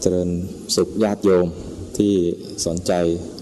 [0.00, 0.30] เจริญ
[0.76, 1.46] สุขญาติโยม
[1.98, 2.14] ที่
[2.66, 2.92] สนใจ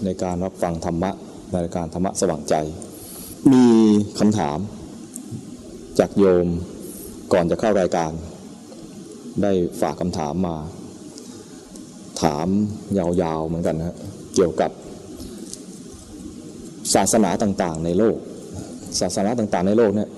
[0.03, 1.11] ในการรับฟังธรรมะ
[1.49, 2.55] ในรายการธรรมะสว่างใจ
[3.51, 3.65] มี
[4.19, 4.59] คำถาม
[5.99, 6.47] จากโยม
[7.33, 8.11] ก่อนจะเข้ารายการ
[9.41, 9.51] ได้
[9.81, 10.57] ฝากคำถามมา
[12.21, 12.47] ถาม
[12.97, 13.97] ยาวๆเหมือนกันนะ
[14.35, 14.71] เกี่ยวกับ
[16.93, 18.17] ศาสนาต่างๆในโลก
[18.99, 20.09] ศาสนาต่างๆในโลกเนี่ย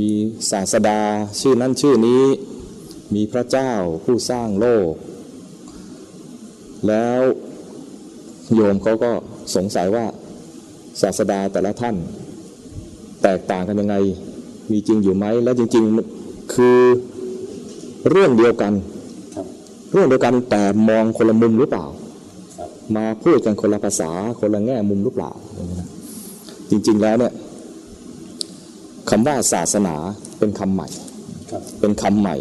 [0.00, 0.10] มี
[0.50, 1.00] ศาสดา
[1.40, 2.22] ชื่อนั้นชื่อนี้
[3.14, 3.70] มีพระเจ้า
[4.04, 4.92] ผู้สร้างโลก
[6.88, 7.20] แล้ว
[8.54, 9.10] โยมเขาก็
[9.54, 10.04] สงสัยว่า
[11.00, 11.96] ศาสดาแต่ละท่าน
[13.22, 13.96] แตกต่างกันยังไง
[14.70, 15.84] มีจริงอยู่ไหม และจริง
[16.18, 16.78] ๆ คือ
[18.10, 18.72] เรื่องเดียวกัน
[19.92, 21.84] เรื่องเดียวกันแต่มองคนละมุมหรือเปล่า
[22.96, 25.30] มาพูดกันคนละภาษา คนละแง่มุมหรือเปล่า
[26.70, 27.32] จริง ๆ แล้วเนี่ย
[29.10, 29.94] คำว่าศาสนา
[30.38, 30.88] เป็นคำใหม่
[31.80, 32.36] เป็นคำใหม่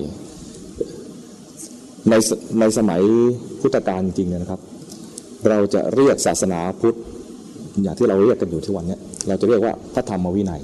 [2.09, 2.13] ใน
[2.59, 3.01] ในสมัย
[3.61, 4.61] พุทธกาลจริงๆนะครับ
[5.49, 6.97] เราจะเรียกศาสนาพุทธ
[7.81, 10.61] อย่างที่เราเรียกกันอยู่ทุกวันนี้เราจะเรียกว่าพระธรรมวินัย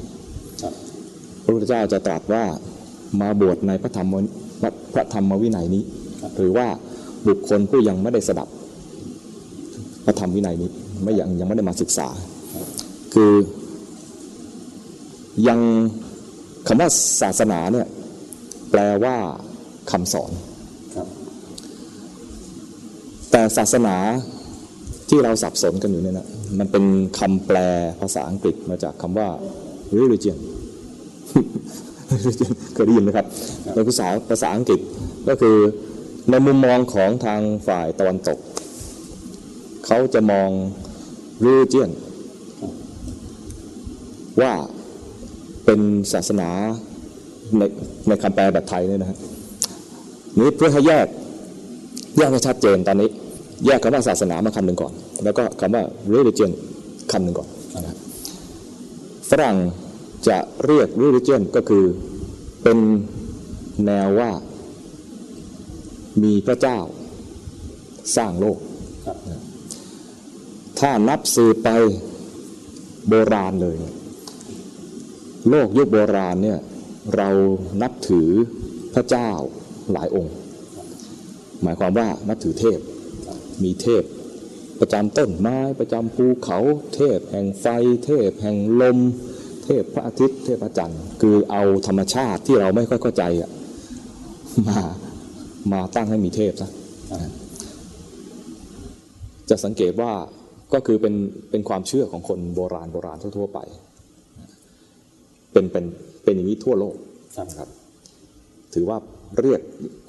[1.43, 2.43] พระพุทธเจ้าจะตรัสว่า
[3.21, 4.13] มาบวชในพระธรรม
[4.93, 5.83] พระธรรมวินัยนี้
[6.38, 6.67] หรือว่า
[7.27, 8.47] บุคคลผู้ยังไม่ได้สดับ
[10.05, 10.69] พระธรรมวินัยนี้
[11.03, 12.07] ไม่ยังยังไม่ได้มาศึกษา
[13.13, 13.31] คือ
[15.47, 15.59] ยัง
[16.67, 16.89] คำว่า
[17.21, 17.88] ศาสนาเนี่ย
[18.71, 19.16] แปลว่า
[19.91, 20.31] คำสอน
[23.38, 23.95] แต่ศาสนา
[25.09, 26.28] ที่เราสับสนกันอยู่เนี่ยนะ
[26.59, 26.86] มันเป็น
[27.19, 27.58] คำแปล
[28.02, 29.30] ภาษาอังกฤษมาจากคำว่า
[29.97, 30.38] religion
[32.73, 33.28] เคยได้ยินไหมครับ
[33.73, 34.80] ในภาษาภาษาอังกฤษ
[35.28, 35.56] ก็คือ
[36.30, 38.39] ในมุมมองของทางฝ่ายตะวันตก
[39.86, 40.50] เขาจะมอง
[41.45, 41.89] religion
[44.41, 44.53] ว่า
[45.66, 45.80] เป็น
[46.13, 46.50] ศาสนา
[47.58, 47.61] ใน
[48.08, 49.17] ในคำแปลแบบไทยเนี่ยนะฮะ
[50.39, 51.08] นี้เพื่อให้แยก
[52.17, 53.11] แยกให้ชัดเจนตอนนี้
[53.65, 56.51] แยกคำว่าศาสนามาคำหนึ่งก่อน แล้วก็คำว่า religion
[57.11, 57.97] คำหนึ่งก่อนนะ
[59.29, 59.57] ฝรั่ง
[60.27, 61.85] จะเรียก religion ก็คือ
[62.63, 62.77] เป็น
[63.85, 64.31] แนวว่า
[66.23, 66.77] มีพระเจ้า
[68.15, 68.57] สร้างโลก
[70.79, 71.69] ถ้านับสืบไป
[73.07, 73.77] โบราณเลย
[75.49, 76.59] โลกยุคโบราณเนี่ย
[77.15, 77.29] เรา
[77.81, 78.29] นับถือ
[78.94, 79.29] พระเจ้า
[79.91, 80.35] หลายองค์
[81.61, 82.79] หมายความว่านับถือเทพ
[83.63, 84.03] มีเทพ
[84.79, 86.59] ประจำต้นไม้ประจำภูเขา
[86.95, 87.66] เทพแห่งไฟ
[88.05, 88.97] เทพแห่งลม
[89.66, 93.23] เทพพระอาทิตย์ เทพพระจันทร์ คือเอาธรรมชาติที่เราไม่ค่อยเข้าใจ
[94.67, 94.79] มา
[95.71, 96.69] มาตั้งให้มีเทพซะ
[99.49, 100.11] จะสังเกตว่า
[100.73, 101.15] ก็คือเป็น
[101.51, 103.59] เป็นความเชื่อของคนโบราณโบราณทั่ว ๆ ไป
[105.51, 105.85] เป็นเป็น
[106.23, 106.95] เป็นอย่างนี้ทั่วโลก
[107.59, 107.69] ครับ
[108.73, 108.97] ถือว่า
[109.39, 109.61] เรียก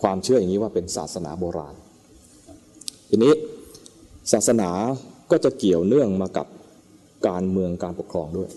[0.02, 1.74] ความเชื่ออย่างนี้ว่าเป็นศาสนาโบราณ
[3.08, 3.34] ทีนี้
[4.32, 4.70] ศาสนา
[5.30, 6.46] ก็จะเกี่ยวเนื่องมากับ
[7.28, 8.50] การเมืองการปกครองด้วย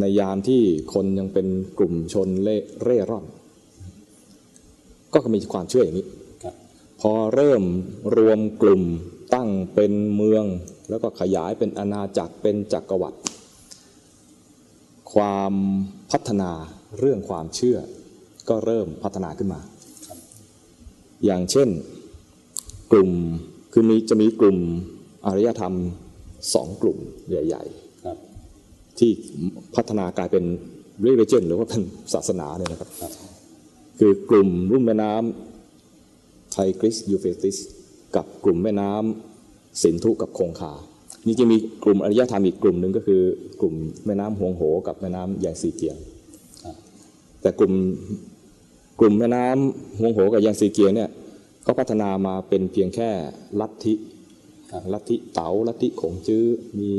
[0.00, 0.62] ในยามที่
[0.94, 1.46] คนยังเป็น
[1.78, 3.24] กลุ่มชนเล่เร่ร่อน
[5.14, 6.08] ก็มีความเชื่ออย่างนี้
[7.00, 7.62] พอเริ่ม
[8.16, 8.82] รวมกลุ่ม
[9.34, 10.44] ตั้งเป็นเมือง
[10.90, 13.18] แล้วก็ขยายเป็นอาณาจักรเป็นจักรวรรดิ
[15.12, 15.54] ความ
[16.10, 16.50] พัฒนา
[16.98, 17.78] เรื่องความเชื่อ
[18.48, 19.60] ก็เริ่มพัฒนาขึ้นมา
[21.24, 21.68] อย่างเช่น
[22.92, 23.10] กลุ่ม
[23.72, 24.58] คือมีจะมีกลุ่ม
[25.26, 25.74] อารยธรรม
[26.54, 29.10] สองกลุ่มใหญ่ๆที่
[29.74, 30.44] พัฒนากลายเป็น
[31.06, 31.82] religion หรือว่าเป็น
[32.14, 32.90] ศาสนาเนี่ยนะครับ
[33.98, 37.56] คือกลุ่มรุ่มแม่น้ำไทกริสยูเฟติส
[38.16, 40.72] กับกลุ่มแม่น้ำสินธุกับคงคา
[41.26, 43.20] นี่จะมีกลุ่มอารยธรรมอีกกลุ่มหนึ่งก็คือ
[43.60, 43.74] กลุ่ม
[44.06, 45.96] แม่น้ำหวงโห กับแม่น้ำยางซีเกียง
[47.40, 47.72] แต่กลุ่ม
[49.00, 51.10] กลุ่มแม่น้ำหวงโหกับยางซีเกียงเนี่ย
[51.70, 53.10] ก็พัฒนามาเป็นเพียงแค่
[53.60, 53.94] ลัทธิ
[54.92, 56.44] ลัทธิเต๋าลัทธิขงจื้อ
[56.78, 56.90] มี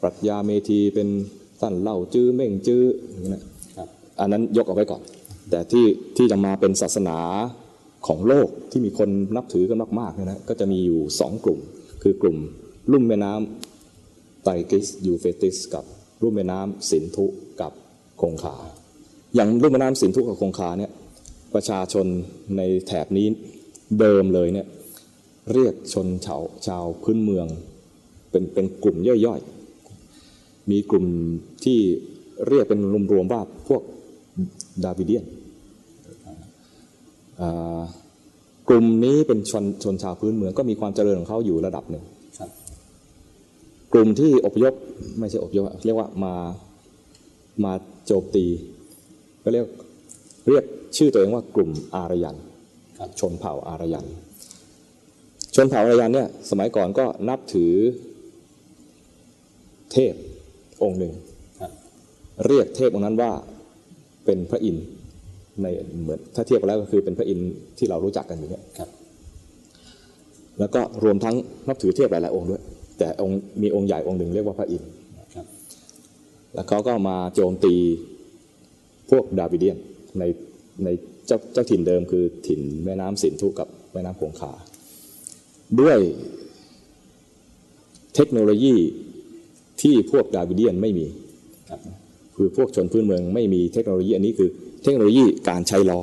[0.00, 1.08] ปรัชญาเมธีเป็น
[1.60, 3.44] สั้นเล่าจื้อเม่งจื้ออย่างนี้นะ
[4.20, 5.02] อันนั้นยกเอาไว้ก่อน
[5.50, 5.84] แต่ที่
[6.16, 7.18] ที่จะมาเป็นศาสนา
[8.06, 11.60] ของโลกที่มีคนนับถือกันมากๆเนี่ยนะก็จะมีอยู่สองกลุ่ม
[12.02, 12.36] คือกลุ่ม
[12.92, 15.84] ลุ่มแม่น้ำไตรกิสยูเฟติส กับ
[16.22, 17.26] ลุ่มแม่น้ำสินธุ
[17.60, 17.72] กับ
[18.20, 18.56] คงคา
[19.34, 20.92] อย่างลุ่มแม่น้ำสินธุกับคงคาเนี่ย
[21.54, 22.06] ประชาชน
[22.56, 23.26] ในแถบนี้
[24.00, 24.66] เดิมเลยเนี่ย
[25.52, 27.46] เรียกชนชาวชาวพื้นเมือง
[28.30, 28.96] เป็นเป็นกลุ่ม
[29.26, 31.06] ย่อยๆ มีกลุ่ม
[31.64, 31.78] ที่
[32.48, 32.80] เรียกเป็น
[33.12, 33.82] รวมๆว่าพวก
[34.84, 35.24] ดาวิเดียน
[38.68, 42.04] กลุ่มนี้เป็นชนชนชาวพื้นเมืองก็มีความเจริญของเขาอยู่ระดับหนึ่ง
[43.92, 44.74] กลุ่มที่อพยพ
[45.18, 46.34] ไม่ใช่อพยพเรียกว่ามา
[47.64, 47.72] มา
[48.06, 48.46] โจมตี
[49.42, 49.66] ก็เรียก
[50.48, 50.64] เรียก
[50.96, 52.55] ชื่อตัวเองว่ากลุ่มอารยันครับ
[53.20, 54.06] ชนเผ่าอารยัน
[55.54, 57.72] ชนเผ่าอารยันเนี่ยสมัยก่อนก็นับถือ
[59.92, 60.14] เทพ
[60.82, 61.12] องค์หนึ่ง
[61.60, 61.70] ครับ
[62.46, 63.32] เรียกเทพองค์นั้นว่า
[64.24, 64.86] เป็นพระอินทร์
[65.62, 65.66] ใน
[66.02, 68.88] เหมือนถ้าเทียบกันแล้วก็คือเป็นพระอินทร์ที่เรารู้จักกันอยู่เนี่ยครับ
[70.58, 71.36] แล้วก็รวมทั้ง
[71.68, 72.62] นับถือเทพหลาย ๆ องค์ด้วย
[72.98, 74.90] แต่องค์มีองค์ใหญ่องค์หนึ่งเรียกว่าพระอินทร์
[75.34, 75.46] ครับ
[76.54, 77.74] แล้วเขาก็มาโจมตี
[79.10, 79.78] พวกดาวิเดียน
[80.18, 80.24] ใน
[80.84, 80.88] ใน
[81.26, 84.52] เจ้าเจ้าถิ่นเดิมคือถิ่นแม่น้ำสินธุกับแม่น้ำคงคา
[85.80, 85.98] ด้วย
[88.14, 88.74] เทคโนโลยี
[89.82, 91.06] ที่พวกดาวิเดียนไม่มี
[91.70, 91.80] ครับ
[92.36, 94.50] คือพวกชนพื้นเมืองไม่มีเทคโนโลยีอันนี้คือ
[94.82, 96.00] เทคโนโลยีการใช้ล้อ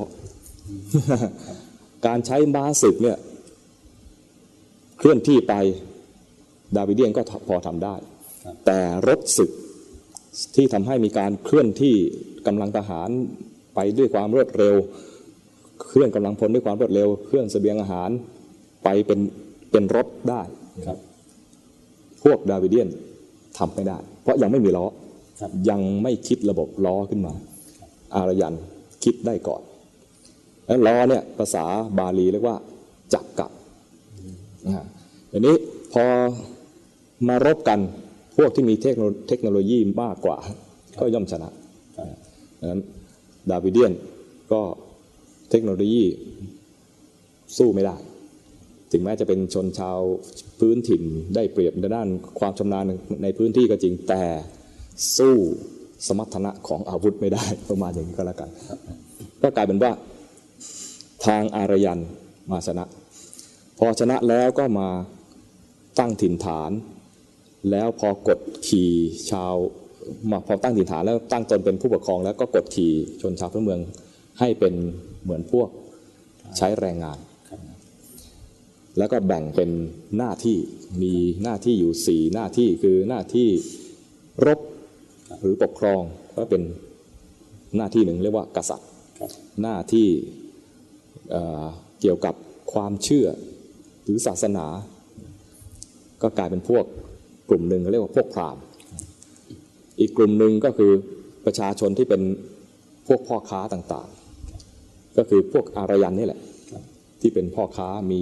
[2.07, 3.17] การใช้ม้าศึกเนี่ย
[4.97, 5.53] เคลื่อนที่ไป
[6.75, 7.95] ดาวิเดียนก็พอทำได้
[8.65, 9.51] แต่รถศึก
[10.55, 11.95] ที่ทำให้มีการเคลื่อนที่
[12.47, 13.09] กำลังทหาร
[13.75, 14.75] ไปด้วยความรวดเร็ว
[15.87, 18.09] เคลื่อนกำลังพลด้วยความรวดเร็วเครื่องเสบียงอาหาร
[18.83, 19.19] ไปเป็น
[19.71, 20.41] เป็นรถได้
[20.87, 20.97] ครับ
[22.23, 22.87] พวกดาวิเดียน
[23.57, 24.85] ทำไม่ได้ เพราะยังไม่มีล้อ
[25.41, 27.33] ครับยังไม่คิดระบบล้อขึ้นมา
[28.15, 28.53] อารยัน
[29.03, 29.61] คิดได้ก่อน
[30.65, 31.65] แล้วล้อเนี่ยภาษา
[31.97, 32.57] บาลีเรียกว่า
[33.13, 33.47] จักกะ
[34.67, 34.85] อ่า
[35.31, 35.55] ทีนี้
[35.93, 36.05] พอ
[37.27, 37.79] มารบกัน
[38.37, 40.37] พวกที่มีเทคโนโลเทคโนโลยีมากกว่า
[40.99, 41.49] ก็ย่อมชนะ
[41.97, 42.07] ครับ
[42.59, 42.81] ดังนั้น
[43.49, 43.91] ดาวิเดียน
[44.51, 44.61] ก็
[45.55, 46.03] เทคโนโลยี
[47.57, 47.95] สู้ไม่ได้
[48.91, 49.99] ถึงแม้จะเป็นชนชาว
[50.59, 51.03] พื้นถิ่น
[51.35, 52.07] ได้เปรียบในด้าน
[52.39, 52.85] ความชำนาญ
[53.23, 54.23] ในพื้นที่ก็จริงแต่
[55.17, 55.35] สู้
[56.07, 58.49] สมรรถนะของอาวุธไม่ได้ประมาณอย่างนี้ก็แล้วกัน
[59.41, 59.91] ก็กลายเป็นว่า
[61.25, 61.99] ทางอารยัน
[62.51, 62.85] มาชนะ
[63.79, 64.89] พอชนะแล้วก็มา
[65.99, 66.71] ตั้งถิ่นฐาน
[67.71, 68.91] แล้วพอกดขี่
[69.31, 69.53] ชาว
[70.31, 72.91] มาพอตั้งถิ่นฐานแล้วตั้งตนเป็นผู้ปกครองแล้วก็กดขี่
[73.21, 73.79] ชนชาวพื้นเมือง
[74.39, 74.75] ให้เป็น
[75.23, 75.69] เหมือนพวก
[76.57, 77.17] ใช้แรงงาน
[77.49, 77.59] ครับ
[78.97, 79.69] แล้วก็แบ่งเป็น
[80.17, 80.57] หน้าที่
[81.01, 83.49] มีหน้าที่อยู่สี่หน้าที่คือหน้าที่
[84.45, 84.59] รบ
[85.41, 86.01] หรือปกครอง
[86.37, 86.63] ก็เป็น
[87.77, 88.89] หน้าที่หนึ่งเรียกว่ากษัตริย์
[89.19, 89.31] ครับ
[89.61, 90.07] หน้าที่
[91.31, 91.65] เอ่อ
[92.01, 92.35] เกี่ยวกับ
[92.73, 93.27] ความเชื่อ
[94.03, 94.65] หรือศาสนา
[96.21, 96.85] ก็กลายเป็นพวก
[97.49, 98.63] กลุ่มหนึ่งเขาเรียกว่าพวกพราหมณ์
[99.99, 100.91] อีกกลุ่มหนึ่งก็คือ
[101.45, 102.21] ประชาชนที่เป็น
[103.07, 104.22] พวกพ่อค้าต่างๆ
[105.17, 106.39] ก็คือพวกอารยันนี่แหละ
[107.21, 108.21] ที่เป็นพ่อค้ามี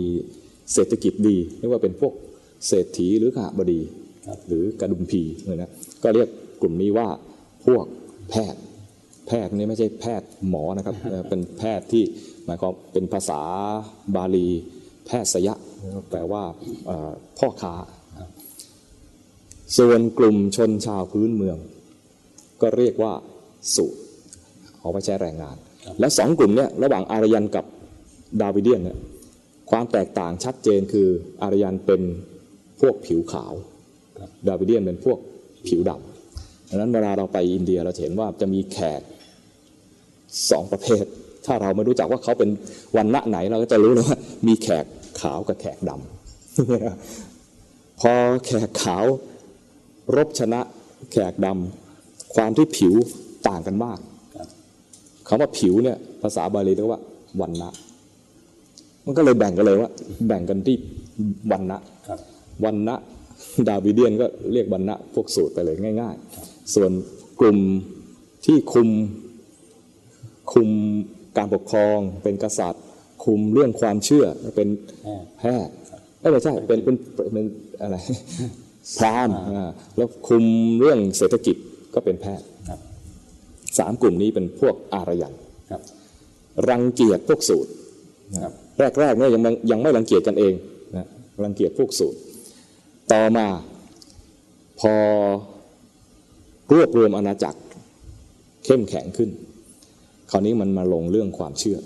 [0.73, 2.13] เศรษฐกิจดีเรียกว่าเป็นพวก
[2.67, 3.81] เศรษฐีหรือขหบดี
[4.47, 5.71] หรือกระดุมพีเลยนะ
[6.03, 6.29] ก็เรียก
[6.61, 7.07] กลุ่มนี้ว่า
[7.65, 7.85] พวก
[8.29, 8.61] แพทย์
[9.27, 10.95] แพทย์นี่ไม่ใช่แพทย์หมอนะครับ
[11.29, 12.03] เป็นแพทย์ที่
[12.45, 13.41] หมายความเป็นภาษา
[14.15, 14.47] บาลี
[15.05, 15.55] แพทย์สยะ
[16.11, 16.43] แปลว่า
[17.37, 17.75] พ่อค้า
[19.77, 21.57] ส่วนกลุ่มชนชาวพื้นเมือง
[22.61, 23.13] ก็เรียกว่า
[23.75, 23.85] สุ
[24.79, 25.57] เอาไว้ใช้แรงงาน
[25.99, 27.65] และสองกลุ่มเนี้ระหว่างอารยันกับ
[28.41, 28.97] ดาวิเดียนเนี่ย
[29.71, 31.07] ความแตกต่างชัดเจนคือ
[31.41, 32.01] อารยันเป็น
[32.79, 33.53] พวกผิวขาว
[34.47, 35.17] ดาวิเดียนเป็นพวก
[35.67, 39.01] ผิวดำดังนั้นเวลาเราไปอินเดียเราเห็นว่าจะมีแขก
[40.49, 41.03] สองประเภท
[41.45, 42.49] ถ้าเราไม่รู้จักว่าเขาเป็น
[42.97, 44.17] วันณะไหนเราก็จะรู้เลยว่า
[44.47, 44.85] มีแขก
[45.21, 48.13] ขาวกับแขกดำพอ
[48.45, 49.05] แขกขาว
[50.15, 50.61] รบชนะ
[51.11, 52.93] แขกดำความที่ผิว
[53.47, 53.99] ต่างกันมาก
[55.31, 57.01] ครับคำว่าผิวเนี่ยภาษาบาลีเรียกว่า
[57.41, 57.69] วันนะ
[59.05, 59.91] มันก็เลยแบ่งกันเลยว่า
[60.27, 60.75] แบ่งกันที่
[61.51, 62.19] วันนะครับ
[62.65, 62.95] วันนะ
[63.67, 66.15] ดาวิเดียนก็เรียกวันนะพวกสูตรไปเลยง่าย
[66.45, 66.91] ๆ ส่วน
[67.39, 67.59] กลุ่ม
[68.45, 68.89] ที่คุม
[70.53, 70.69] คุม
[71.37, 72.83] การปกครองเป็นกษัตริย์
[73.23, 74.67] คุมเรื่องความเชื่อเป็น
[75.39, 76.95] แพทย์แพทย์เอ้ยไม่ใช่เป็นเป็น
[77.33, 77.45] เป็น
[77.81, 77.95] อะไร
[78.97, 80.43] พราหมณ์อ่าแล้วคุม
[80.81, 81.55] เรื่องเศรษฐกิจ
[81.93, 82.60] ก็เป็นแพทย์ครับ
[83.77, 85.33] สามกลุ่มนี้เป็นพวกอารยัน
[85.71, 85.81] ครับ
[86.69, 87.71] รังเกียจพวกสูตร
[88.43, 88.53] ครับ
[88.99, 90.53] แรกๆเนี่ยยังไม่ยังไม่รังเกียจกันเอง
[90.95, 91.05] นะ
[91.43, 92.17] รังเกียจพวกสูตร
[93.11, 93.47] ต่อมา
[94.79, 94.93] พอ
[96.73, 97.59] รวบรวมอาณาจักร
[98.65, 99.29] เข้มแข็งขึ้น
[100.31, 101.79] คราวนี้มันมาลงเรื่องความเชื่อ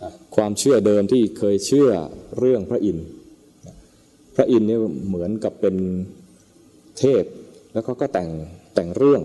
[0.00, 1.90] ครับความเชื่อเดิมที่เคยเชื่อ
[2.38, 3.06] เรื่องพระอินทร์
[4.34, 5.76] พระอินทร์เนี่ยเหมือนกับเป็น
[6.98, 7.24] เทพ
[7.72, 8.28] แล้วเขาก็แต่ง
[8.74, 9.22] แต่งเรื่อง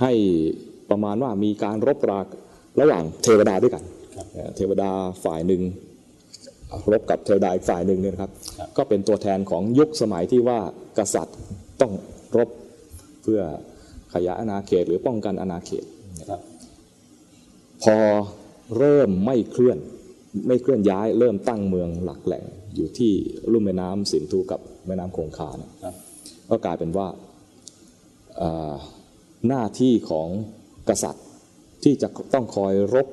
[0.00, 0.12] ให้
[0.90, 2.20] ประมาณว่ามีการรบรา
[2.80, 3.84] ระหว่างเทวดาด้วยกัน
[4.16, 4.90] ครับเอ่อเทวดา
[5.24, 5.62] ฝ่ายหนึ่ง
[6.92, 10.58] รบกับเทวดาอีกฝ่ายหนึ่งเนี่ยนะครับครับ ก็เป็นตัวแทนของยุคสมัยที่ว่า
[10.98, 11.38] กษัตริย์
[11.80, 11.92] ต้อง
[12.36, 12.50] รบ
[13.22, 13.40] เพื่อ
[14.14, 15.84] ขยายอาณาเขตหรือป้องกันอาณาเขต
[16.30, 16.40] ครับ
[17.84, 17.96] พอ
[18.78, 19.78] เริ่มไม่เคลื่อน
[20.48, 22.44] ไม่เคลื่อนย้าย เริ่มตั้งเมืองหลักแหล่ง
[22.74, 23.12] อยู่ที่
[23.52, 25.94] ลุ่มแม่น้ำสินธุกับแม่น้ำคงคาเนี่ยครับ
[26.50, 27.06] ก็กลายเป็นว่า
[28.38, 28.74] เอ่อ
[29.48, 30.28] หน้าที่ของ
[30.88, 31.24] กษัตริย์
[31.82, 33.06] ที่จะต้องคอยรบ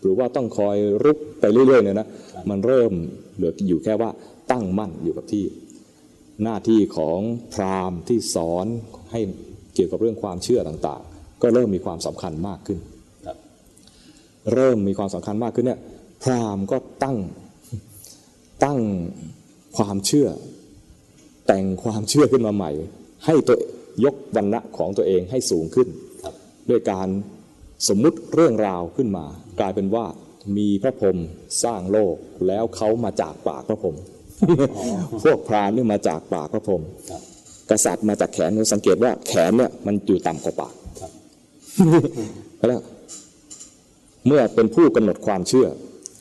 [0.00, 2.08] หรือว่าต้องคอยรุกไปเรื่อยๆเนี่ยนะ
[2.50, 2.92] มันเริ่ม
[3.34, 4.10] เหลืออยู่แค่ว่า
[4.50, 5.44] ตั้งมั่นอยู่กับที่
[6.42, 7.20] หน้าที่ของ
[7.54, 8.66] พราหมณ์ที่สอน
[9.12, 9.20] ให้
[9.74, 12.78] เกี่ยวกับเรื่องความเชื่อต่างๆ ก็เริ่มมีความสำคัญมากขึ้น
[13.28, 13.30] ร
[14.54, 15.80] เริ่มมีความสำคัญมากขึ้นเนี่ย
[16.22, 17.16] พราหมณ์ก็ตั้ง
[18.64, 18.78] ตั้ง
[19.76, 20.28] ความเชื่อ
[21.46, 22.70] แต่งความเชื่อขึ้นมาใหม่
[23.26, 23.58] ให้ตัว
[24.04, 25.88] ยกวันณะของตัวเองให้สูงขึ้น
[26.70, 27.08] ด้วยการ
[27.88, 29.24] สมมุติเรื่องราวขึ้นมา
[29.60, 30.06] กลายเป็นว่า
[30.56, 31.18] มีพระพรหม
[31.64, 33.96] สร้างโลกแล้วเขามาจากปากพระพรหม
[35.24, 37.22] พวกพราหมณ์นี่มาจากปากพระพรหมครับ
[37.70, 41.10] กษัตริย์มาจากแขนเราสังเกตว่าแขนเนี่ยมันอยู่ต่ำกว่าปากครับ
[42.68, 42.82] แล้ว
[44.26, 45.66] เมื่อเป็นผู้กำหนดความเชื่อ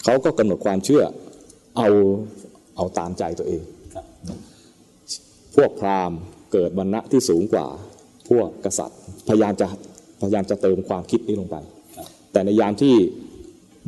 [0.04, 1.04] เขาก็กำหนดความเชื่อ
[1.78, 1.90] เอา
[2.76, 3.62] เอาตามใจตัวเอง
[3.96, 4.06] ครับ
[5.56, 6.18] พวกพราหมณ์
[6.54, 7.68] เกิดวรรณะที่สูงกว่า
[8.30, 9.68] พวกกษัตริย์พยายามจะ
[10.20, 11.58] พยายามจะเติมความคิดนี้ลงไป
[11.98, 12.96] ครับแต่ในยามที่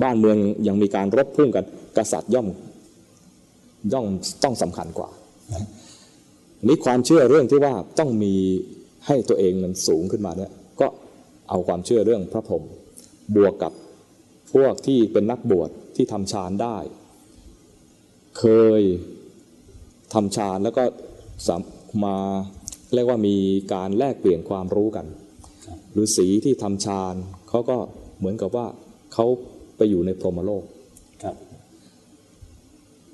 [0.04, 1.66] บ้านเมืองยังมีการรบพุ่งกัน
[1.98, 2.48] กษัตริย์ย่อม
[3.94, 4.08] ย่อม
[4.44, 5.10] ต้องสำคัญกว่า
[6.68, 8.34] นี่ความเชื่อเรื่องที่ว่าต้องมี
[9.08, 10.88] ให้ตัวเองมันสูงขึ้นมาเนี่ยก็
[11.50, 12.64] เอาความเชื่อเรื่องพระพรหม
[13.36, 13.74] บวกกับ
[14.54, 16.78] พวกที่เป็นนักบวชที่ทำฌานได้
[18.40, 18.46] เค
[18.80, 18.82] ย
[20.14, 20.84] ทำฌานแล้วก็
[21.48, 21.62] สาม
[22.06, 22.18] มา
[22.94, 23.36] เรียกว่ามี
[23.74, 25.06] การแลกเปลี่ยนความรู้กัน
[25.98, 27.16] ครับหรือสีที่ทำฌาน
[27.50, 27.78] เขาก็
[28.20, 28.68] เหมือนกับว่า
[29.14, 29.26] เขา
[29.78, 30.64] ไปอยู่ในพรหมโลก
[31.24, 31.36] ครับ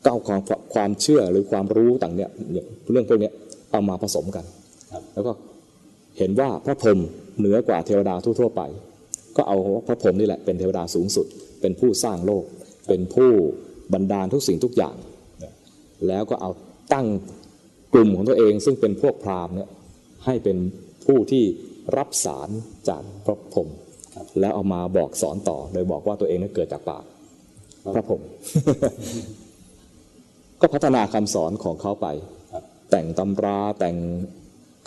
[0.04, 0.42] ก็เอาความ
[0.74, 3.34] ความเชื่อหรือความรู้ต่างเนี่ยเนี่ยเรื่องพวกเนี้ย
[3.72, 4.46] เอามาผสมกัน
[4.92, 5.32] ครับแล้วก็
[6.18, 7.00] เห็นว่าพระพรหม
[7.40, 8.62] เหนือกว่าเทวดาทั่วๆไป
[9.36, 11.26] ก็เอาพระพรหมนี่แหละเป็นเทวดาสูงสุด
[11.62, 12.44] เป็นผู้สร้างโลก
[12.88, 13.32] เป็นผู้
[13.94, 14.96] บันดาลทุกสิ่งทุกอย่าง
[16.08, 16.52] แล้วก็เอา
[16.94, 17.08] ตั้ง
[17.94, 19.70] กลุ่มของตัวเองซึ่งเป็นพวกพราหมณ์เนี่ย
[20.26, 20.58] ให้เป็น
[21.06, 21.44] ผู้ที่
[21.98, 22.50] รับสาร
[22.90, 23.70] จากพระพรหม
[24.16, 27.04] ครับแล้วเอามาบอกสอนต่อ โดยบอกว่าตัวเองนั้นเกิดจากปาก
[27.96, 28.22] พระพรหม
[30.62, 32.08] ก็พัฒนาคำสอนของเขาไป
[32.54, 33.98] ครับแต่งตำราแต่ง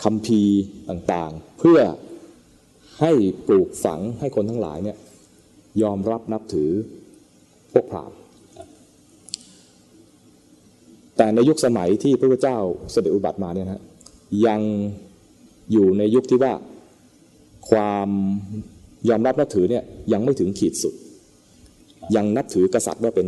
[0.03, 1.79] คำพีร์ต่างๆ เพื่อ
[3.01, 3.11] ให้
[3.47, 4.97] ปลูกฝังให้คนทั้งหลายเนี่ย
[5.81, 6.71] ยอมรับนับถือ
[7.73, 8.17] พวกพราหมณ์
[8.57, 8.67] ครับ
[11.17, 12.57] แต่ในยุคสมัยที่พระพุทธเจ้า
[12.91, 13.83] เสด็จอุบัติมาเนี่ยนะฮะ
[14.45, 14.61] ยัง
[15.71, 16.53] อยู่ในยุคที่ว่า
[17.69, 18.09] ความ
[19.09, 19.83] ยอมรับนับถือเนี่ย
[20.13, 20.93] ยังไม่ถึงขีดสุด
[22.15, 23.27] ยังนับถือกษัตริย์ว่าเป็น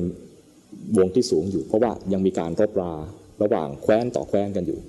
[0.97, 2.91] วงที่สูงอยู่ เพราะว่ายังมีการรบรา
[3.43, 4.79] ระหว่างแคว้นต่อแคว้นกันอยู่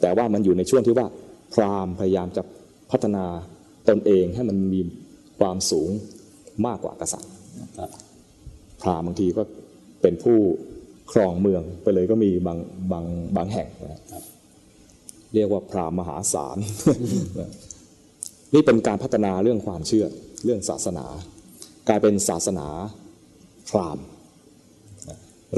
[0.00, 1.06] แต่ว่ามันอยู่ในช่วงที่ว่า
[1.54, 2.42] พราหมณ์พยายามจะ
[2.90, 3.24] พัฒนา
[3.88, 4.80] ตนเองให้มันมี
[5.38, 5.90] ความสูง
[6.66, 7.30] มากกว่ากษัตริย์
[8.82, 9.42] พราหมณ์บางทีก็
[10.02, 10.38] เป็นผู้
[11.12, 12.58] ครองเมืองไปเลยก็มีบาง
[12.92, 13.04] บาง
[13.36, 14.22] บางแห่งนะครับ
[15.34, 16.56] เรียกว่าพราหมณ์มหาศาล
[18.54, 20.06] นี่เป็นการพัฒนาเรื่องความเชื่อ
[20.44, 21.06] เรื่องศาสนา
[21.88, 22.66] กลายเป็นศาสนา
[23.70, 24.04] พราหมณ์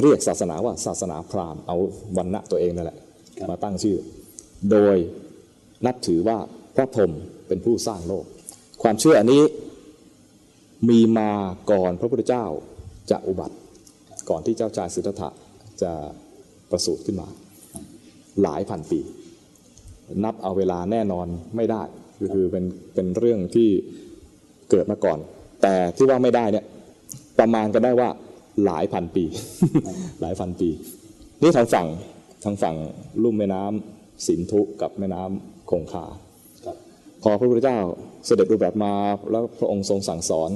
[0.01, 1.77] เรียกศาสนาว่าศาสนาพราหมณ์เอา
[2.17, 2.99] วันณะตัวเองนั่นแหละ
[3.39, 3.99] ครับมาตั้งชื่อ
[4.71, 4.97] โดย
[5.87, 6.39] นับถือว่า
[6.77, 7.13] พระพรหม
[7.49, 8.25] เป็นผู้สร้างโลก
[8.83, 9.43] ความเชื่ออันนี้
[10.89, 11.31] มีมา
[11.71, 12.45] ก่อนพระพุทธเจ้า
[13.11, 13.57] จะอุบัติ
[14.31, 15.29] ก่อนที่เจ้าชายสิทธัตถะ
[15.83, 15.93] จะ
[16.71, 17.29] ประสูติขึ้นมา
[18.43, 19.01] หลายพันปี
[20.25, 21.83] นับเอาเวลาแน่นอนไม่ได้
[22.17, 23.69] คือคือเป็นเป็นเรื่องที่
[24.71, 25.19] เกิดมาก่อน
[25.63, 26.65] แต่ที่ว่าไม่ได้เนี่ย
[27.39, 28.09] ประมาณกันได้ว่า
[28.65, 29.25] หลายพันปี
[30.21, 30.71] หลายพันปี
[31.43, 31.87] นี่ทางฝั่ง
[32.45, 32.77] ทางฝั่ง
[33.23, 36.05] ลุ่มแม่น้ำสินธุกับแม่น้ำคงคา
[36.65, 36.77] ครับ
[37.23, 37.79] พอพระพุทธเจ้า
[38.27, 38.93] เสด็จอุบัติมา
[39.31, 40.51] แล้วพระองค์ทรงสั่งสอน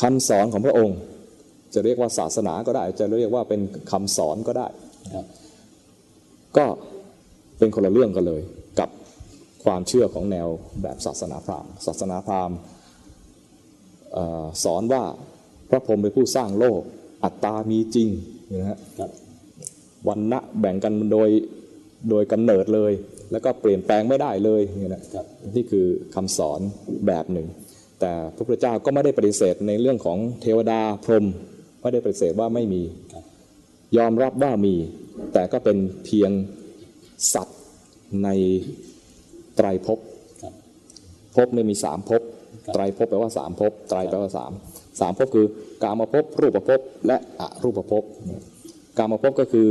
[0.00, 0.98] คำสอนของพระองค์
[1.74, 4.68] จะเรียกว่าศาสนาก็ได้ จะเรียกว่าเป็นคำสอนก็ได้
[5.14, 5.26] ครับ
[6.56, 6.64] ก็
[7.58, 8.59] เป็นคนละเรื่องกันเลยกับ
[9.64, 10.48] ความเชื่อของแนว
[10.82, 12.56] แบบศาสนาพราหมณ์ ศาสนาพราหมณ์
[14.12, 15.02] เอ่อสอนว่า
[15.70, 16.80] พระพรหมเป็นผู้สร้างโลก
[17.24, 18.08] อัตตามีจริง
[18.52, 19.10] นะฮะครับ
[20.08, 21.28] วันณะแบ่งกันโดย
[22.10, 22.92] โดยกำเนิดเลย
[23.32, 25.26] แล้วก็เปลี่ยนแปลงไม่ได้เลยเนี่ยนะครับ
[25.56, 26.60] นี่คือคำสอน
[27.06, 27.46] แบบหนึ่ง
[28.00, 31.26] แต่พระพุทธเจ้าก็ไม่ได้ปฏิเสธในเรื่องของเทวดาพรหม
[31.80, 33.24] ไม่ได้ปฏิเสธว่าไม่มีครับ
[33.96, 34.74] ยอมรับว่ามี
[35.32, 36.30] แต่ก็เป็นเพียง
[37.34, 37.58] สัตว์
[38.24, 38.28] ใน
[39.60, 39.98] ไตรภพ
[40.42, 40.54] ครับ
[41.36, 42.22] ภพเนี่ยมีสามภพ
[42.66, 44.52] ครับไตรภพแปลว่าสามภพไตรแปลว่าสาม
[45.00, 45.46] สามภพคือ
[45.82, 48.02] กามภพรูปภพและอรูปภพ
[48.98, 49.68] กามภพก็คือ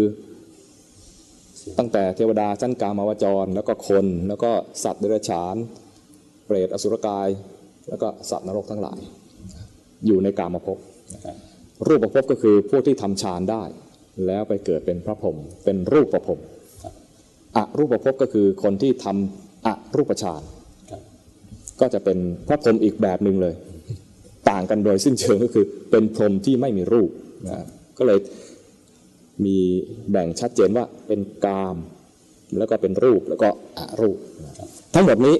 [1.77, 4.51] ตั้งแต่เทวดาชั้นกามาวจร แล้วก็คนแล้วก็
[4.83, 5.55] สัตว์เดรัจฉาน
[6.45, 7.27] เปรตอสุรกาย
[7.89, 8.99] แล้วก็สัตว์นรกทั้งหลาย
[10.05, 10.77] อยู่ในกามภพ
[11.25, 11.35] ครับ
[11.87, 13.63] รูปภพก็คือพวกที่ทำฌานได้
[14.25, 16.39] แล้วไปเกิดเป็นพระพรหมเป็นรูปประพรหม
[16.83, 16.93] ครับ
[17.55, 20.41] อรูปภพก็คือคนที่ทำ อรูปฌาน
[20.91, 21.01] ครับ
[21.79, 23.55] ก็จะเป็นพระพรหมอีกแบบหนึ่งเลย
[24.49, 27.09] ต่างกันโดยสิ้นเชิงก็คือเป็นพรหมที่ไม่มีรูป
[27.47, 27.65] นะ
[27.97, 28.19] ก็เลย
[29.45, 29.57] มี
[30.11, 31.77] แบ่งชัดเจนว่าเป็นกาม
[32.57, 35.35] แล้วก็เป็นรูปแล้วก็อรูปนะครับทั้งหมดนี้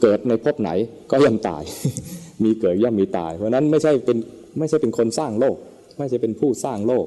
[0.00, 0.70] เกิดในภพไหน
[1.10, 1.62] ก็ย่อมตาย
[2.44, 4.18] มีเกิดย่อมมีตาย เพราะฉะนั้นไม่ใช่เป็น
[4.58, 5.56] ไม่ใช่เป็นคนสร้างโลก
[5.98, 7.06] ไม่ใช่เป็นผู้สร้างโลก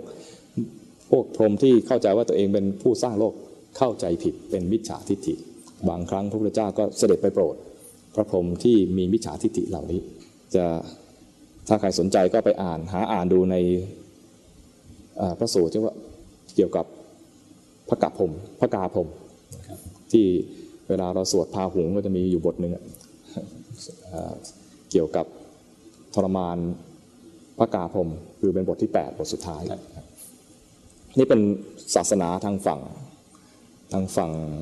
[1.12, 3.34] พวกพรหมที่เข้าใจว่าตัวเองเป็นผู้สร้างโลก
[3.78, 5.36] เข้าใจผิดเป็นมิจฉาทิฏฐิ
[5.90, 7.56] บางครั้งพระพุทธเจ้าก็เสด็จไปโปรด
[8.16, 10.00] พระพรหมที่มีมิจฉาทิฏฐิเหล่านี้
[10.56, 10.66] จะ
[11.68, 13.56] ถ้าใครสนใจก็ไปอ่านหาอ่านดูใน
[15.20, 15.94] อ่าพระสูตรที่ว่า
[16.56, 16.86] เกี่ยวกับ
[17.90, 19.08] พระกะพรหมพระกาพรหม
[19.68, 19.80] ครับ
[20.12, 20.26] ที่
[20.90, 22.84] เวลาเราสวดพาหุงก็จะมีอยู่บทหนึ่งอะ
[24.12, 24.34] อ่า
[24.92, 25.26] เกี่ยวกับ
[26.14, 26.58] ทรมาน
[27.58, 28.10] พระกาพรหม
[28.40, 29.62] คือเป็นบทที่ 8 บทสุดท้าย
[31.18, 31.42] นี่เป็น
[31.96, 32.80] ศาสนาทางฝั่ง
[33.94, 34.62] ทางฝั่งเอ่อ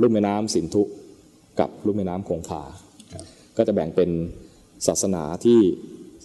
[0.00, 0.82] ลุ่มแม่น้ำสินธุ
[1.60, 2.62] กับลุ่มแม่น้ำคงคา
[3.56, 4.10] ก็จะแบ่งเป็น
[4.86, 5.60] ศาสนาที่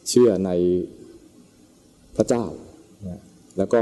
[0.09, 0.51] เชื่อใน
[2.15, 2.45] พระเจ้า
[3.57, 3.81] แล้วก็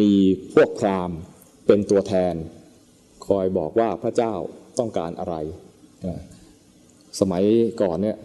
[0.00, 0.12] มี
[0.54, 1.18] พวกพราหมณ์
[1.66, 2.34] เป็นตัวแทน
[3.26, 4.32] คอยบอกว่าพระเจ้า
[4.78, 5.36] ต้องการอะไร
[7.20, 7.44] สมัย
[7.82, 8.16] ก่อนเนี่ย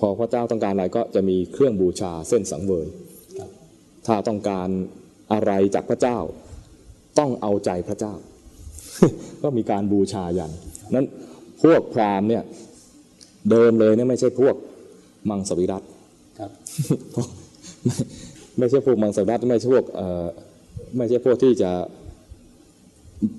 [0.00, 2.86] พอพระเจ้าต้องการอะไรก็จะมีเครื่องบูชาเส้นสังเวย
[3.38, 3.50] ครับ
[4.06, 4.68] ถ้าต้องการ
[5.32, 6.18] อะไรจากพระเจ้า
[7.18, 8.14] ต้องเอาใจพระเจ้า
[9.42, 10.52] ก็มีการบูชายัน
[10.94, 11.06] นั้น
[11.62, 12.42] พวกพราหมณ์เนี่ย
[13.50, 14.54] เดิมเลยเนี่ยไม่ใช่พวก
[15.30, 15.82] มังสวิรัต
[16.38, 16.50] ครับ
[17.14, 17.24] ไม่
[18.58, 20.26] ไม่ใช่พวกมังสวิรัตไม่ใช่พวกเอ่อ
[20.96, 21.70] ไม่ใช่พวกที่จะ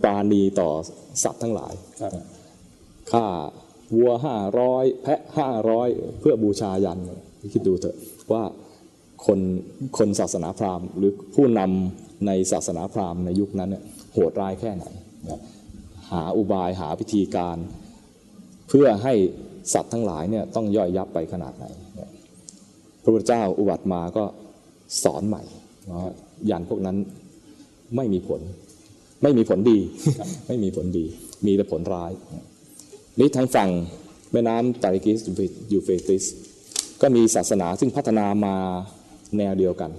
[0.03, 0.69] ปราณีต่อ
[1.23, 2.11] สัตว์ทั้งหลายครับ
[3.11, 3.25] ฆ่า
[3.95, 5.87] วัวห้าร้อยแพะห้าร้อย
[6.19, 6.99] เพื่อบูชายัน
[7.53, 7.97] คิดดูเถอะ
[8.33, 8.43] ว่า
[9.25, 9.39] คน
[9.97, 13.83] คนศาสนาพราหมณ์ หรือผู้นำในศาสนาพราหมณ์ในยุคนั้นเนี่ย
[14.13, 15.04] โหดร้ายแค่ไหนนะ
[16.11, 17.57] หาอุบายหาพิธีการ
[18.67, 19.13] เพื่อให้
[19.73, 21.65] สัตว์ทั้งหลายเนี่ยต้องย่อยยับไปขนาดไหน
[23.03, 24.23] พระพุทธเจ้าอุบัติมาก็
[25.03, 25.43] สอนใหม่
[25.91, 26.13] ว่า
[26.49, 26.97] ยันพวกนั้น
[27.95, 28.41] ไม่มีผล
[29.23, 29.79] ไม่มีผลดี
[30.47, 31.05] ไม่มีผลดี
[31.45, 32.11] มีแต่ผลร้าย
[33.19, 33.69] นี่ทางฝั่ง
[34.31, 35.19] แม่น้ำไตรกิส
[35.71, 36.23] ยูเฟติส
[37.01, 38.55] ก็มีศาสนาซึ่งพัฒนามา
[39.37, 39.91] แนวเดียวกัน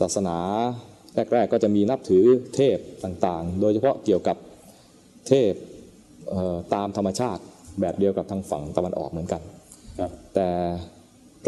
[0.00, 0.36] ศาสนา
[1.14, 4.36] แรกๆก็จะมีนับถือเทพต่างๆ โดยเฉพาะเกี่ยวกับ
[5.28, 5.52] เทพ
[6.30, 7.42] เอ่อตามธรรมชาติ
[7.80, 9.42] แบบเดียวกับทางฝั่งตะวันออกเหมือนกัน
[9.98, 10.48] ครับแต่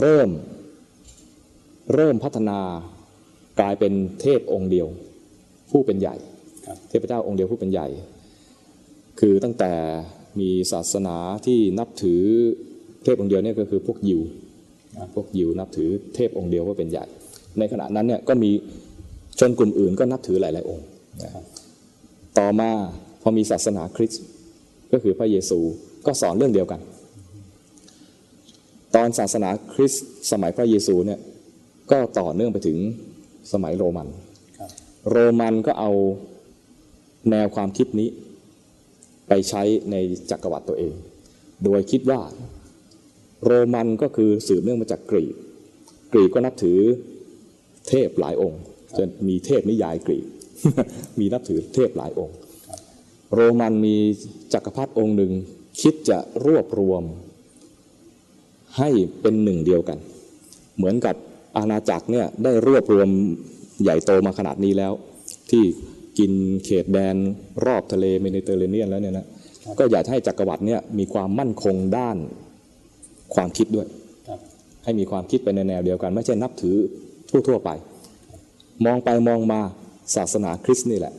[0.00, 0.28] เริ่ม
[1.94, 2.60] เริ่มพัฒนา
[3.60, 4.88] กลายเป็นเทพองค์เดียว
[5.70, 6.16] ผู้เป็นใหญ่
[6.66, 7.88] ครับเทพเจ้าองค์เดียวผู้เป็นใหญ่
[9.20, 9.72] คือตั้งแต่
[10.40, 12.22] มีศาสนาที่นับถือ
[13.04, 14.20] เทพองค์เดียวเนี่ยก็คือพวกยิว
[14.98, 17.06] ครับพวกยิวนับถือเทพองค์เดียวว่าเป็นใหญ่
[17.58, 18.50] ในขณะนั้นเนี่ยก็มี
[19.38, 20.86] ชนกลุ่มอื่นก็นับถือหลาย ๆ องค์
[21.22, 21.44] นะครับ
[22.38, 22.70] ต่อมา
[23.22, 24.22] พอมีศาสนาคริสต์
[24.92, 25.58] ก็คือพระเยซู
[26.06, 26.80] ก็สอนเรื่องเดียวกัน
[28.94, 31.20] ตอนศาสนาคริสต์สมัยพระเยซูเนี่ย
[31.90, 32.78] ก็ต่อเนื่องไปถึง
[33.52, 34.08] สมัยโรมัน
[34.58, 34.70] ครับ
[35.10, 35.90] โรมันก็เอา
[37.30, 38.08] แนวความคิดนี้
[39.28, 39.96] ไปใช้ใน
[40.30, 40.94] จักรวรรดิตัวเอง
[41.64, 42.20] โดยคิดว่า
[43.44, 45.34] โรมันก็คือสืบเนื่องมาจากกรีก
[46.12, 46.78] กรีกก็นับถือ
[47.88, 48.62] เทพหลายองค์
[48.98, 50.26] จะมีเทพนิยายกรีก
[51.18, 52.36] มีนับถือเทพหลายองค์
[53.34, 53.96] โรมันมี
[54.52, 55.32] จักรพรรดิองค์หนึ่ง
[55.80, 57.02] คิดจะรวบรวม
[58.78, 59.98] ให้เป็นหนึ่งเดียวกัน
[60.76, 61.16] เหมือนกับ
[61.56, 63.08] อาณาจักรเนี่ยได้รวบรวม
[63.82, 64.92] ใหญ่โตมาขนาดนี้แล้ว
[65.50, 65.64] ที่
[66.18, 66.32] กิน
[66.64, 67.16] เขตแดน
[67.66, 69.26] รอบทะเลเมดิเตอร์เรเนียนแล้วเนี่ยนะ
[69.78, 72.16] ก็อยากให้จักรวรรดิเนี่ยมีความมั่นคงด้าน
[73.34, 73.86] ความคิดด้วย
[74.28, 74.38] ครับ
[74.84, 76.76] ให้มีความคิดไปในแนวเดียวกัน ไม่ใช่นับถือ
[77.48, 77.70] ทั่วๆไป
[78.84, 79.60] มองไปมองมา
[80.16, 81.14] ศาสนาคริสต์นี่แหละ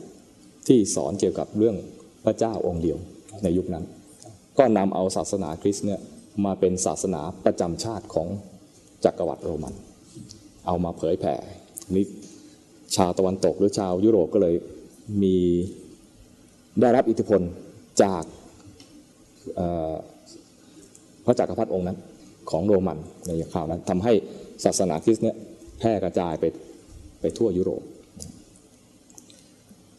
[0.66, 1.76] ที่สอนเกี่ยวกับเรื่อง
[2.24, 2.98] พระเจ้าองค์เดียว
[3.42, 3.84] ในยุคนั้น
[4.58, 6.00] ก็นำเอาศาสนาคริสต์เนี่ย
[6.44, 8.28] มาเป็นศาสนาประจำชาติของ
[9.04, 9.74] จักรวรรดิโรมัน
[10.66, 11.34] เอามาเผยแผ่
[11.94, 12.04] นี่
[12.96, 14.54] ชาวตะวันตกหรือชาวยุโรปก็เลย
[15.22, 15.36] มี
[16.80, 17.40] ได้รับอิทธิพล
[18.02, 18.24] จาก
[21.24, 21.98] พระจักรพรรดิองค์นั้น
[22.50, 24.12] ของโรมันในคราวนั้นทำให้
[24.64, 25.36] ศาสนาคริสต์เนี่ย
[25.78, 26.44] แพร่กระจายไป
[27.24, 27.82] ไปทั่วยุโรป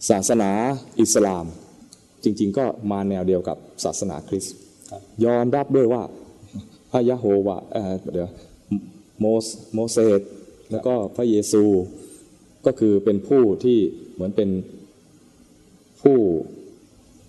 [0.09, 0.51] ศาสนา
[1.01, 1.45] อิสลาม
[2.23, 4.55] จริงๆ ก็มาแนวเดียวกับศาสนาคริสต์
[5.25, 6.03] ยอมรับด้วยว่า
[6.91, 8.29] พระยะโฮวาเอ่อเดี๋ยว
[9.19, 10.21] โมสโมเสส
[10.71, 11.63] แล้วก็พระเยซู
[12.65, 13.77] ก็คือเป็นผู้ที่
[14.13, 14.49] เหมือนเป็น
[16.01, 16.17] ผู้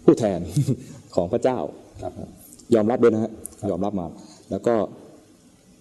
[0.05, 0.41] ผู้แทน
[1.15, 1.59] ของพระเจ้า
[2.75, 3.33] ยอมรับด้วยนะฮะ
[3.71, 4.07] ยอมรับมา
[4.51, 4.75] แล้วก็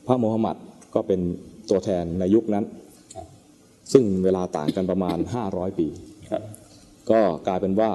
[0.08, 0.56] พระโมฮัมหมัด
[0.95, 1.19] ก็เป็น
[1.69, 2.65] ตัวแทนในยุคนั้น
[3.93, 5.17] ซึ่งเวลาต่างกันประมาณ
[5.47, 5.87] 500 ปี
[6.31, 6.43] ครับ
[7.09, 7.91] ก็กลายเป็นว่า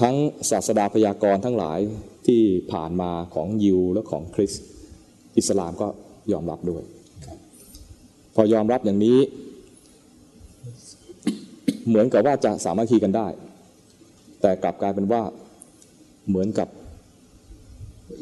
[0.00, 0.16] ทั้ง
[0.50, 1.78] ศาสดาพยากรณ์ทั้งหลาย
[2.26, 4.64] ที่ผ่านมาของยิวและของคริสต์
[5.36, 5.88] อิสลามก็
[6.32, 6.82] ยอมรับด้วย
[7.26, 7.38] ครับ
[8.34, 9.18] พอยอมรับอย่างนี้
[11.88, 13.26] เหมือนกับว่าจะสามัคคีกันได้
[14.40, 15.22] แต่กลับกลายเป็นว่า
[16.28, 16.68] เหมือนกับ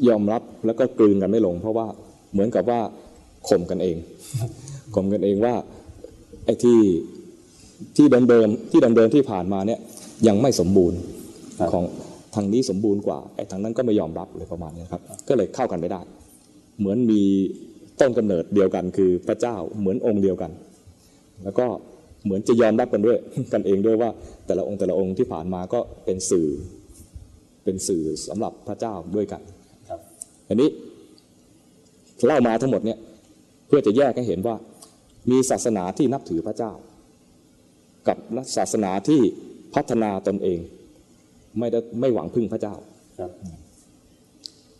[0.07, 1.87] ยอมรับแล้วก็กลืนกันไม่ลง เพราะว่า
[2.31, 2.79] เหมือนกับว่า
[3.47, 3.97] ข่มกันเอง
[4.93, 5.55] ข่มกันเองว่า
[6.45, 6.79] ไอ้ที่
[7.95, 9.79] ที่เดิมๆที่เดิมๆที่ผ่านมาเนี่ย
[10.27, 10.99] ยังไม่สมบูรณ์
[11.59, 11.83] ครับของ
[12.35, 16.01] ทางนี้สมบูรณ์กว่าไอ้ทางนั้นก็ไม่ยอมรับเลยประมาณนี้ครับ ก็เลยเข้ากันไม่ได้
[16.79, 17.21] เหมือนมี
[17.99, 20.51] ต้นกำเนิดเดียวกัน คือพระเจ้าเหมือนองค์เดียวกัน
[21.43, 21.65] แล้วก็
[22.23, 23.17] เหมือนจะยอมรับกันด้วย
[23.53, 24.09] กันเองด้วยว่า
[24.45, 26.47] แต่ละองค์แต่ละองค์ที่ผ่านมาก็เป็นสื่อ
[27.63, 29.41] เป็นสื่อสำหรับพระเจ้าด้วยกัน
[29.89, 29.99] ครับ
[30.49, 30.69] อันนี้
[32.25, 32.97] เล่ามาทั้งหมดเนี่ย
[33.67, 34.55] เพื่อจะแยกให้เห็นว่า
[35.31, 36.71] มีศาสนาที่นับถือพระเจ้า
[38.07, 38.17] กับ
[38.57, 39.21] ศาสนาที่
[39.75, 40.59] พัฒนาตนเอง
[41.59, 42.75] ไม่ได้ไม่หวังพึ่งพระเจ้า
[43.19, 43.31] ครับ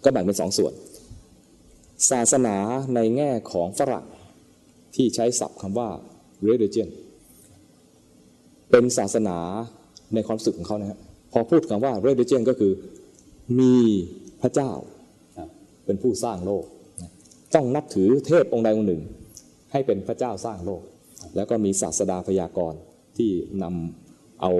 [0.03, 0.73] ก็แบ่งเป็นสองส่วน
[2.11, 2.57] ศาสนา
[2.95, 4.05] ในแง่ของฝรั่ง
[4.95, 5.89] ที่ใช้ศัพท์คำว่า
[6.47, 6.89] religion
[8.71, 9.37] เป็นศาสนา
[10.13, 10.99] ในความรู้สึกของเขานะฮะ
[11.31, 12.73] พอพูดคำว่า religion ก็คือ
[13.59, 13.75] มี
[14.41, 14.71] พระเจ้า
[15.37, 15.49] ครับ
[15.85, 16.65] เป็นผู้สร้างโลก
[17.55, 19.01] ต้องนับถือเทพองค์ใดองค์หนึ่ง
[19.75, 20.81] ให้เป็นพระเจ้าสร้างโลก
[21.35, 22.79] แล้วก็มีศาสดาพยากรณ์
[23.17, 23.31] ที่
[23.63, 24.51] นำเอา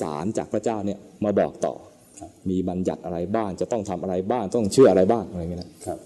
[0.00, 1.74] สารจากพระเจ้าเนี่ยมาบอกต่อ
[2.20, 5.98] ครับมีบัญญัติอะไรบ้างจะต้องทำอะไรบ้างต้องเชื่ออะไรบ้างอะไรเงี้ยนะครับ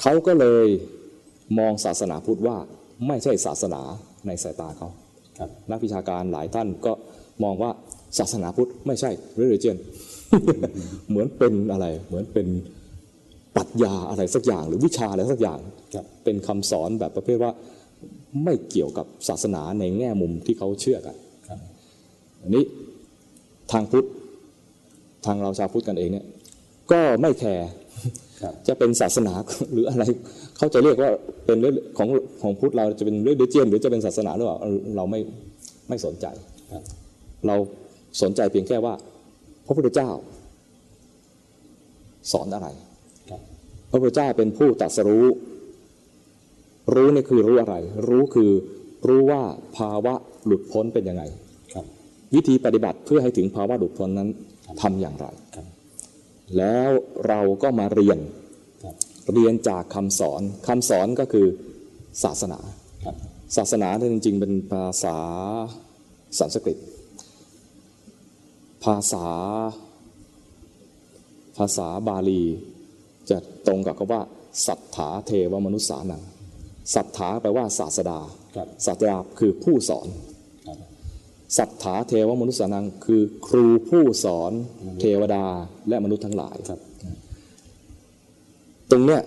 [0.00, 0.66] เขาก็เลย
[1.58, 2.56] มองศาสนาพุทธว่า
[3.06, 3.82] ไม่ใช่ศาสนา
[4.26, 4.88] ในสายตาเขา
[5.38, 6.92] ครับนักวิชาการหลายท่านก็
[7.44, 7.70] มองว่า
[8.18, 9.76] ศาสนาพุทธไม่ใช่ religion
[11.08, 12.46] เหมือนเป็นอะไรเหมือนเป็น
[13.56, 15.58] ปรัชญาอะไรสักอย่าง หรือวิชาอะไรสักอย่าง
[15.94, 17.52] ครับเป็นคำสอนแบบประเภทว่า
[18.44, 21.16] ไม่เกี่ยวกับศาสนาในแง่มุมที่เขาเชื่อกัน
[21.48, 21.58] ครับ
[22.42, 22.64] อันนี้
[23.72, 24.06] ทางพุทธ
[25.26, 26.26] ทางเราชาวพุทธกันเองเนี่ย
[26.92, 27.68] ก็ไม่แคร์
[28.42, 29.34] ครับจะเป็นศาสนา
[29.72, 30.04] หรืออะไร
[30.56, 31.10] เขาจะเรียกว่า
[31.46, 32.08] เป็นเรื่องของ
[32.42, 35.20] ของพุทธเราจะเป็นเรื่องเดเจียนหรือจะเป็นศาสนาหรือเปล่าเออเราไม่
[35.88, 36.26] ไม่สนใจ
[36.72, 36.84] ครับ
[37.46, 37.56] เรา
[38.22, 38.94] สนใจเพียงแค่ว่า
[39.66, 40.10] พระพุทธเจ้า
[42.32, 42.93] สอนอะไรค
[43.94, 45.26] รับพระพุทธเจ้าเป็นผู้ตรัสรู้
[46.94, 47.76] รู้นี่คือรู้อะไร
[48.08, 48.50] รู้คือ
[49.08, 49.42] รู้ว่า
[49.76, 50.14] ภาวะ
[50.46, 51.22] หลุดพ้นเป็นยังไง
[51.74, 51.86] ครับ
[52.34, 54.28] วิธีปฏิบัติเพื่อให้ถึงภาวะหลุดพ้นนั้น
[54.80, 55.66] ทำอย่างไรครับ
[56.58, 56.90] แล้ว
[57.28, 58.18] เราก็มาเรียน
[58.84, 58.94] ครับ
[59.32, 61.46] เรียนจากคำสอนคำสอนก็คือ
[62.24, 62.60] ศาสนา
[63.04, 63.16] ครับ
[63.56, 65.16] ศาสนาเนี่ยจริงๆเป็นภาษา
[66.38, 66.78] สันสกฤต
[68.84, 69.26] ภาษา
[71.58, 72.73] ภาษาบาลีจะ
[73.66, 74.22] ตรงกับคำว่า
[74.66, 76.22] สัทธาเทวมนุษย์สานัง
[76.94, 78.20] สัทธาแปลว่าศาสดา
[78.56, 80.08] ครับศาสดาคือผู้สอน
[80.66, 80.78] ครับ
[81.58, 84.52] สัทธาเทวมนุษย์สานังคือครูผู้สอน
[85.00, 85.44] เทวดา
[85.88, 86.80] และมนุษย์ทั้งหลายครับ
[88.90, 89.20] ตรงเนี้ย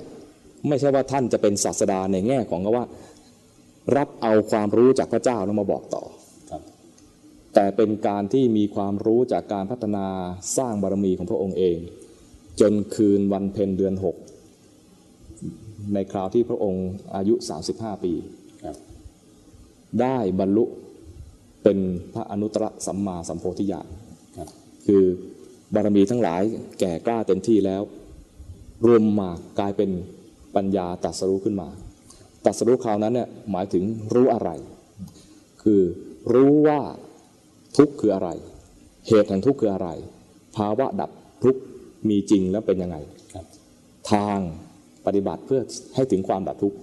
[0.68, 2.86] ไม่ใช่ว่าท่านจะเป็นศาสดาในแง่ของว่า
[3.98, 6.04] รับเอาความรู้จากพระเจ้าแล้วมาบอกต่อ
[6.50, 6.62] ครับ
[7.54, 10.08] แต่เป็นการที่มีความรู้จากการพัฒนา
[10.58, 11.78] สร้างบารมีของพระองค์เอง
[12.60, 14.16] จนคืนวันเพ็ญเดือนหก
[15.94, 17.36] ในคราวที่พระองค์อายุ
[17.70, 18.14] 35 ปี
[18.64, 18.76] ครับ
[20.02, 20.66] ได้บรรลุ
[21.64, 21.78] เป็น
[22.14, 23.88] พระอนุตตรสัมมาสัมโพธิญาณ
[24.38, 24.50] ครับ
[24.88, 25.04] คือ
[25.74, 26.42] บารมีทั้งหลาย
[26.80, 27.82] แก่กล้าเต็มที่แล้ว
[28.86, 29.90] รวมมากลายเป็น
[30.56, 31.70] ปัญญาตรัสรู้ขึ้นมา
[32.46, 34.50] ตรัสรู้คราวนั้นเนี่ยหมายถึงรู้อะไร
[35.64, 35.82] คือ
[36.34, 36.82] รู้ว่า
[37.78, 38.30] ทุกข์คืออะไร
[39.08, 39.90] เหตุแห่งทุกข์คืออะไร
[40.56, 41.12] ภาวะดับ
[41.44, 41.62] ทุกข์
[42.10, 42.98] มีจริงแล้วเป็นยังไง
[43.34, 43.46] ครับ
[44.12, 44.40] ทาง
[45.06, 45.62] ปฏิบัติเพื่อ
[45.96, 46.78] ให้ถึงความดับทุกข์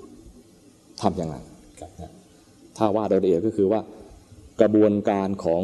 [1.03, 1.37] ทำยังไง
[1.81, 1.91] ครับ
[2.77, 3.81] ถ้าว่าโดยละเอียดก็คือว่า
[4.61, 5.63] กระบวนการของ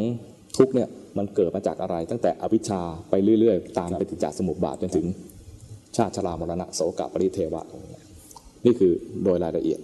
[0.57, 5.05] ทุกข์เนี่ยมันเกิดมาจากอะไร ตั้งแต่อวิชชาไปเรื่อยๆ ตามปฏิจจสมุปบาทจนถึง
[5.97, 7.63] ชาติชรามรณะโสกะปริเทวะ
[8.65, 9.79] นี่คือโดยรายละเอียด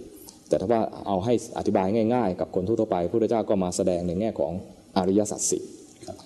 [0.48, 4.52] แต่ถ้าว่าเอาให้อธิบายง่ายๆ กับคนทั่วๆไปพระพุทธเจ้าก็มาแสดงในแง่ของ
[4.96, 5.62] อริยสัจสี่
[6.06, 6.16] ครับ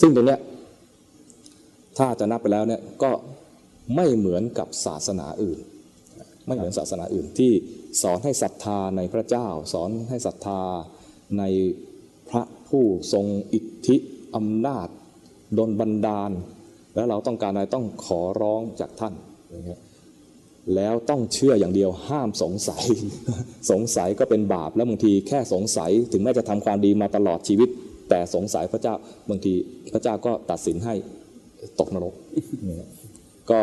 [0.00, 0.40] ซึ่งตรงเนี้ย
[1.98, 3.12] ถ้าจะนับไปแล้วเนี่ยก็
[3.96, 5.58] ไม่เหมือนกับศาสนาอื่น
[6.46, 7.52] ไม่เหมือนศาสนาอื่นที่
[8.02, 10.62] สอนให้ศรัทธาในพระเจ้า สอนให้ศรัทธา
[11.38, 11.42] ใน
[12.28, 13.96] พระผู้ทรงอิทธิ
[14.36, 14.88] อำนาจ
[15.58, 16.30] ดลบันดาล
[16.94, 19.14] แล้วเราต้องการอะไรต้องขอร้องจากท่าน
[20.74, 22.84] แล้วต้องเชื่ออย่างเดียวห้ามสงสัย
[23.70, 27.68] สงสัยก็เป็นบาปแล้วบางทีแค่สงสัยถึงแม้จะทำความดีมาตลอดชีวิต
[28.08, 28.94] แต่สงสัยพระเจ้า
[29.28, 29.52] บางที
[29.92, 30.94] พระเจ้าก็ตัดสินให้
[31.80, 32.14] ตกนรก
[32.64, 32.90] เนี่ย
[33.50, 33.60] ก็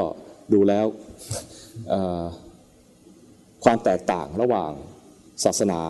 [0.53, 0.85] ดูแล้ว
[1.89, 2.23] เอ่อ
[3.63, 4.71] ความแตกต่างระหว่าง
[5.45, 5.81] ศาสนา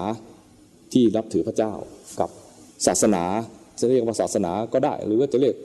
[0.93, 1.73] ที่รับถือพระเจ้า
[2.19, 2.29] กับ
[2.87, 3.23] ศาสนา
[3.79, 5.55] จะเรียกว่าศาสนาก็ได้ หรือว่าจะเรียก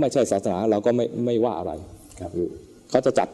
[0.00, 1.72] ไม่ใช่ศาสนาเราก็ไม่ไม่ว่าอะไร
[2.20, 2.48] ครับคือ
[2.90, 3.28] เขาจะจัด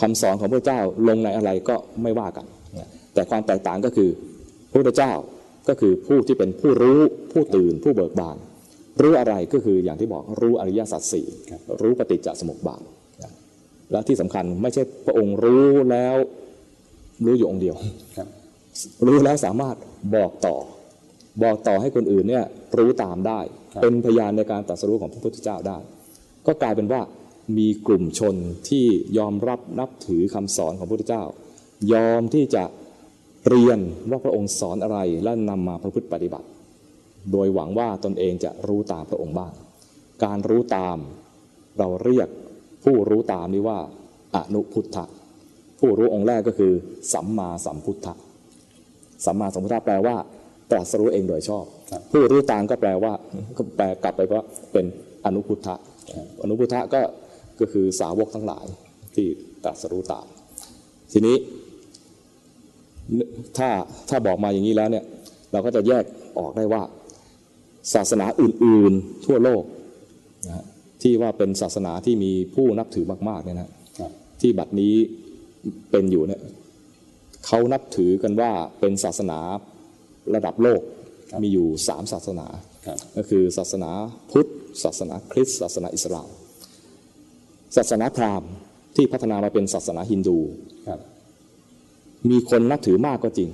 [0.00, 2.46] คำสอนของพระเจ้าลงในอะไรก็ไม่ว่ากัน
[3.14, 4.10] แต่ความแตกต่างก็คือ
[4.70, 5.12] พระพุทธเจ้า
[5.68, 7.00] ก็คือผู้ที่เป็นผู้รู้
[7.32, 8.36] ผู้ตื่นผู้เบิกบาน
[9.02, 12.82] รู้อะไรก็คืออย่างที่บอกรู้อริยสัจสี่ครับรู้ปฏิจจสมุปบาท
[13.92, 16.16] และที่สำคัญไม่ใช่พระองค์รู้แล้ว
[17.24, 17.76] รู้อยู่องค์เดียว
[18.16, 18.28] ครับ
[19.06, 19.76] รู้แล้วสามารถ
[20.14, 20.56] บอกต่อ
[21.42, 22.44] บอกต่อให้คนอื่นเนี่ย
[22.78, 23.40] รู้ตามได้
[23.72, 25.78] ครับเป็นพยานในการตรัสรู้ของพระพุทธเจ้าได้
[26.46, 27.00] ก็กลายเป็นว่า
[27.58, 28.36] มีกลุ่มชน
[28.68, 28.86] ที่
[29.18, 31.22] ยอมรับนับถือคำสอนของพระพุทธเจ้า
[31.92, 32.64] ยอมที่จะ
[33.48, 36.46] เรียนว่าพระองค์สอนอะไรและนำมาประพฤติปฏิบัติ
[37.32, 39.52] โดยหวังว่าตนเองจะรู้ตามพระองค์บ้าง
[40.24, 40.98] การรู้ตาม
[41.78, 42.28] เราเรียก
[42.84, 43.78] ผู้รู้ตามนี้ว่า
[44.36, 45.04] อนุพุทธะ
[45.80, 46.72] ผู้รู้องค์แรกก็คือ
[47.12, 48.14] สัมมาสัมพุทธะ
[49.24, 50.16] สัมมาสัมพุทธะแปลว่า
[50.70, 53.12] ตรัสรู้เองโดยชอบครับผู้รู้ตามก็แปลว่า
[53.56, 54.86] ก็แปลกลับไปว่าเป็น
[55.26, 55.74] อนุพุทธะ
[56.12, 57.00] ครับอนุพุทธะก็
[57.60, 58.66] ก็คือสาวกทั้งหลาย
[59.14, 59.26] ที่
[59.64, 60.26] ตรัสรู้ตาม
[61.12, 61.36] ทีนี้
[63.58, 63.68] ถ้า
[64.08, 65.04] ถ้าบอกมาอย่างนี้แล้วเนี่ย
[65.52, 66.04] เราก็จะแยก
[66.38, 66.82] ออกได้ว่า
[67.94, 69.64] ศาสนาอื่นๆทั่วโลก
[70.46, 70.64] นะฮะ
[71.02, 74.94] ที่ว่าเป็นศาสนาที่มีผู้นับถือมากๆเนี่ยนะครับที่บัดนี้
[75.90, 76.42] เป็นอยู่เนี่ย
[77.46, 79.38] เขานับถือกันว่าเป็นศาสนา
[80.34, 80.82] ระดับโลก
[81.30, 82.46] ครับมีอยู่สามศาสนา
[82.86, 83.90] ครับก็คือศาสนา
[84.30, 84.48] พุทธ
[84.82, 86.28] ศาสนาคริสต์ศาสนาอิสลาม
[87.76, 88.50] ศาสนาพราหมณ์
[88.96, 90.38] ที่พัฒนามาเป็นศาสนาฮินดู
[90.88, 91.00] ครับ
[92.30, 93.50] มีคนนับถือมากก็จริง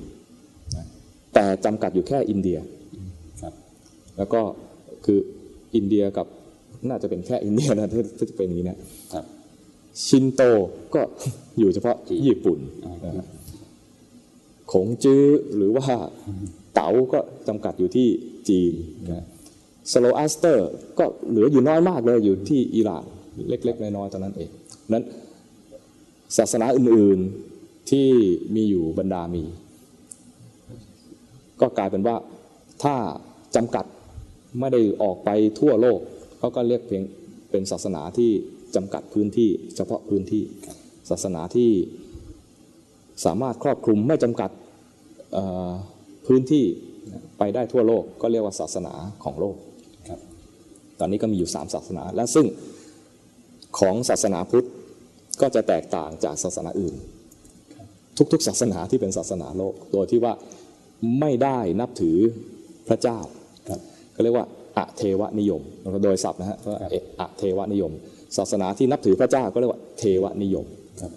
[0.76, 0.86] นะ
[1.34, 2.70] แต่จำกัดอยู่แค่อินเดียครับ
[4.18, 4.40] แล้วก็
[5.04, 5.18] คือ
[5.74, 6.26] อินเดียกับ
[6.88, 8.78] น่าจะเป็นแค่อินเดียนะถ้าถ้าจะเป็นอย่างนี้นะ
[9.12, 9.24] ครับ
[10.06, 10.42] ชินโต
[10.94, 11.00] ก็
[11.58, 13.26] อยู่เฉพาะญี่ปุ่นอ่านะฮะ
[14.72, 15.24] ขงจื้อ
[15.56, 15.86] หรือว่า
[16.74, 18.08] เต๋าก็จำกัดอยู่ที่
[18.48, 18.72] จีน
[19.06, 19.24] นะ
[19.92, 23.04] สโลอัสเตอร์ก็เหลืออยู่น้อยมากเลยอยู่ที่อิหร่าน
[23.48, 24.50] เล็ก ๆ น้อยๆตอนนั้นเอง
[24.92, 25.04] นั้น
[26.36, 28.08] ศาสนาอื่นๆที่
[28.54, 29.44] มีอยู่บรรดามี
[31.60, 32.16] ก็กลายเป็นว่า
[32.82, 32.94] ถ้า
[33.56, 33.84] จำกัด
[34.60, 36.00] ไม่ได้ออกไปทั่วโลก
[36.38, 37.02] เขาก็เรียกเพียง
[37.50, 38.30] เป็นศาสนาที่
[38.76, 40.42] จำกัดพื้นที่ เฉพาะพื้นที่
[41.10, 41.70] ศาสนาที่
[43.24, 44.50] สามารถครอบคลุมไม่จำกัด
[45.32, 45.70] เอ่อ
[46.26, 46.64] พื้นที่
[47.38, 49.56] ไปได้ทั่วโลกก็เรียกว่าศาสนาของโลก
[50.08, 50.20] ครับ
[50.98, 52.46] ตอนนี้ก็มีอยู่สามศาสนา และซึ่ง
[53.78, 54.66] ของศาสนาพุทธ
[55.40, 56.94] ก็จะแตกต่างจากศาสนาอื่น
[58.32, 60.32] ทุกๆ ศาสนาที่เป็นศาสนาโลก โดยที่ว่า
[61.20, 62.18] ไม่ได้นับถือ
[62.88, 63.18] พระเจ้า
[63.70, 63.80] ครับ
[64.16, 65.62] ก็เรียกว่าอะเทวนิยม
[66.04, 67.92] โดยศัพท์นะฮะว่าครับเอะอะเทวนิยม
[68.36, 70.66] ศาสนาที่นับถือพระเจ้าก็เรียกว่าเทวนิยม
[71.00, 71.12] ครับ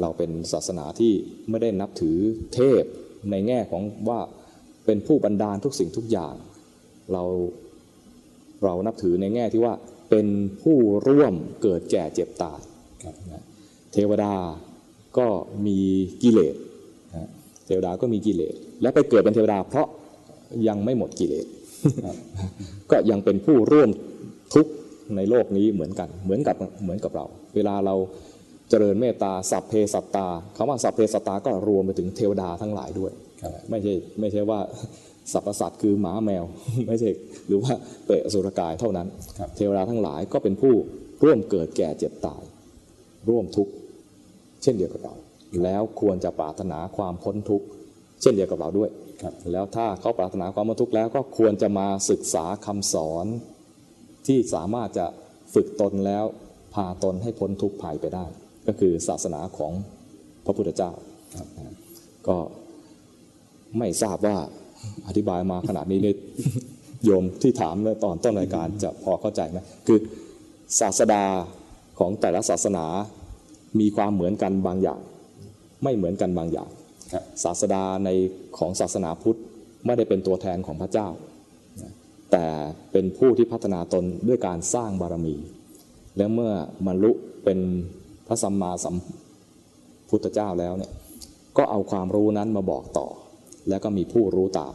[0.00, 1.12] เราเป็นศาสนาที่
[1.50, 2.16] ไม่ได้นับถือ
[2.54, 2.84] เทพ
[3.30, 4.20] ในแง่ของว่า
[4.86, 6.34] เป็นผู้บันดาลทุกสิ่งทุกอย่าง
[7.12, 7.24] เรา
[8.64, 9.74] เรานับถือในแง่ที่ว่า
[10.10, 10.26] เป็น
[10.62, 12.60] ผู้ร่วมเกิดแก่เจ็บตาย
[13.02, 13.44] ครับนะ
[13.92, 14.34] เทวดา
[15.18, 15.26] ก็
[15.66, 15.78] มี
[16.22, 16.56] กิเลส
[17.12, 17.28] นะ
[17.66, 19.88] เทวดาก็มีกิเลสและไปเกิดเป็นเทวดาเพราะ
[20.68, 21.61] ยังไม่หมดกิเลสครับ
[22.90, 23.90] ก็ยังเป็นผู้ร่วม
[24.54, 24.72] ทุกข์
[25.16, 27.94] ในโลกนี้เหมือนกัน เหมือนกับเหมือนกับเรา เวลาเรา
[28.70, 34.60] เจริญเมตตาสัพเพสัตตาคำว่าสัพเพสัตตาก็รวมไปถึงเทวดาทั้งหลายด้วยครับไม่ใช่ไม่ใช่ว่า
[35.32, 36.44] สรรพสัตว์คือหมาแมว
[36.88, 37.10] ไม่ใช่
[37.46, 37.72] หรือว่า
[38.04, 40.74] เปรตอสุรกายเท่านั้นครับเทวดาทั้งหลายก็เป็นผู้
[41.24, 42.42] ร่วมเกิดแก่เจ็บตาย
[43.28, 43.72] ร่วมทุกข์
[44.62, 45.14] เช่นเดียวกับเรา
[45.62, 47.66] แล้วควรจะปรารถนาความพ้นทุกข์
[48.22, 49.01] เช่นเดียวกับเราด้วยครับ
[49.52, 53.26] แล้วถ้าเขาปรารถนาความพ้นทุกข์แล้วก็ควรจะมาศึกษาคำสอน
[54.26, 55.06] ที่สามารถจะ
[55.54, 56.24] ฝึกตนแล้ว
[56.74, 58.24] พาตนให้พ้นทุกข์ภัยไปได้
[58.66, 59.72] ก็คือศาสนาของ
[60.44, 60.90] พระพุทธเจ้า
[62.28, 62.36] ก็
[63.78, 64.36] ไม่ทราบว่า
[65.06, 66.16] อธิบายมาขนาดนี้เนี่ย
[67.04, 69.98] โยมที่ถามในตอนต้นรายการจะพอเข้าใจไหมคือ
[70.80, 71.24] ศาสดา
[71.98, 72.86] ของแต่ละศาสนา
[73.80, 75.00] มีความเหมือนกันบางอย่าง
[75.82, 76.70] ไม่เหมือนกันบางอย่าง
[77.44, 78.10] ศาสดาใน
[78.58, 79.38] ของศาสนาพุทธ
[79.86, 81.08] ไม่ได้เป็นตัวแทนของพระเจ้า
[82.32, 82.46] แต่
[82.92, 85.36] เป็นผู้ที่พัฒนาตนด้วยการสร้างบารมี
[86.16, 86.52] แล้วเมื่อ
[86.86, 87.12] บรรลุ
[87.44, 87.58] เป็น
[88.26, 88.96] พระสัมมาสัม
[90.10, 90.92] พุทธเจ้าแล้วเนี่ย
[91.56, 93.06] ก็เอาความรู้นั้นมาบอกต่อ
[93.68, 94.74] แล้วก็มีผู้รู้ตาม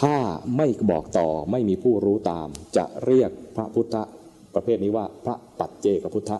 [0.00, 0.16] ถ้า
[0.56, 3.96] ไม่บอกต่อไม่มีผู้รู้ตาม จะเรียกพระพุทธ
[4.54, 6.32] ประเภทนี้ว่าพระปัจเจกพุทธ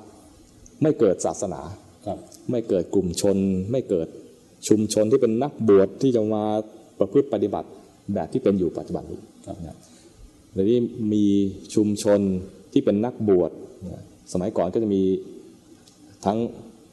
[0.82, 1.60] ไม่เกิดศาสนา
[2.06, 2.18] ครับ
[2.50, 3.38] ไม่เกิดกลุ่มชน
[3.70, 4.08] ไม่เกิด
[4.68, 6.44] ชุมชนที่เป็นนักบวชที่จะมา
[6.98, 7.68] ประพฤติปฏิบัติ
[8.14, 9.76] แบบที่เป็นอยู่ปัจจุบันนี้ครับนะ
[10.52, 10.78] เดี๋ยวนี้
[11.12, 11.24] มี
[11.74, 12.20] ชุมชน
[12.72, 13.50] ที่เป็นนักบวช
[13.88, 15.02] นะสมัยก่อนก็จะมี
[16.24, 16.38] ทั้ง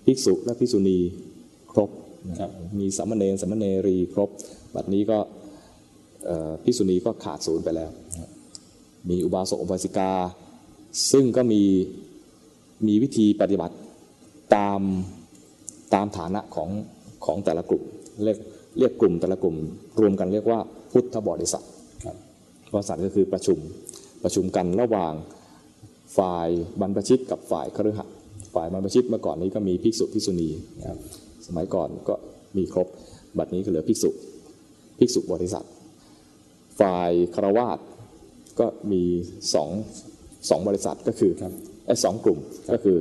[0.06, 0.98] ภิกษุและภิกษุณี
[1.72, 1.90] ครบ
[2.30, 4.30] นะครับมีสามเณรสามเณรีครบ
[4.76, 5.18] บัดนี้ก็
[6.26, 8.32] เอ่อภิกษุณีก็ขาดศูนย์ไปแล้วนะ
[9.10, 10.12] มีอุบาสกอุบาสิกา
[11.12, 11.64] ซึ่งก็มี
[12.88, 13.76] มีวิธีปฏิบัติ
[14.56, 14.82] ตาม
[15.94, 16.70] ตามฐานะของ
[17.26, 17.84] ของแต่ละกลุ่ม
[18.24, 18.38] เรียก
[18.80, 19.56] เรียกกลุ่มแต่ละกลุ่ม
[20.00, 20.60] รวมกันเรียกว่า
[20.92, 21.64] พุทธบริษัท
[22.06, 22.16] ครับ
[22.74, 23.60] บริษัทก็คือประชุม
[24.24, 25.14] ประชุมกันระหว่าง
[26.18, 26.48] ฝ่าย
[26.80, 28.16] บรรพชิตกับฝ่ายคฤหัสถ์
[28.56, 30.50] ฝ่ายบรรพชิตเมื่อก่อนนี้ก็มีภิกษุภิกษุณี
[30.88, 31.00] ครับ
[31.48, 32.16] สมัยก่อนก็
[32.58, 32.88] มีครบ
[33.38, 34.10] บัดนี้ก็เหลือภิกษุ
[35.00, 35.66] ภิกษุบริษัท
[36.80, 37.80] ฝ่ายคารวาส
[38.60, 39.04] ก็มี
[39.54, 39.70] สอง
[40.50, 41.54] สองบริษัทก็คือครับ
[41.86, 42.40] ไอ้สองกลุ่ม
[42.74, 42.98] ก็คือ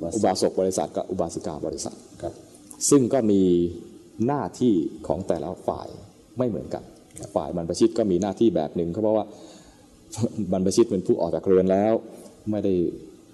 [0.00, 2.34] บริษัทอุบาสกบริษัทกับอุบาสิกาบริษัทครับ
[2.90, 3.42] ซึ่งก็มี
[4.26, 4.74] หน้าที่
[5.06, 5.88] ของแต่ละฝ่าย
[6.38, 6.84] ไม่เหมือนกัน
[7.34, 9.24] ฝ่ายบรรพชิตก็มีหน้าที่แบบหนึ่งเพราะว่า
[10.52, 11.92] บรรพชิตเป็นผู้ออกจากเรือนแล้ว
[12.50, 12.74] ไม่ได้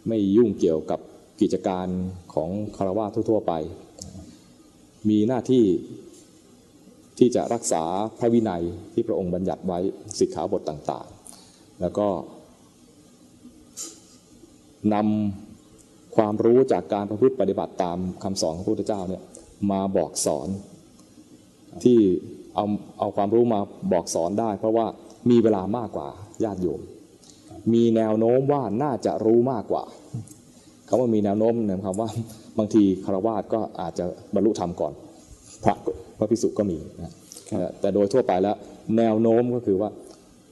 [0.08, 1.00] ไม่ยุ่งเกี่ยวกับ
[1.40, 1.86] กิจการ
[2.34, 3.52] ของคารวะทั่ว ๆ ไป
[5.08, 5.64] มีหน้าที่
[7.18, 7.82] ที่จะรักษา
[8.18, 9.78] พระวินัยที่พระองค์บัญญัติไว้
[10.18, 12.08] สิกขาบทต่างๆ แล้วก็
[14.94, 19.22] นำความรู้จากการประพฤติปฏิบัติตามคำสอนของพระพุทธเจ้าเนี่ย
[19.70, 20.48] มาบอกสอน
[21.82, 21.98] ที่
[22.54, 22.64] เอา
[22.98, 23.60] เอาความรู้มา
[23.92, 24.86] บอกสอนได้ เพราะว่า
[25.30, 26.08] มีเวลามากกว่า
[26.44, 26.80] ญาติโยม
[27.72, 29.84] มีแนวโน้มว่าน่าจะรู้มากกว่า
[30.88, 32.08] คำว่ามีแนวโน้มหมายความว่า
[32.58, 34.92] บางทีคารวาสก็อาจจะบรรลุธรรมก่อน
[35.64, 35.74] พระ
[36.18, 37.12] พระพิสุก็มีนะ
[37.80, 38.56] แต่โดยทั่วไปแล้ว
[38.98, 39.90] แนวโน้มก็คือว่า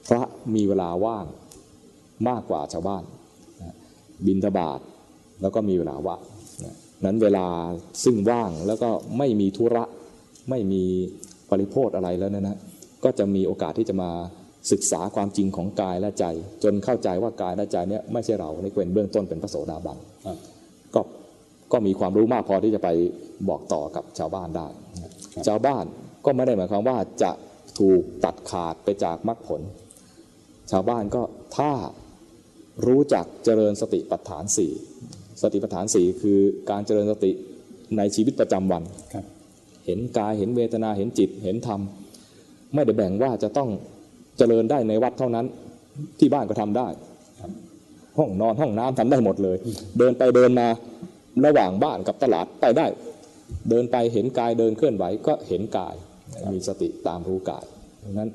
[0.09, 0.23] พระ
[0.55, 1.25] มีเวลาว่าง
[2.29, 3.03] มากกว่าชาวบ้าน
[4.25, 4.79] บินทบาท
[5.41, 6.21] แล้วก็มีเวลาว่าง
[7.01, 7.45] นะนั้นเวลา
[8.03, 9.83] ซึ่งว่างแล้วก็ไม่มีธุระ
[10.49, 10.83] ไม่มี
[11.49, 12.57] ปริโภทอะไรแล้วเนยนะ
[13.03, 14.11] ก็จะมีโอกาสที่จะมา
[14.71, 16.25] ศึกษาความจริงของกายและใจ
[16.63, 20.37] จนเข้าใจว่ากายและใจเนี่ยไม่ใช่เราในเป็นเบื้องต้นเป็นพระโสดาบันครับ
[20.95, 21.01] ก็
[21.71, 22.89] ก็มีความรู้มากพอที่จะไป
[23.49, 24.67] บอกต่อกับชาวบ้านได้
[25.47, 25.85] ชาวบ้าน
[26.25, 27.31] ก็ไม่ได้หมายความว่าจะ
[27.79, 29.61] ถูกตัดขาดไปจากมรรคผล
[30.71, 31.21] ชาวบ้านก็
[31.57, 31.71] ถ้า
[32.87, 34.71] รู้จักเจริญสติปัฏฐานสี่
[35.41, 37.31] สติปัฏฐานสี่คือการเจริญสติ
[37.97, 39.25] ในชีวิตประจำวันครับ
[39.85, 41.79] เห็นกายเห็นเวทนาเห็นจิตเห็นธรรม
[42.73, 43.69] ไม่ได้แบ่งว่าจะต้อง
[44.37, 45.45] เจริญได้ในวัดเท่านั้น
[46.19, 46.87] ที่บ้านก็ทำได้
[47.41, 47.51] ครับ
[48.17, 49.57] ห้องนอนห้องน้ำทำได้หมดเลย
[49.97, 50.67] เดินไปเดินมา
[51.45, 52.85] ระหว่างบ้านกับตลาดไปได้
[53.69, 55.95] เดินไปเห็นกายเดินเคลื่อนไหวก็เห็นกาย
[56.51, 57.65] มีสติตามรู้กาย
[58.03, 58.29] ดังนั้น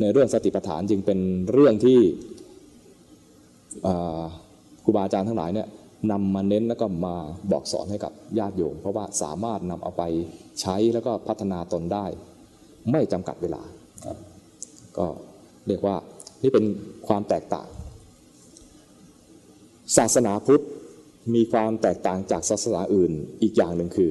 [0.00, 1.18] ในเรื่องสติปัฏฐานจึงเป็น
[1.52, 1.98] เรื่องที่
[3.86, 4.22] อ่า
[4.84, 5.68] ครูบาอาจารย์ทั้งหลายเนี่ย
[6.10, 7.16] นำมาเน้นแล้วก็มา
[7.52, 10.02] บอกสอนให้กับญาติโยม เพราะว่าสามารถนำเอาไป
[10.60, 12.06] ใช้แล้วก็พัฒนาตนได้
[12.90, 13.62] ไม่จำกัดเวลา
[14.04, 14.16] ครับ
[14.98, 15.06] ก็
[15.66, 15.96] เรียกว่า
[16.42, 16.64] นี่เป็น
[17.06, 17.68] ความแตกต่าง
[19.96, 20.64] ศาสนาพุทธ
[21.34, 24.10] มีความแตกต่างจากศาสนาอื่นอีกอย่างหนึ่งคือ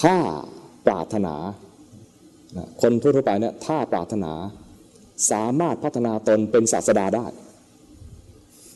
[0.00, 0.16] ถ้า
[0.86, 1.34] ปรารถนา
[2.56, 4.32] นะคนทั่วๆไปเนี่ยถ้าปรารถนา
[5.30, 7.26] สามารถพัฒนาตนเป็นศาสดาได้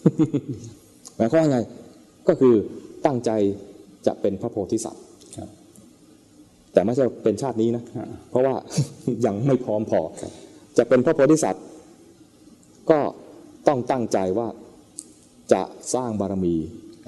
[0.06, 0.89] ห
[1.20, 1.58] มายความว่าไง
[2.28, 2.54] ก็คือ
[3.06, 3.30] ตั้งใจ
[4.06, 5.02] จะเป็นพระโพธิสัตว์
[5.36, 5.48] ครับ
[6.72, 8.54] แต่ไม่ใช่เป็นชาตินี้นะฮะเพราะว่า
[9.26, 10.00] ยังไม่พร้อมพอ
[10.78, 11.64] จะเป็นพระโพธิสัตว์
[12.90, 13.00] ก็
[13.68, 14.48] ต้องตั้งใจว่า
[15.52, 15.62] จะ
[15.94, 16.54] สร้างบารมี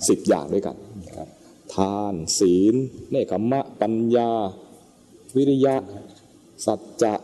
[0.09, 0.77] สิบอย่างด้วยกัน
[1.17, 1.29] ครับ
[1.75, 2.75] ทานศีล
[3.11, 4.31] เนคขมมะ ปัญญา
[5.37, 5.77] วิริยะ
[6.67, 7.15] สัจจะ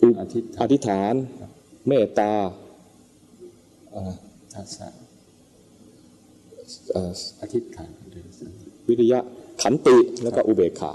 [0.00, 1.14] อุอธิษฐานอธิษฐาน
[1.88, 2.32] เมตตา
[3.90, 4.12] เอ่อ
[4.52, 8.52] ทัศนะเอ่ออธิษฐานเดินสาย
[8.88, 9.18] วิริยะ
[9.62, 10.92] ขันติแล้วก็อุเบกขา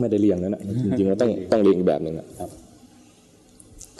[0.00, 2.50] ไม่ได้เรียงนะนะจริงๆเราต้องต้องเรียงอีกแบบหนึ่งอะครับ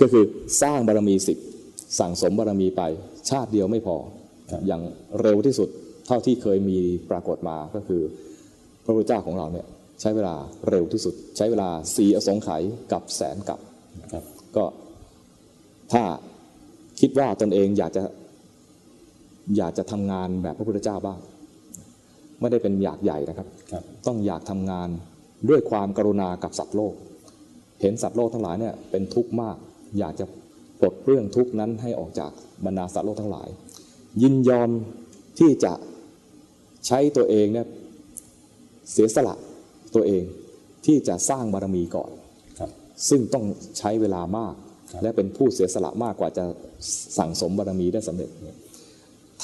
[0.00, 0.24] ก็คือ
[0.62, 1.38] สร้างบารมีสิบ
[1.98, 2.82] สั่งสมบารมีไป
[3.30, 3.96] ชาติเดียวไม่พอ
[4.52, 4.82] ครับอย่าง
[5.20, 5.68] เร็วที่สุด
[6.06, 6.78] เท่าที่เคยมี
[7.10, 8.02] ปรากฏมาก็คือ
[8.84, 9.66] พระพุทธเจ้าของเราเนี่ย
[10.00, 10.34] ใช้เวลา
[10.70, 13.60] เร็วที่สุด ใช้เวลาสี่อสงไขยกับแสนกับ
[14.12, 14.24] ครับ
[14.56, 14.64] ก็
[15.92, 16.02] ถ้า
[17.00, 18.02] คิดว่าตนเองอยากจะ
[19.56, 21.18] อยากจะทำงานแบบพระพุทธเจ้าบ้าง
[22.40, 24.88] ไม่ได้เป็นอยากใหญ่นะครับครับต้องอยากทำงาน
[25.48, 26.94] ด้วยความกรุณากับสัตว์โลก
[27.80, 29.56] เห็นสัตว์โลกทั้งหลายเนี่ยเป็นทุกข์มาก
[29.98, 30.26] อยากจะ
[30.80, 32.30] ปลดเรื่องทุกข์นั้นให้ออกจาก
[32.64, 33.48] บรรดาสัตว์โลกทั้งหลาย
[34.22, 34.70] ยินยอม
[35.38, 35.72] ที่จะ
[36.86, 37.66] ใช้ตัวเองเนี่ย
[38.92, 39.34] เสียสละ
[39.94, 40.22] ตัวเอง
[40.86, 42.10] ที่จะสร้างบารมีก่อน
[42.58, 42.70] ครับ
[43.08, 43.44] ซึ่งต้อง
[43.78, 44.54] ใช้เวลามาก
[44.92, 46.44] ครับและเป็นผู้เสียสละมากกว่าจะ
[47.18, 48.30] สั่งสมบารมีได้สำเร็จ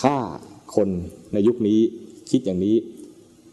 [0.00, 0.14] ถ้า
[0.76, 0.88] คน
[1.32, 1.78] ในยุคนี้
[2.30, 2.76] คิดอย่างนี้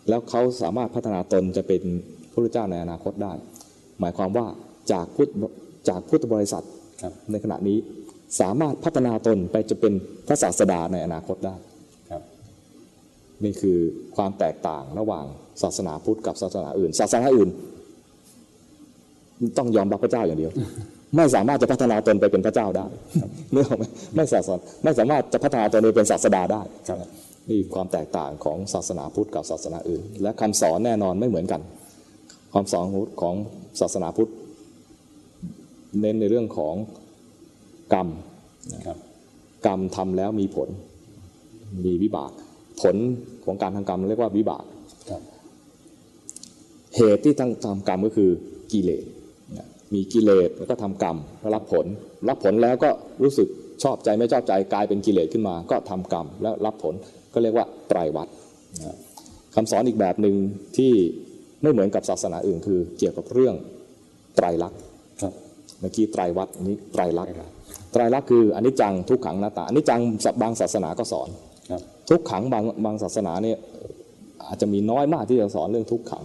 [0.10, 1.82] แล้วเขาสามารถพัฒนาตนจะเป็น
[2.32, 3.34] พระพุทธเจ้าในอนาคตได้
[4.00, 4.48] หมายความว่า
[4.91, 5.30] จากพุทธ
[5.89, 6.64] จากพุทธบริษัท
[7.04, 7.78] ครับในขณะนี้
[8.41, 9.93] สามารถพัฒนาตนไปจะเป็น
[10.28, 11.56] พระศาสดาในอนาคตได้
[12.12, 12.22] ครับ
[13.43, 13.78] นี่คือ
[14.16, 15.26] ความแตกต่างระหว่าง
[15.62, 17.50] ศาสนาพุทธกับศาสนาอื่น ศาสนาอื่น
[19.58, 20.52] ต้องยอมรับพระเจ้าอย่างเดียว
[21.18, 22.86] ไม่สามารถจะพัฒนาตนไปเป็นพระเจ้าได้
[23.53, 23.84] นึกออกไหม
[24.16, 31.61] ไม่สามารถไม่สามารถจะพัฒนาตนไปเป็นศาสดาได้ครับแนี่ความแตกต่างของศาสนาพุทธกับศาสนาอื่น และคำสอนแน่นอนไม่เหมือนกัน
[32.53, 32.86] ความสอน
[33.22, 33.36] ของ
[33.82, 34.32] ศาสนาพุทธ
[35.99, 36.76] เน้นในเรื่องของ
[37.93, 38.07] กรรม
[38.88, 38.97] ครับ
[39.68, 40.70] กรรมทำแล้วมีผล
[41.86, 42.32] มีวิบาก
[42.82, 42.95] ผล
[43.45, 44.63] ของการทำกรรมเรียกว่าวิบาก
[45.09, 45.22] ครับ
[46.97, 48.30] เหตุที่ต้องทำกรรมก็คือ
[48.72, 49.14] กิเลสนะ
[49.94, 51.86] มีกิเลสแล้วก็ทำกรรมแล้วรับผล
[52.30, 52.90] รับผลแล้วก็
[53.24, 53.48] รู้สึก
[53.84, 56.94] ชอบใจไม่ชอบใจกลายเป็นกิเลสขึ้นมา ก็ทำกรรมแล้วรับผล
[57.34, 58.28] ก็เรียกว่าไตรวัฏ
[58.86, 58.98] นะ
[59.56, 60.36] คำสอนอีกแบบหนึ่ง
[60.78, 60.92] ที่
[61.62, 63.56] ไม่เหมือนกับศาสนาอื่น คือเกี่ยวกับเรื่อง
[64.36, 64.80] ไตรลักษณ์
[65.22, 65.34] ครับ
[65.80, 67.32] เมื่อกี้ไตรวัฏอันนี้ไตรลักษณ์
[67.92, 70.02] ไตรลักษณ์คืออนิจจังทุกขังอนัตตาอนิจจัง
[70.42, 71.30] บางศาสนาก็สอน
[71.70, 73.58] ครับทุกขังบางบางศาสนาเนี่ย
[74.48, 76.24] อาจจะมีน้อยมากที่จะสอนเรื่องทุกขัง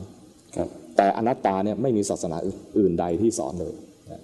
[0.57, 0.69] ครับ
[1.01, 3.75] แต่อนัตตาเนี่ยไม่มีศาสนาอื่นใดที่สอนเลย
[4.11, 4.23] นะ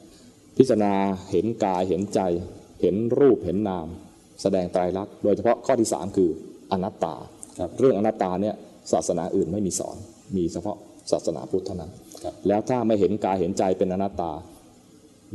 [0.56, 0.92] พิจารณา
[1.30, 2.20] เห็นกายเห็นใจ
[2.82, 3.86] เห็นรูปเห็นนาม
[4.42, 6.30] แสดงไตรลักษณ์โดยเฉพาะข้อที่สามคือ
[6.72, 7.14] อนัตตา
[7.58, 8.54] ครับเรื่องอนัตตาเนี่ย
[8.92, 9.96] ศาสนาอื่นไม่มีสอน
[10.36, 10.76] มีเฉพาะ
[11.12, 11.90] ศาสนาพุทธเท่านั้น
[12.22, 14.30] ครับแล้วถ้าไม่เห็นกายเห็นใจเป็นอนัตตา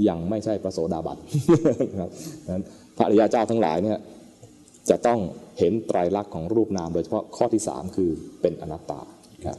[0.07, 1.17] ยังไม่ใช่พระโสดาบัน
[1.99, 2.11] ครับ
[2.53, 2.63] นั้น
[2.97, 3.97] พระอริยเจ้าทั้งหลายเนี่ย
[4.89, 5.19] จะต้อง
[5.59, 8.09] เห็นไตรลักษณ์ของรูปนาม โดยเฉพาะข้อที่สามคือ
[8.41, 9.01] เป็นอนัตตา
[9.47, 9.57] ครับ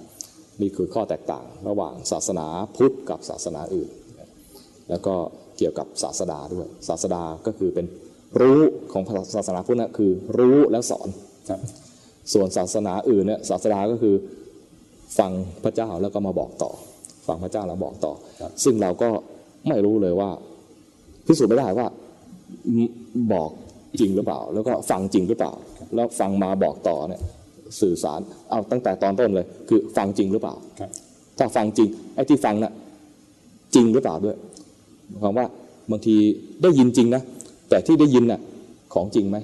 [0.63, 2.47] นี่คือข้อแตกต่างระหว่างศาสนา
[2.77, 3.91] พุทธกับศาสนาอื่น
[4.91, 5.15] แล้วก็
[5.59, 7.87] เกี่ยวกับศาสดาด้วย ศาสดาก็คือเป็น
[8.41, 8.61] รู้
[8.93, 9.03] ของ
[9.35, 11.09] ศาสนาพุทธนะคือรู้แล้วสอน
[11.51, 11.61] ครับ
[12.33, 14.15] ส่วนศาสนาอื่นเนี่ยศาสดาก็คือ
[15.19, 15.31] ฟัง
[15.65, 16.71] พระเจ้าแล้วก็มาบอกต่อ
[17.27, 18.13] ฟังพระเจ้าแล้วบอกต่อ
[18.65, 19.11] ซึ่งเราก็
[19.69, 20.31] ไม่รู้เลยว่า
[21.27, 21.87] พิสูจน์ไม่ได้ว่า
[23.33, 23.51] บอก
[24.01, 25.53] จริงหรือเปล่า แล้วก็ฟังจริงหรือเปล่า
[25.95, 27.23] แล้วฟังมาบอกต่อเนี่ย
[27.81, 28.21] สื่อสาร
[28.51, 30.91] เอาตั้งแต่ตอนต้นเลย คือฟังจริงหรือเปล่าครับ
[31.39, 32.73] ถ้าฟังจริงไอ้ที่ฟังน่ะ
[33.75, 34.37] จริงหรือเปล่าด้วย
[35.09, 35.47] หมายความว่า
[35.91, 36.17] บางที
[36.63, 37.23] ได้ยินจริงนะ
[37.69, 38.41] แต่ที่ได้ยินน่ะ
[38.95, 39.37] ของจริงไหม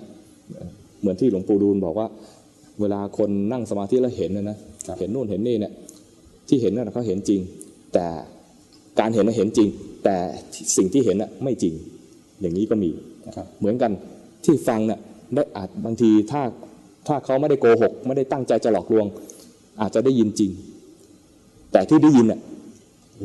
[1.00, 2.06] เหมือนที่หลวงปู่ดูลบอกว่า
[2.80, 5.72] เวลาคนนั่งสมาธิแล้วเห็นนะนะครับเห็นนู่นเห็นนี่เนี่ย
[6.48, 7.40] ที่เห็นนั่นเขาเห็นจริง
[7.94, 8.06] แต่
[8.98, 9.68] การเห็นน่ะเห็นจริง
[10.04, 10.16] แต่
[10.76, 11.74] สิ่งที่เห็นน่ะไม่จริง
[12.40, 12.90] อย่างนี้ก็มี
[13.36, 13.92] ครับเหมือนกัน
[14.44, 15.00] ที่ฟังเนี่ย
[15.34, 16.42] ได้อาจบางทีถ้า
[17.09, 19.06] ถ้าเขาไม่ได้โกหก ไม่ได้ตั้งใจจะหลอกลวง
[19.80, 20.50] อาจจะได้ยินจริง
[21.72, 22.40] แต่ที่ได้ยินเนี่ย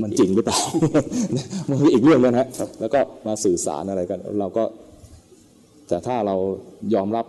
[0.03, 0.59] มันจริงหรือเปล่า
[1.69, 2.47] มันเป็นอีกเรื่องนึงนะฮะ
[2.79, 4.63] แล้วก็มาสื่อสารอะไรกัน เราก็
[5.87, 6.35] แต่ถ้าเรา
[6.93, 7.25] ยอมรับ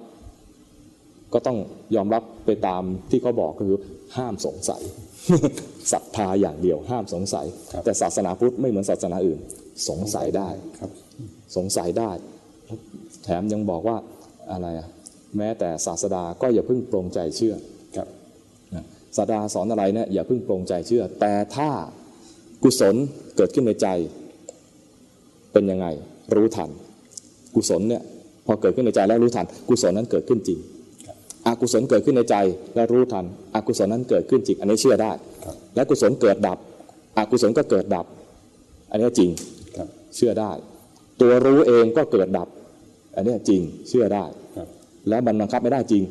[1.33, 1.59] ก็ต้อง
[1.97, 3.79] ยอมรับไปตามที่เขาบอกก็คือ
[4.17, 4.83] ห้ามสงสัย
[5.93, 9.41] ศรัทธาอย่างเดียว ห้ามสงสัยครับแต่ศาสนาพุทธไม่เหมือนศาสนาอื่น
[9.89, 10.49] สงสัยได้
[10.79, 10.91] ครับ
[11.57, 12.11] สงสัยได้
[13.25, 13.97] แถมยังบอกว่า
[14.53, 14.89] อะไรอะ
[15.39, 17.55] แม้แต่ศาสดาก็อย่าเพิ่งปรงใจเชื่อ
[17.97, 18.09] ครับ
[18.75, 18.85] นะ
[19.17, 21.71] ศาสดาสอนอะไรเนี่ยอย่าเพิ่งปรงใจเชื่อ แต่ถ้า
[22.63, 22.95] กุศล
[23.37, 23.89] เกิดขึ้นในใจ
[25.53, 25.87] เป็นยังไง
[26.35, 26.71] รู้ทัน
[27.55, 28.03] กุศลเนี่ย
[28.47, 30.59] พอเกิดขึ้นในใจแล้วรู้ทัน กุศลนั้นเกิดขึ้นจริง
[31.07, 31.17] ครับ
[31.47, 32.37] อกุศลเกิดขึ้นในใจ
[32.75, 33.25] แล้วรู้ทัน
[33.55, 35.13] อกุศลนั้นเกิดขึ้นจริง อันนี้เชื่อได้
[35.45, 36.59] ครับและกุศลเกิดดับ
[37.17, 38.07] อกุศลก็เกิดดับ
[38.91, 39.31] อันนี้จริง
[39.77, 40.51] ครับเชื่อได้
[41.21, 42.49] ตัวรู้เองก็เกิดดับ
[43.15, 44.44] อันเนี้ยจริงเชื่อได้ครับ
[45.09, 46.03] แล้วมันบังคับไม่ได้จริง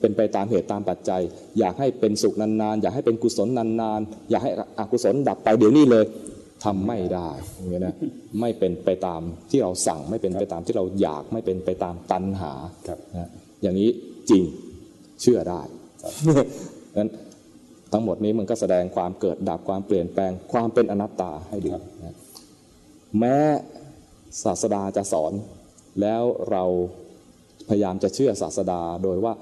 [0.00, 1.22] เป็นไปตามเหตุตามปัจจัย
[1.58, 6.04] อยากให้เป็นสุขนานๆ อยากให้เป็นกุศลนานๆ อยากให้อกุศลดับไปเดี๋ยวนี้เลย
[6.64, 7.94] ทำไม่ได้อย่างเงี้ยนะ
[8.40, 9.20] ไม่เป็นไปตาม
[9.50, 12.52] ที่เราสั่งไม่เป็นไปตามที่เราอยากไม่เป็นไปตามตัณหา
[12.88, 13.28] ครับนะ
[13.62, 13.90] อย่างนี้
[14.30, 14.42] จริง
[15.20, 15.60] เชื่อได้
[16.98, 17.10] นั้น
[17.92, 22.16] ทั้งหมดนี้มันก็แสดงความเกิดดับความเปลี่ยนแปลงความเป็นอนัตตาให้ดูครับนะ
[23.18, 23.36] แม้
[24.42, 25.32] ศาสดาจะสอน
[26.00, 26.64] แล้วเรา
[27.70, 29.32] พยายามจะเชื่อศาสดา โดยว่า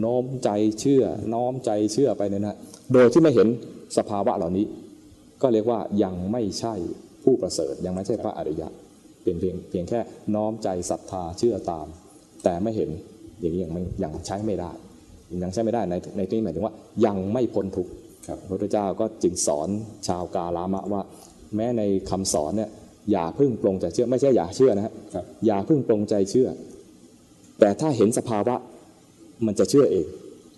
[0.00, 1.04] โน้มใจเชื่อ
[1.34, 2.56] น้อมใจเชื่อไปเนี่ยนะ
[2.92, 3.48] โดยที่ไม่เห็น
[3.96, 4.64] สภาวะเหล่านี้
[5.42, 6.74] ก็เรียกว่ายังไม่ใช่
[7.24, 8.68] ผู้ประเสริฐยังไม่ใช่พระอริยะ
[9.22, 10.00] เป็นเพียงเพียงแค่
[10.34, 11.86] น้อมใจศรัทธาเชื่อตาม
[12.44, 12.90] แต่ไม่เห็น
[13.40, 14.70] อย่างนี้ยังไม่ยังใช้ไม่ได้
[15.42, 16.74] ยังใช้ไม่ได้ในในที่นี้หมายถึงว่า
[17.06, 17.90] ยังไม่พ้นทุกข์
[18.28, 19.68] ครับพระพุทธเจ้าก็จึงสอน
[20.08, 21.02] ชาวกาลามะว่า
[21.56, 22.70] แม้ในคำสอนเนี่ย
[23.12, 26.48] อย่าเพึ่งปรงใจเชื่อไม่ใช่อย่าเชื่อนะฮะครับอย่าเพึ่งปรงใจเชื่อ
[27.58, 28.54] แต่ถ้าเห็นสภาวะ
[29.46, 30.06] มันจะเชื่อเอง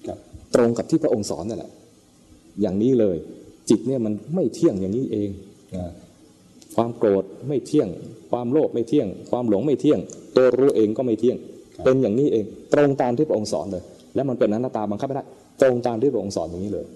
[0.06, 0.18] ครับ
[0.54, 1.70] ตรงกับที่พระองค์สอนนั่นแหละ
[2.60, 3.16] อย่างนี้เลย
[3.68, 5.30] จิตเนี่ยมันไม่เที่ยงอย่างนี้เอง
[5.76, 5.86] นะ
[6.76, 7.88] ความโกรธไม่เที่ยง
[8.30, 9.98] ความโลภไม่เที่ยง ความหลงไม่เที่ยง
[10.36, 11.36] ตัวรู้เองก็ไม่เที่ยง
[11.84, 13.82] เป็นอย่างนี้เอง ตรงตามที่พระองค์สอนเลย
[14.14, 15.24] และมันเป็นอนัตตาบังคับไม่ได้
[15.62, 16.86] ตรงตามที่พระองค์สอนอย่างนี้เลย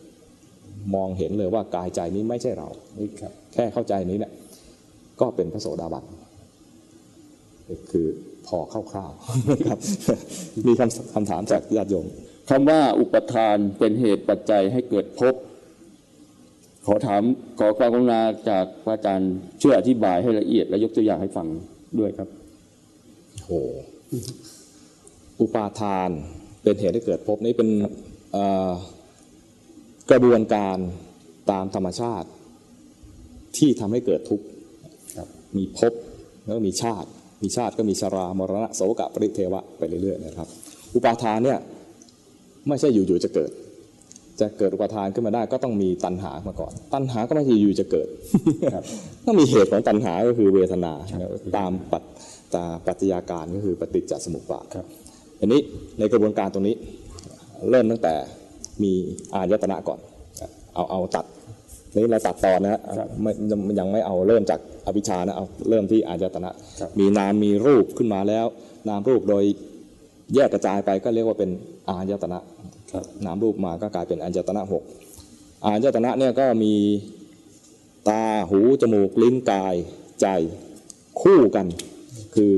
[0.95, 4.33] มองเห็นเลยว่ากายใจนี้ไม่ใช่เรานี่ครับแค่เข้าใจนี้เนี่ย
[5.21, 6.05] ก็เป็นพระโสดาบัน
[7.69, 8.07] นี่คือ
[8.47, 9.81] พอคร่าวๆครับ
[10.67, 12.07] มีคำคำถามจากญาติโยม
[12.51, 15.35] คำว่าอุปทานเป็นเหตุปัจจัยให้เกิดภพ
[16.87, 17.23] ขอถาม
[17.59, 19.33] ขอความกรุณาจากพระอาจารย์
[19.63, 21.47] ช่วยอธิบายให้ละเอียดและยกตัวอย่างให้ฟัง
[21.99, 22.29] ด้วยครับ
[23.45, 23.51] โห
[25.41, 26.11] อุปาทาน
[26.63, 27.69] เป็นเหตุให้เกิดภพนี่เป็น
[28.33, 28.71] เอ่อ
[30.11, 30.77] กระบวนการ
[31.51, 32.29] ตามธรรมชาติ
[33.57, 34.47] ที่ทำให้เกิดทุกข์
[35.19, 35.93] ครับมีภพ
[36.45, 37.09] แล้วก็มีชาติ
[37.43, 40.49] มีชาติก็มีชรามรณะโสกะปริเทวะไปเรื่อยๆนะครับ
[40.95, 41.59] อุปาทานเนี่ย
[42.69, 43.51] ไม่ใช่อยู่ๆจะเกิด
[44.41, 48.09] จะเกิดอุปาทานขึ้นมาได้ก็ต้องมีตัณหามาก่อน ตัณหาก็ไม่ใช่อยู่ๆจะเกิด
[48.75, 48.85] ครับ
[49.27, 50.93] ต้องมีเหตุของตัณหาก็คือเวทนา
[51.57, 52.03] ตามปัจ
[52.55, 54.87] ตาปัจจัยาการก็คือปฏิจจสมุปบาทครับ
[55.41, 55.61] อันนี้
[55.99, 56.77] ในกระบวนการตรงนี้
[57.71, 58.15] เริ่มตั้งแต่
[58.83, 58.93] มี
[59.35, 59.99] อายตนะก่อน
[60.75, 61.25] เอาเอาตัด
[61.95, 68.47] นี่เราตัดตอนนะฮะครับไม่ยังยังไม่เอาเริ่มจากอวิชชานะเอาเริ่มที่อายตนะครับมีนามมีรูปขึ้นมาแล้ว
[68.89, 69.45] นามรูปโดย
[70.35, 71.51] แยกกระจายไปก็เรียกว่าเป็น
[71.89, 72.39] อายตนะ
[72.93, 74.83] ครับนามรูปมาก็กลายเป็นอายตนะหก
[75.65, 76.75] อายตนะเนี่ยก็มี
[78.09, 79.75] ตาหูจมูกลิ้นกาย
[80.21, 80.27] ใจ
[81.23, 81.67] คู่กัน
[82.35, 82.53] คือ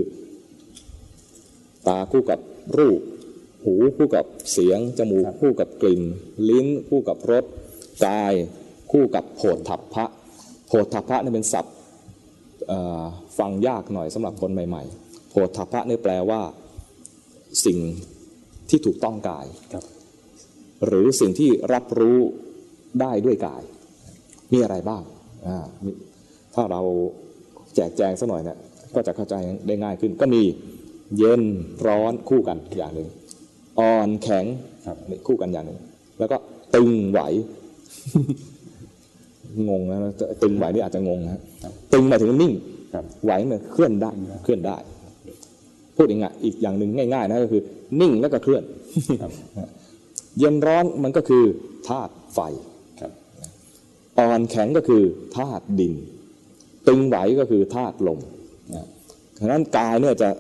[1.89, 2.41] ตาคู่กับ
[2.79, 3.01] รูป
[3.65, 6.03] หูคู่กับเสียง จมูกคู่กับกลิ่น
[6.49, 7.45] ลิ้นคู่กับรส
[8.07, 8.33] กาย
[8.93, 10.05] คู่กับโผฏฐัพพะ
[10.67, 11.75] โผฏฐัพพะนี่เป็นศัพท์
[12.69, 13.03] เอ่อ
[13.39, 16.41] ฟังยากหน่อยสำหรับคนใหม่ๆโผฏฐัพพะนี่แปลว่า
[17.67, 17.79] สิ่ง
[18.69, 19.85] ที่ถูกต้องกายครับ
[20.87, 22.19] หรือสิ่งที่รับรู้
[23.01, 23.63] ได้ด้วยกาย
[24.53, 25.03] มีอะไรบ้าง
[25.47, 25.91] อ่ามี
[26.55, 26.81] ถ้าเรา
[27.75, 28.59] แจกแจงสักหน่อยเนี่ย
[28.95, 29.35] ก็จะเข้าใจ
[29.67, 30.43] ได้ง่ายขึ้น ก็มี
[31.19, 31.43] เย็น
[31.87, 33.09] ร้อนคู่กันอย่างหนึ่ง
[33.81, 34.45] อ่อนแข็ง
[34.87, 35.79] ครับนี่คู่กันอย่างหนึ่ง
[36.19, 36.37] แล้วก็
[36.75, 37.21] ตึงไหว
[39.69, 39.99] งงนะ
[40.43, 41.43] ตึงไหวนี่อาจจะงงนะ
[41.93, 42.53] ตึงหมายถึงนิ่ง
[42.95, 44.11] ครับไหวมันเคลื่อนได้
[44.45, 44.77] เคลื่อนได้
[45.97, 47.63] พูดอีกอย่างอีกอย่างหนึ่งง่าย ๆ นะก็คือ
[48.01, 48.65] นิ่งแล้วก็เคลื่อน
[49.23, 49.33] ครับ
[50.39, 51.45] เย็นร้อนมันก็คือ
[51.89, 52.41] ธาตุไฟ
[53.01, 53.13] ครับ
[54.19, 55.03] อ่อนแข็งก็คือ
[55.37, 55.95] ธาตุดิน
[56.89, 58.21] ตึงไหวก็คือธาตุลม
[58.75, 58.87] นะ
[59.41, 60.31] ฉะนั้นกายเนี่ยจะ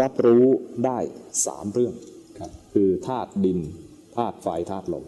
[0.00, 0.46] รับรู้
[0.86, 0.98] ได้
[1.46, 1.94] สามเรื่อง
[2.38, 3.58] ครับคือธาตุดิน
[4.16, 5.04] ธาตุไฟธาตุลม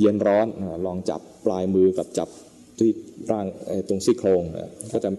[0.00, 2.28] เย็นร้อนอ่าลองจับ ปลายมือกับจับ
[2.78, 2.90] ที่
[3.30, 5.10] ร่างไอ้ตรงซี่โครงนะก็จะ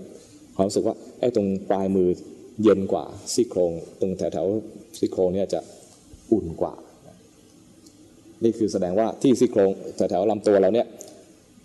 [0.55, 2.09] ความรู้สึกว่าไอ้ตรงปลายมือ
[2.63, 3.71] เย็นกว่าซี่โครง
[4.01, 5.59] ตรงแถวๆซี่โครงเนี่ยจะ
[6.31, 6.73] อุ่นกว่า
[8.43, 10.87] นี่คือแสดงว่าที่ซี่โครงแถวๆลำตัวเราเนี่ย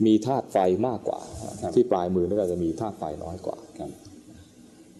[0.07, 0.57] มีธาตุไฟ
[0.87, 1.21] มากกว่า
[1.63, 3.91] ครับที่ปลายมือนี่ก็จะมีธาตุไฟน้อยกว่าครับ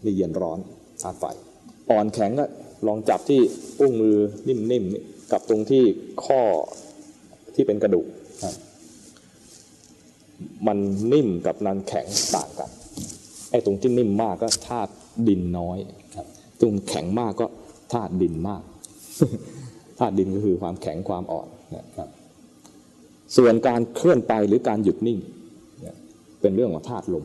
[0.05, 0.59] นี่เย็นร้อน
[1.03, 1.25] ธาตุไฟ
[1.91, 2.47] อ่อนแข็งก็
[2.87, 3.41] ลองจับที่
[3.81, 4.17] อุ้งมือ
[4.49, 5.03] นิ่มๆนี่
[5.33, 5.85] กับตรงที่
[6.25, 6.41] ข้อ
[7.55, 8.24] ที่เป็นกระดูกครับ
[10.67, 10.79] มัน
[11.13, 12.71] นิ่มกับนันแข็งต่างกัน
[13.51, 14.93] ไอ้ตรงที่นิ่มมากก็ธาตุ
[15.29, 15.79] ดินน้อย
[16.15, 16.27] ครับ
[16.61, 17.47] ตรงแข็งมากก็
[17.93, 18.63] ธาตุดินมาก
[19.99, 22.09] ธาตุดินก็คือความแข็งความอ่อนนะครับ
[23.37, 25.19] ส่วนการเคลื่อนไปหรือการหยุดนิ่ง
[25.81, 25.97] เนี่ย
[26.41, 27.25] เป็นเรื่องของธาตุลม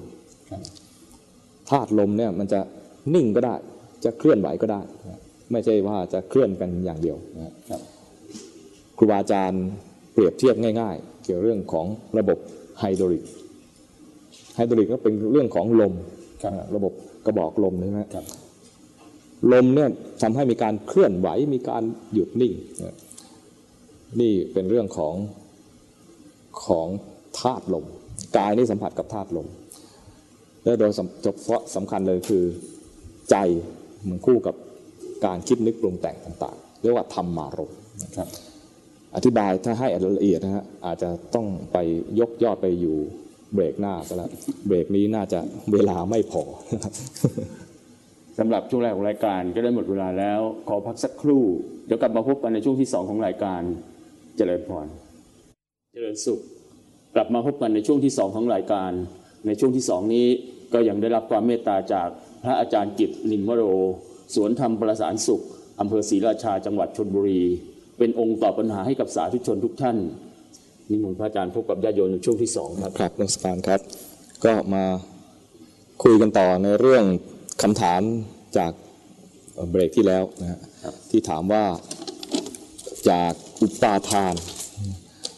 [0.49, 0.62] ครับ
[1.72, 2.60] ธาตุลมเนี่ยมันจะ
[3.16, 3.55] นิ่งก็ได้
[4.05, 5.20] จะเคลื่อนไหวก็ได้นะ
[5.51, 7.82] ไม่ใช่ว่าจะเคลื่อนกันอย่างเดียวนะครับ
[8.97, 9.64] ครูบาอาจารย์
[10.14, 11.86] เปรียบเทียบง่าย ๆ เกี่ยวเรื่องของ
[12.18, 12.38] ระบบ
[12.80, 13.24] ไฮดรอลิก
[14.56, 15.94] ไฮดรอลิกก็เป็นเรื่องของลม
[16.44, 16.94] ครับอ่าระบบ
[17.26, 18.26] กระบอกลมใช่ไหมครับ
[19.54, 19.90] ลมเนี่ย
[20.22, 22.54] ทำให้มีการเคลื่อนไหวมีการหยุดนิ่ง
[22.84, 22.96] นะ
[24.20, 25.16] นี่เป็นเรื่องของ
[26.66, 26.88] ของ
[27.40, 27.86] ธาตุลม
[28.38, 29.48] กายนี่สัมผัสกับธาตุลม
[30.64, 32.44] และโดยสำเฉพาะสำคัญเลยคือ
[33.32, 33.36] ใจ
[34.10, 34.56] มันคู่กับ
[35.26, 37.78] การคิดนึกปรุงแต่งต่างๆ เรียกว่าธรรมารมณ์
[38.18, 38.30] ครับ
[39.16, 39.88] อธิบายถ้าให้
[40.18, 41.78] ละเอียดนะฮะอาจจะต้องไป
[42.20, 42.97] ยกยอดไปอยู่
[43.53, 44.32] เบรกหน้าก็แล้ว
[44.68, 45.39] เบรกนี้น่าจะ
[45.74, 46.43] เวลาไม่พอ
[48.38, 51.43] สำหรับช่วงแรกของรายการก็ได้หมดเวลาแล้ว ขอพักสักครู่
[51.86, 53.62] เดี๋ยวกลับมาพบกันในช่วงที่สองของรายการ
[54.38, 54.88] เจริญพร
[55.93, 56.39] เจริญสุข
[57.16, 58.91] กลับมาพบกันในช่วงที่สองของรายการ
[59.47, 60.28] ในช่วงที่สองนี้
[60.74, 62.10] ก็ยังได้รับความเมตตาจาก
[62.43, 63.64] พระอาจารย์กิตลิมวโร
[64.36, 65.41] สวนธรรมประสานสุข
[65.80, 67.43] อำเภอศรีราชาจังหวัดชนบุรี
[68.00, 69.97] เป็นองค์ตอบปัญหาให้กับสาธุชนทุกท่าน
[70.89, 73.80] นิมนต์พระอาจารย์พบกับญาติโยมในช่วงที่สองครับครับนักสการครับ
[74.45, 74.84] ก็มา
[76.04, 77.06] คุยกันต่อในเรื่อง
[77.62, 78.02] คำถาม
[78.58, 78.72] จาก
[79.70, 81.64] เบรกที่แล้วนะฮะครับที่ถามว่า
[83.10, 84.34] จากอุปาทาน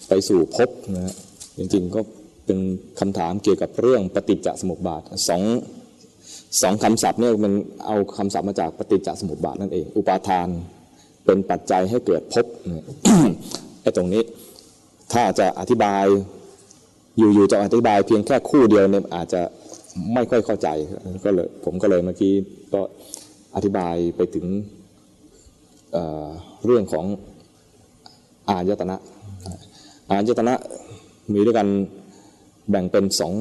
[0.08, 1.16] ไปสู่ภพนะฮะ
[1.58, 2.02] จริงๆก็
[2.46, 2.60] เป็น
[3.00, 5.44] คำถามเกี่ยวกับเรื่องปฏิจจสมุปบาทสอง
[6.62, 7.54] สองคำศัพท์เนี่ยมัน
[7.86, 10.48] เอาคำศัพท์มาจากปฏิจจสมุปบาทนั่นเอง อุปาทาน
[11.26, 12.86] เป็นปัจจัยให้เกิดภพเนี่ย
[13.82, 14.24] ไอ้ตรงนี้
[15.14, 16.06] ถ้าจะอธิบาย
[17.18, 19.42] อยู่ๆจะอธิบายเพียงแค่คู่เดียวเนี่ยอาจจะ
[20.14, 20.68] ไม่ค่อยเข้าใจ
[21.26, 22.34] ก็เลยผมก็เลยเมื่อกี้
[22.74, 22.82] ก็
[23.56, 24.46] อธิบายไปถึง
[25.92, 27.06] เเรื่องของ
[28.50, 28.96] อายตนะ
[30.10, 30.54] อายตนะ
[31.34, 31.68] มีด้วยกัน
[32.70, 33.34] แบ่งเป็นสอง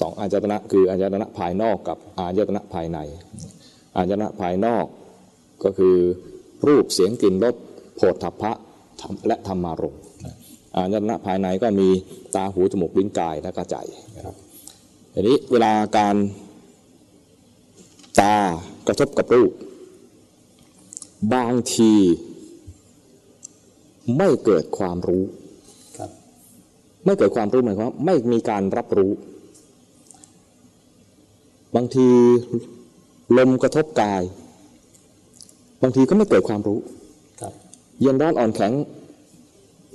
[0.00, 2.98] สองอายตนะ คืออายตนะภายนอกกับอายตนะภายใน
[3.96, 4.86] อายตนะภายนอก
[5.64, 5.96] ก็คือ
[6.66, 7.54] รูปเสียงกลิ่นรส
[7.96, 8.52] โพธพะ
[9.00, 10.02] ธรรมและธรรมารมณ์
[10.74, 11.88] อายตนะภายในก็มี
[12.34, 13.76] ตาหูจมูกลิ้นกายและก็ใจ
[14.16, 14.36] นะครับ
[15.14, 16.16] ทีนี้เวลาการ
[18.20, 18.34] ตา
[18.86, 19.52] กระทบกับรูป
[21.34, 21.92] บางที
[24.16, 25.24] ไม่เกิดความรู้
[25.98, 26.10] ครับ
[27.04, 29.12] ไม่เกิดความรู้หมายความว่าไม่มีการรับรู้
[31.74, 32.08] บางที
[33.38, 34.22] ลมกระทบกาย
[35.82, 36.78] บางทีก็ไม่เกิดความรู้
[37.40, 37.52] ครับ
[38.00, 38.72] เย็นร้อนอ่อนแข็ง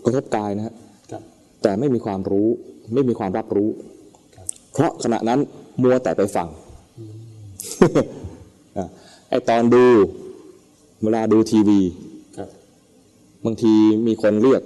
[0.04, 0.74] กระทบกายนะฮะ
[1.12, 1.22] ครับ
[1.62, 2.48] แต่ไม่มีความรู้
[2.94, 3.70] ไม่มีความรับรู้
[4.36, 5.40] ครับเพราะขณะนั้น
[5.82, 6.48] มัวแต่ไปฟัง
[8.78, 8.88] อะ
[9.30, 9.84] ไอตอนดู
[11.04, 11.80] เวลาดูทีวี
[12.38, 12.50] ครับ
[13.46, 13.74] บางที
[14.08, 14.62] มีคนเรียก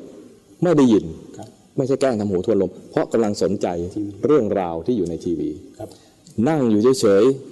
[0.64, 1.06] ไม่ได้ยิน
[1.38, 1.48] ครับ
[1.78, 3.68] ไม่ใช่แกล้งทำหูทวนลม เพราะกำลังสนใจ
[4.26, 5.50] เรื่องราวที่อยู่ในทีวี
[5.80, 5.90] ครับ
[6.48, 7.52] นั่งอยู่เฉยๆ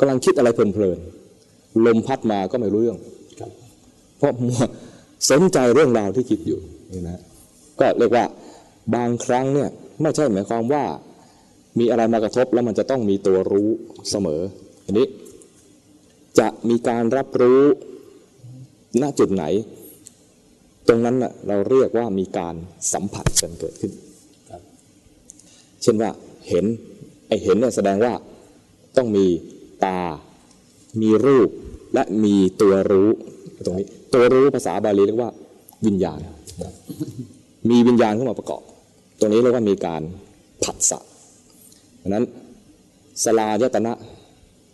[0.00, 2.98] กำลังคิดอะไรเพลินๆลมพัดมาก็ไม่รู้เรื่อง
[3.40, 3.50] ครับ
[4.18, 4.62] เพราะมัว
[5.30, 6.60] สนใจเรื่องราวที่คิดอยู่
[6.92, 7.20] นี่นะ
[7.80, 8.24] ก็เรียกว่า
[8.94, 9.68] บางครั้งเนี่ย
[10.00, 10.84] ไม่ใช่หมายความว่า
[11.78, 13.68] มีอะไรมากระทบแล้วมันจะต้องมีตัวรู้
[14.10, 14.42] เสมอ
[14.84, 15.06] อันนี้
[16.38, 17.62] จะมีการรับรู้
[19.02, 19.44] ณจุดไหน
[20.88, 22.54] ตรงนั้นน่ะเราเรียกว่ามีการ
[22.92, 23.92] สัมผัสกันเกิดขึ้น
[24.50, 24.62] ครับ
[25.82, 26.10] เช่นว่า
[26.48, 26.64] เห็น
[27.28, 28.12] ไอเห็นเนี่ยแสดงว่า
[28.96, 29.26] ต้องมี
[29.84, 29.98] ตา
[31.00, 31.48] มีรูป
[31.94, 33.08] และมีตัวรู้
[33.64, 35.30] ตรงนี้ตัวรู้ภาษาบาลีเรียกว่า
[35.86, 36.20] วิญญาณ
[37.70, 38.62] มีวิญญาณเข้ามาประกอบ
[39.18, 40.02] ตรงนี้เรียกว่ามีการ
[40.64, 40.98] ผัสสะ
[41.98, 42.24] เพราะนั้น
[43.24, 43.92] สลายตนะ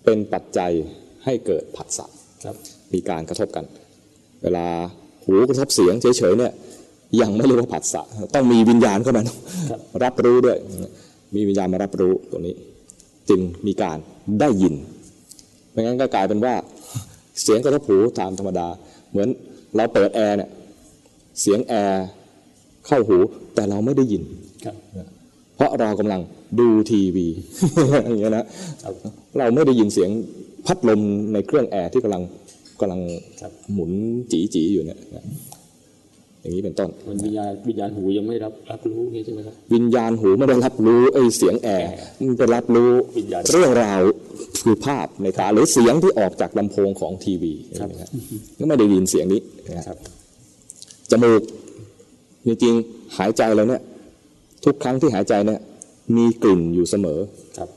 [0.05, 0.73] เป็นปัจจัย
[1.25, 2.07] ให้เกิดผัสสะ
[2.45, 2.57] ครับ
[2.93, 3.65] มีการกระทบกัน
[4.43, 4.67] เวลา
[5.25, 6.53] หูกระทบเสียงเฉยๆเนี่ย
[7.21, 8.03] ยังไม่เรียกว่าผัสสะ
[8.35, 9.23] ต้องมีวิญญาณเข้ามา
[9.71, 10.59] ครับรับรู้ด้วย
[11.35, 12.55] มีวิญญาณมารับรู้ตรงนี้
[13.29, 13.99] จึงมีการ
[14.41, 14.75] ได้ยิน
[15.77, 16.55] ไม่งั้นก็กลายเป็นว่า
[17.43, 18.69] เสียงกระทบหูตามธรรมดา
[19.11, 19.29] เหมือน
[19.77, 20.51] เราเปิดแอร์เนี่ย
[21.41, 22.05] เสียงแอร์
[22.87, 23.19] เข้าหู
[23.55, 24.23] แต่เราไม่ได้ยิน
[24.65, 24.77] ครับ
[25.57, 26.21] เพราะเรากำลัง
[26.61, 27.27] ดูทีวี
[28.09, 28.45] อย่างเงี้ยนะ
[29.39, 30.11] เราไม่ได้ยินเสียง
[30.67, 31.01] พัดลม
[31.33, 32.23] ในเครื่องแอร์ที่กำลัง
[32.81, 33.01] กำลัง
[33.41, 33.91] ครับหมุน
[34.33, 35.25] จีจีๆอยู่เนี่ยนะ
[36.47, 41.91] อย่างนี้เป็นต้น มันวิญญาณวิญญาณหูยังไม่รับรับรู้อย่างนี้ใช่ไหมครับวิญญาณหูไม่ได้รับรู้ไอ้เสียงแอร์
[42.27, 44.01] มันไปรับรู้วิญญาณเรื่องราว
[44.65, 48.11] คือภาพในตาหรือเสียงที่ออกจากลำโพงของทีวีครับนะฮะ
[48.59, 49.99] ก็ไม่ได้ยินเสียงนี้นะฮะครับ
[51.11, 51.43] จมูก
[52.47, 53.83] จริงๆหายใจเราเนี่ย
[54.65, 55.61] ทุกครั้งที่หายใจเนี่ย
[56.17, 57.19] มีกลิ่นอยู่เสมอ
[57.59, 57.69] ครับ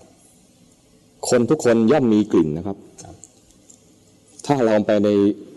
[1.29, 3.15] คนทุกคนย่อมมีกลิ่นนะครับครับ
[4.49, 5.09] ถ้าเราไปใน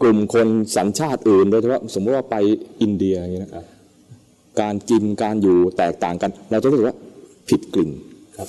[0.03, 2.37] กลุ่มคนสัญชาติอื่นโดยเฉพาะสมมติว่าไป
[2.83, 3.65] อินเดียอย่างนี้นะครับ
[4.61, 6.97] การกินการอยู่แตกต่างกัน เราจะรู้สึกว่า
[7.49, 7.91] ผิดกลิ่น
[8.37, 8.47] ครับ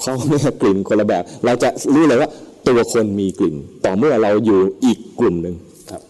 [0.00, 2.30] เขาเนี่ยกลิ่นคนละแบบ เราจะรู้เลยว่า
[2.68, 3.54] ตัวคนมีกลิ่น
[3.84, 5.54] ต่อเมื่อเราอยู่อีกกลุ่มหนึ่ง
[5.90, 6.02] ครับ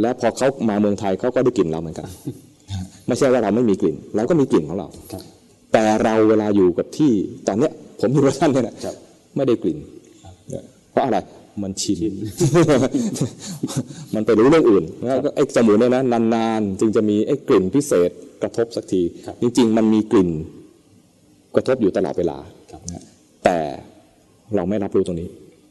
[0.00, 2.06] และพอเขามาเมืองไทยเขาก็ได้กลิ่นเราเหมือนกัน
[3.06, 5.22] ไม่ใช่ว่าเราไม่มีกลิ่น เราก็มีกลิ่นของเราครับ
[5.72, 7.12] แต่เราเวลาอยู่กับที่
[7.46, 8.94] ตอนเนี้ยผมอยู่กับท่านเนี่ยนะครับ
[9.36, 9.78] ไม่ได้กลิ่น
[10.50, 11.18] เนี่ยเพราะอะไร
[11.62, 12.14] มันชิน
[14.14, 16.02] มันไปรู้เรื่องอื่นแล้วก็ไอ้จมูกเนี่ยนะ
[16.34, 18.10] นานๆ จึงจะมีไอ้กลิ่นพิเศษ
[18.42, 20.30] กระทบสักทีครับจริง ๆ มันมีกลิ่น
[21.54, 22.38] กระทบอยู่ตลอดเวลา
[22.70, 23.04] ครับนะ
[23.44, 23.58] แต่
[24.54, 25.28] เราไม่รับรู้ตรงนี้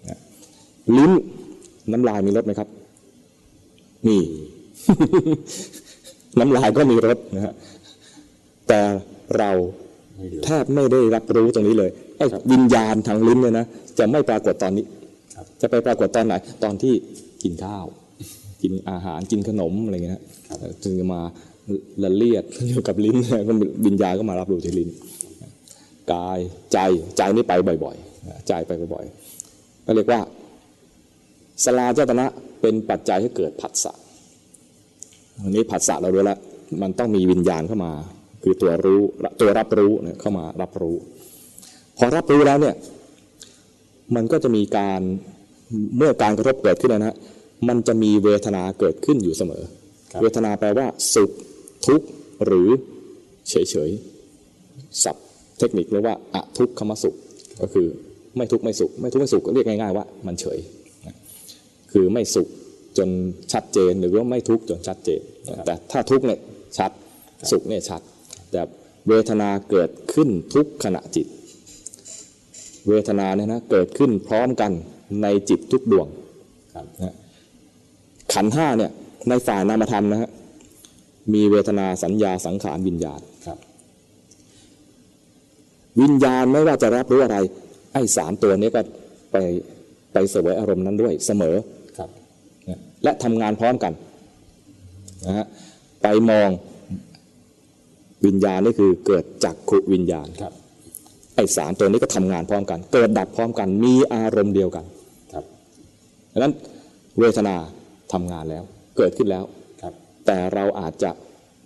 [0.10, 0.20] นะ
[0.98, 1.12] ลิ้น
[1.92, 2.68] น้ำลายมีรสไหมครับ
[4.08, 4.18] มี
[6.40, 7.54] น้ำลายก็มีรสนะฮะ
[8.68, 8.80] แต่
[9.38, 9.52] เรา
[10.18, 13.66] ไม่รู้แทบไม่ได้รับรู้ตรงนี้เลยไอ้วิญญาณทางลิ้นเนี่ยนะ
[14.00, 15.03] จะไม่ปรากฏตอนนี้ครับ
[15.62, 16.94] จะไปปรากฏตอนไหนตอนที่
[17.44, 17.86] กินข้าว
[18.62, 20.22] กินอาหารกินขนมอะไรเงี้ยนะ
[20.84, 21.22] จึงจะมา
[22.04, 23.18] ละเลียดอยู่กับลิ้น
[23.86, 24.90] วิญญาณก็มารับรู้ที่ลิ้น
[26.12, 26.40] กาย
[26.72, 26.78] ใจ
[27.18, 27.54] ใจนี่ไป
[27.84, 30.22] บ่อยๆใจไปบ่อยๆก็เรียกว่า
[31.64, 32.26] สลาเจตนะ
[32.62, 33.94] เป็นปัจจัยให้เกิดผัสสะ
[35.44, 36.40] อันนี้ผัสสะเรารู้แล้ว
[36.82, 37.92] มันต้องมีวิญญาณเข้ามา
[38.44, 39.02] คือตัวรู้
[39.40, 40.96] ตัวรับรู้เนี่ยเข้ามารับรู้
[41.98, 42.76] พอรับรู้แล้วเนี่ย
[44.16, 45.02] มันก็จะมีการ
[45.98, 47.18] เมื่อการกระทบเกิดขึ้นนะฮะ
[47.68, 49.64] มันจะมีเวทนาเกิดขึ้นอยู่เสมอ
[50.12, 51.32] ครับเวทนาแปลว่า สุข
[51.88, 52.08] ทุกข์
[52.46, 52.70] หรือ
[53.50, 55.26] เฉยเฉยๆศัพท์
[55.60, 57.16] เทคนิคเรียกว่าอะทุกขมสุข
[57.62, 57.88] ก็คือ
[58.38, 60.60] ไม่ทุกข์ไม่สุข ไม่ทุกข์ไม่สุขก็เรียกง่ายๆว่า มันเฉย
[61.08, 61.16] นะ
[61.92, 62.48] คือไม่สุข
[62.98, 63.10] จน
[63.54, 65.22] ชัดเจนหรือว่าไม่ทุกข์จนชัดเจน
[65.66, 66.40] แต่ถ้าทุกข์เนี่ย
[66.78, 66.92] ชัด
[67.52, 68.02] สุขเนี่ยชัด
[68.52, 68.62] แต่
[69.08, 71.28] เวทนาเกิดขึ้นทุกขณะจิต
[72.88, 74.72] เวทนาเนี่ยนะเกิดขึ้นพร้อมกัน
[75.22, 76.08] ในจิตทุกดวง
[76.74, 77.16] ครับนะ
[78.34, 78.92] ขันธ์ห้าเนี่ย
[79.30, 80.30] ในฝ่ายนามธรรมนะฮะ
[81.34, 83.58] มีเวทนาสัญญาสังขารวิญญาณครับ
[86.02, 87.38] วิญญาณไม่ว่าจะรับรู้อะไร
[87.94, 88.82] ไอ้สามตัวนี้ก็
[89.32, 89.38] ไป
[90.14, 91.56] ไปเสวยอารมณ์นั้นด้วยเสมอ
[91.98, 92.10] ครับ
[92.70, 93.94] นะและทำงานพร้อมกัน
[95.26, 95.46] นะฮะ
[96.02, 96.50] ไปมอง
[98.26, 100.54] วิญญาณนี่คือเกิดจากขุวิญญาณครับ
[101.36, 104.86] ไอ้สามตัวนี้ก็ทำงานพร้อมกัน เกิดดับพร้อมกัน มีอารมณ์เดียวกัน
[105.34, 105.46] ครับ
[106.32, 106.54] ดังนั้น
[107.20, 107.56] เวทนา
[108.14, 108.64] ทำงานแล้ว
[108.98, 109.44] เกิดขึ้นแล้ว
[109.82, 109.94] ครับ
[110.26, 111.12] แต่เราอาจจะ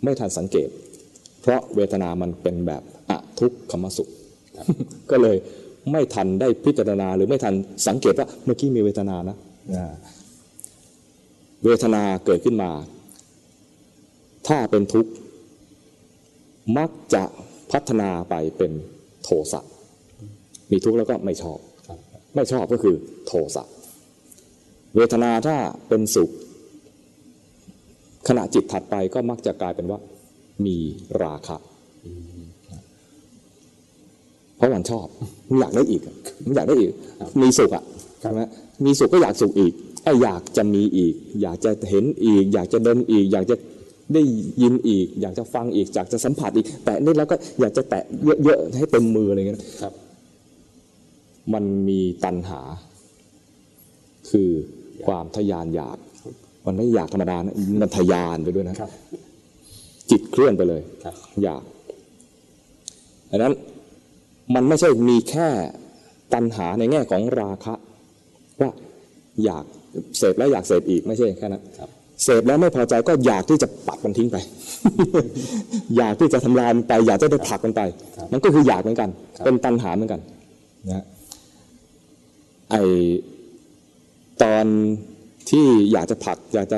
[0.03, 0.69] ไม่ทันสังเกต
[1.41, 4.09] เพราะเวทนามันเป็นแบบอทุกขมสุข
[5.11, 5.37] ก็เลย
[5.91, 7.53] ไม่ทันได้พิจารณาหรือไม่ทัน
[7.87, 9.37] สังเกตว่าเมื่อกี้มีเวทนานะ
[11.65, 12.69] เวทนาเกิดขึ้นมา
[14.47, 15.11] ถ้าเป็นทุกข์
[16.77, 17.23] มักจะ
[17.71, 18.71] พัฒนาไปเป็น
[19.29, 19.61] โทสะ
[20.71, 21.99] มีทุกข์แล้วก็ไม่ชอบครับ
[22.35, 22.95] ไม่ชอบก็คือ
[23.27, 23.63] โทสะ
[24.95, 25.55] เวทนาถ้า
[25.87, 26.29] เป็นสุข
[28.27, 29.99] ขณะจิตถัดไปก็มักจะกลายเป็นว่า
[30.65, 30.77] มี
[31.23, 31.57] ราคะ
[34.57, 35.07] เพราะมันชอบ
[35.49, 36.15] มันอยากได้อีกอะ
[36.45, 36.91] มันอยากได้อีก
[37.41, 37.83] มีสุขอะ
[38.21, 38.39] ใช่ไหม
[38.85, 39.73] มีสุขก็อยากสุขอีก
[40.03, 43.55] ไอ้อยากจะมีอีก อยากจะเห็นอีก อยากจะดมอีก อยากจะ
[44.13, 44.21] ได้
[44.61, 48.03] ยินอีก อยากจะฟังอีกอยากจะสัมผัสอีก แตะนิดแล้วก็อยากจะแตะ
[48.43, 49.93] เยอะๆให้เต็มมืออะไรเงี้ยครับ
[51.53, 52.61] มันมีตัณหา
[54.29, 54.49] คือ
[55.05, 55.97] ความทยานอยาก
[56.65, 58.89] มันไม่อยากธรรมดานะมันทยานไปด้วยนะครับ
[60.09, 61.63] จิตเคลื่อนไปเลยครับอยาก
[63.29, 63.53] ดังนั้น
[64.55, 65.47] มันไม่ใช่มีแค่
[66.33, 67.73] ตัณหาในแง่ของราคะ
[68.61, 68.71] ว่า
[69.45, 69.65] อยาก
[70.17, 71.89] เสพแล้วอยากเสพอีกไม่ใช่แค่นั้นครับ
[72.23, 74.37] เสพแล้วไม่พอใจก็อยากที่จะปัดมันทิ้งไป
[75.97, 77.81] อยากที่จะทำลายมันไป อยากจะได้ผลักมันไป
[78.17, 80.21] ครับมันก็คืออยากเหมือนกันครับเป็นตัณหาเหมือนกัน
[80.91, 81.03] นะ
[82.71, 82.75] ไอ
[84.43, 84.65] ตอน
[85.49, 86.77] ที่อยากจะผลัก อยากจะ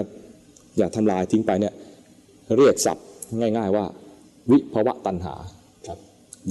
[0.77, 1.73] อยากทำลายทิ้งไปเนี่ย
[2.57, 3.05] เรียกศัพท์
[3.39, 3.85] ง่าย ๆ ว่า
[4.51, 5.35] วิภวะตัณหา
[5.87, 5.97] ครับ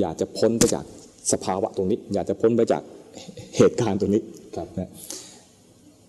[0.01, 0.85] อยากจะพ้นไปจาก
[1.33, 2.83] สภาวะตรงนี้ อยากจะพ้นไปจาก
[3.57, 4.23] เหตุการณ์ตรงนี้
[4.57, 4.91] ครับนะ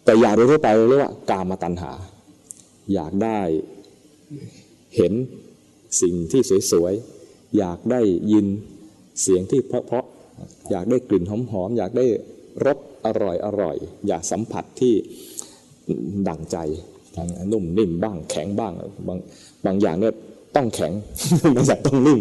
[0.04, 1.92] แต่อยากโดยทั่วไปเรียกว่ากามตัณหา
[2.94, 3.40] อยากได้
[4.96, 5.14] เห็น
[6.02, 8.46] สิ่งที่สวยๆ อยากได้ยิน
[9.22, 12.06] เสียงที่เพราะๆ อยากได้กลิ่นหอมๆ อยากได้
[12.66, 13.08] รสอ
[13.62, 14.94] ร่อยๆอยากสัมผัสที่
[16.28, 16.58] ดั่งใจ
[17.52, 18.74] นุ่มนิ่มบ้างแข็งบ้าง
[19.08, 19.18] บาง
[19.66, 20.14] บางอย่างเนี่ย
[20.56, 20.92] ต้องแข็ง
[21.56, 22.20] บางอย่างต้องนิ่ม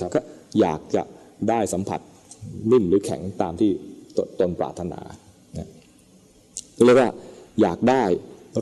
[0.00, 0.20] ครับก็
[0.60, 1.02] อยากจะ
[1.48, 2.00] ได้สัมผัส
[2.72, 3.70] นิ่มหรือแข็งตามที่
[4.16, 5.00] ตตนปรารถนา
[5.58, 5.68] นะ
[6.84, 7.10] เรียกว่า
[7.60, 8.04] อยากได้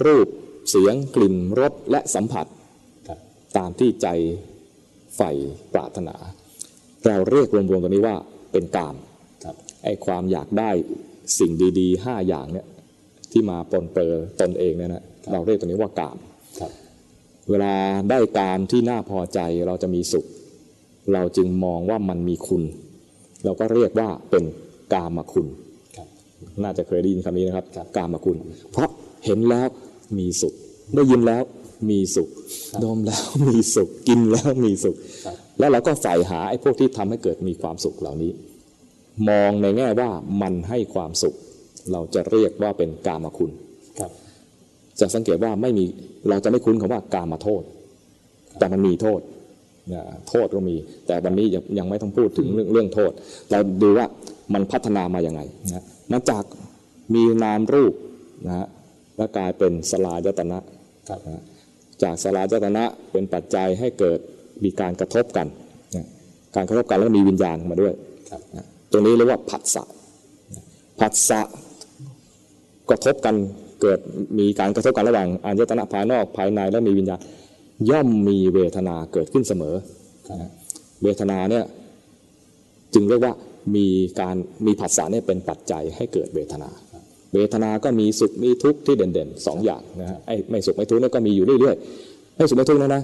[0.04, 0.28] รูป
[0.70, 2.46] เสียงกลิ่นรสและสัมผัส
[3.08, 3.18] ครับ
[3.56, 4.08] ตามที่ใจ
[5.16, 5.30] ใฝ่
[5.74, 6.16] ปรารถนา
[7.06, 8.16] เราเรียกรวมๆตัวนี้ว่า
[8.52, 8.96] เป็นกาม
[9.44, 10.70] ครับไอ้ความอยากได้
[11.38, 12.66] สิ่งดีๆห้าอย่างเนี่ย
[13.32, 16.16] ที่มาปนเปื้อตนเองเนี่ยนะเราเรียกตัวนี้ว่ากาม
[16.60, 16.70] ครับ
[17.50, 17.72] เวลา
[18.10, 20.26] ได้กามที่น่าพอใจเราจะมีสุข
[21.12, 22.62] เราจึงมองว่ามันมีคุณ
[23.44, 24.44] เราก็เรียกว่าเป็น
[24.94, 25.46] กามคุณ
[25.96, 26.08] ครับ
[26.62, 28.36] น่าจะเคยได้ยินคำนี้นะครับครับกามคุณ
[28.72, 28.88] เพราะ
[29.24, 29.68] เห็นแล้ว
[30.18, 30.54] มีสุข
[30.94, 31.42] ได้ยินแล้ว
[31.90, 32.28] มีสุข
[32.70, 38.32] ครับดมแล้วมีสุขกินแล้วมีสุขครับแล้วเราก็ใฝ่หาไอ้พวกที่ทำให้เกิดมีความสุขเหล่านี้
[39.28, 40.10] มองในแง่ว่า
[40.42, 41.34] มันให้ความสุข
[41.92, 43.50] เราจะเรียกว่าเป็นกามคุณ
[43.98, 44.10] ครับ
[45.00, 45.84] จะสังเกตว่าไม่มี
[46.28, 47.62] เราจะไม่คุ้นคำว่ากามาโทษ
[48.58, 49.20] แต่มันมีโทษ
[49.92, 53.12] นะโทษก็มี แต่วันนี้ยังยังไม่ต้องพูดถึงเรื่องเรื่องโทษ
[53.50, 54.06] เราดูว่า
[54.54, 55.40] มันพัฒนามาอย่างไง
[55.72, 56.44] นะมาจาก
[57.14, 57.94] มีนามรูป
[58.46, 58.66] นะฮะ
[59.16, 60.58] แล้วกลายเป็นสลายตนะ
[61.08, 61.20] ครับ
[62.02, 64.18] จากสลายตนะเป็นปัจจัยให้เกิด
[64.64, 65.46] มีการกระทบกัน
[66.54, 67.94] การกระทบกันแล้วมีวิญญาณมาด้วย
[68.90, 69.82] ตรงนี้เรียกว่าผัสสะ
[71.00, 71.40] ผัสสะ
[72.90, 73.34] กระทบกัน
[73.82, 73.98] เกิด
[74.38, 77.20] มีการกระทบกันระหว่างอายตนะภายนอกภายในและมีวิญญาณ
[77.90, 79.74] ย่อมมีเวทนาเกิดขึ้นเสมอ
[81.02, 81.64] เวทนาเนี่ย
[82.94, 83.34] จึงเรียกว่า
[83.76, 83.86] มี
[84.20, 84.36] การ
[84.66, 86.70] มีผัสสะเนี่ยเป็นปัจจัยให้เกิดเวทนา
[87.34, 93.02] เวทนา ก็มีสุขมีทุกข์ที่เด่นๆสองอย่างนะฮะไอ้ไม่สุขไม่ทุกข์เนี่ยก็มีอยู่เรื่อยๆไม่สุขไม่ทุกข์นะนะ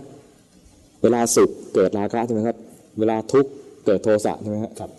[1.03, 2.57] เวลาสุขเกิดราคะใช่ไหมครับ
[2.99, 3.51] เวลาทุกข์
[3.87, 4.91] เกิดโทสะใช่ไหมครับครับ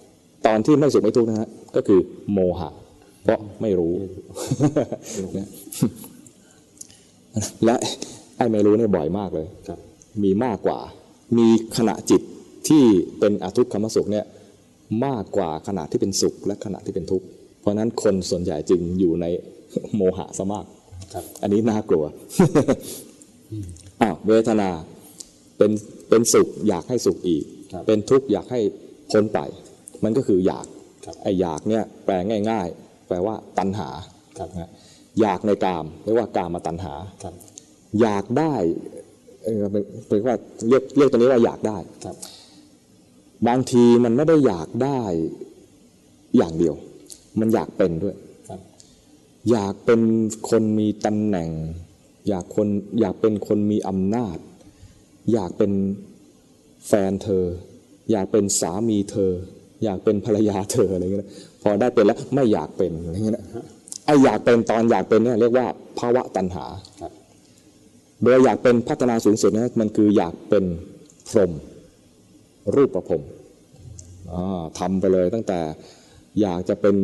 [0.46, 2.00] ตอนที่ไม่สุขไม่ทุกข์นะฮะก็คือ
[2.34, 2.70] โมหะ
[3.24, 3.94] เพราะไม่รู้
[5.38, 5.48] นะ
[7.66, 7.76] และ
[8.38, 9.80] ไอ้ไม่รู้เนี่ยบ่อยมากเลยครับ
[10.24, 10.80] มีมากกว่า
[11.38, 12.22] มีขณะจิต
[12.68, 12.84] ที่
[13.20, 14.26] เป็นอทุกขมสุขเนี่ย
[15.06, 17.26] มากกว่าขณะที่เป็นสุขและขณะที่เป็นทุกข์
[17.62, 19.26] เพราะฉะนั้นคนส่วนใหญ่จึงอยู่ใน
[19.96, 20.66] โมหะซะมาก
[21.14, 22.06] ครับอันนี้น่ากลัว
[24.02, 24.70] อ้าวเวทนา
[25.58, 25.72] เป็น
[26.10, 27.44] เป็นสุขอยากให้สุขอีก
[27.74, 28.60] ครับเป็นทุกข์อยากให้
[29.12, 29.40] พ้นไป
[30.04, 30.66] มันก็คืออยาก
[31.06, 32.16] ครับไอ้อยากเนี่ยแปล
[32.50, 33.90] ง่าย ๆ แปลว่าตัณหา
[34.38, 34.72] ครับนะ
[35.22, 36.94] อยากในกามเรียกว่ากามตัณหา
[37.24, 37.34] ครับ
[38.02, 38.54] อยากได้
[39.44, 40.36] เออเป็นเป็นว่า
[40.68, 42.16] เรียกเรียกตัวนี้ว่าอยากได้ครับ
[43.48, 45.02] บางทีมันไม่ได้อยากได้
[46.38, 46.76] อย่างเดียว
[47.40, 48.16] มันอยากเป็นด้วย
[48.50, 48.60] ครับ
[49.52, 50.02] อยากเป็น
[50.50, 51.50] คนมีตำแหน่ง
[52.28, 52.68] อยากคน
[53.00, 54.38] อยากเป็นคนมีอำนาจ
[55.34, 55.72] อยากเป็น
[56.88, 57.46] แฟนเธอ
[58.12, 59.32] อยากเป็นสามีเธอ
[59.84, 61.30] อยากเป็นภรรยาเธออะไรเงี้ยนะ
[61.62, 63.46] พอได้เป็นแล้วไม่อยากเป็นอะไรเงี้ยนะ
[64.06, 65.66] ไออยากเป็นตอนอยากเป็นเนี่ยเรียกว่า
[66.00, 66.66] ภาวะตัณหา
[67.02, 67.12] ครับ
[68.22, 70.66] โดยอยากเป็นพัฒนาสูงสุดนะมันคืออยากเป็น
[71.30, 71.52] พรหม
[72.76, 73.24] รูปประพรหม
[74.32, 75.60] อ่าทำไปเลยตั้งแต่
[76.42, 76.96] อยากจะเป็น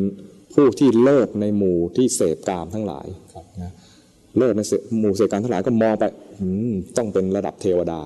[0.53, 3.07] ผู้ที่เลิศในหมู่ที่เสพกามทั้งหลาย
[3.61, 3.71] นะ
[4.38, 4.61] เลิศใน
[4.99, 6.03] หมู่เสพกามทั้งหลายก็มองไป
[6.97, 8.01] ต้องเป็นระดับเทวดา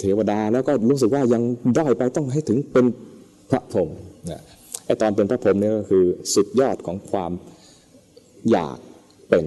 [0.00, 1.42] เทวดาแล้วก็รู้สึกว่ายัง
[1.78, 2.86] ด้อยไปต้องให้ถึงเป็น
[3.50, 3.90] พระพรหม
[4.30, 4.42] นี่ย
[4.86, 7.32] ไอตอนเป็นพระพรหมเนี่ยก็คือสุดยอดของความ
[8.50, 8.78] อยาก
[9.28, 9.44] เป็น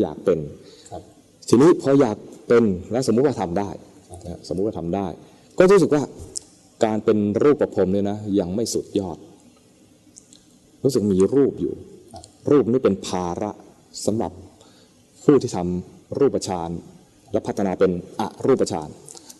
[0.00, 0.38] อยากเป็น
[1.48, 2.16] ทีนี้พออยาก
[2.48, 3.70] เป็นแล้วสมมุติว่าทำได้
[4.48, 5.06] สมมุติว่าทำได้
[5.58, 6.02] ก็รู้สึกว่า
[6.84, 9.18] การเป็นรูปประพรมเนี่ยนะยังไม่สุดยอด
[10.84, 11.74] รู้สึกมีรูปอยู่
[12.50, 13.50] รูปนี่เป็นภาระ
[14.06, 14.32] สำหรับ
[15.24, 16.70] ผู้ที่ทำรูปฌาน
[17.32, 18.88] และพัฒนาเป็นอรูปฌาน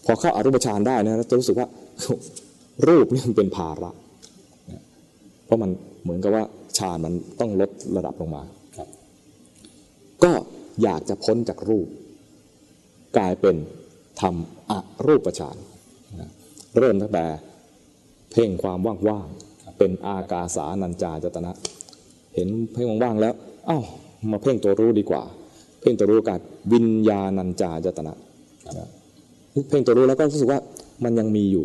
[0.04, 1.68] พอเข้าอารูปฌานได้นะจะรู้สึกว่า
[2.88, 3.90] รูปนี่มันเป็นภาระ
[5.44, 5.70] เพราะมัน
[6.02, 6.44] เหมือนกับว่า
[6.78, 8.42] ฌานมันต้องลดระดับลงมา
[10.24, 10.32] ก็
[10.82, 11.88] อยากจะพ้นจากรูป
[13.18, 13.56] กลายเป็น
[14.20, 14.72] ทำอ
[15.06, 15.56] รูปฌาน
[16.18, 16.20] น
[16.78, 17.26] เริ่มตั้งแต่
[18.30, 18.78] เพ่งความ
[19.08, 19.49] ว่างๆ
[19.80, 21.52] เป็นอากาสานัญจาจตนะ
[22.34, 23.34] เห็นเพ่งว่างๆแล้ว
[23.66, 23.78] เอ้า
[24.30, 25.22] มาเพ่งตัวรู้ดีกว่า
[25.80, 26.38] เพ่งตัวรู้กับ
[26.72, 28.12] วิญญาณัญจาจตนะ
[28.78, 28.88] นะ
[29.68, 30.60] เพ่งตัวรู้แล้วก็รู้สึกว่า
[31.04, 31.64] มันยังมีอยู่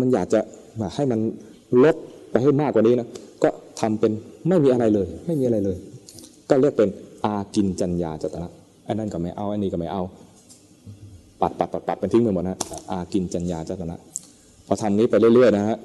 [0.00, 0.40] มันอยากจะ
[0.80, 1.20] มาให้มัน
[1.82, 1.96] ลด
[2.30, 3.08] ไปให้มากกว่านี้นะ
[3.42, 3.48] ก็
[3.80, 4.12] ทำเป็น
[4.48, 5.76] ไม่มีอะไรเลย ไม่มีอะไรเลย
[6.48, 6.88] ก็เรียกเป็น
[7.24, 8.48] อากินจัญญาจตนะ
[8.86, 10.02] อันนั้นก็ไม่เอาอันนี้ก็ไม่เอา
[11.40, 12.56] ปัดปัดปัดปัดเป็นทิ้งไปหมดนะ
[12.90, 13.96] อากินจัญญาจตนะ
[14.66, 15.78] พอทำนี้ไปเรื่อยๆนะฮะ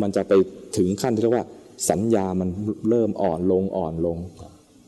[0.00, 0.32] มันจะไป
[0.76, 1.46] ถึงขั้นที่เรียกว่า
[1.90, 2.48] สัญญามัน
[2.88, 4.18] เริ่มอ่อนลงอ่อนลง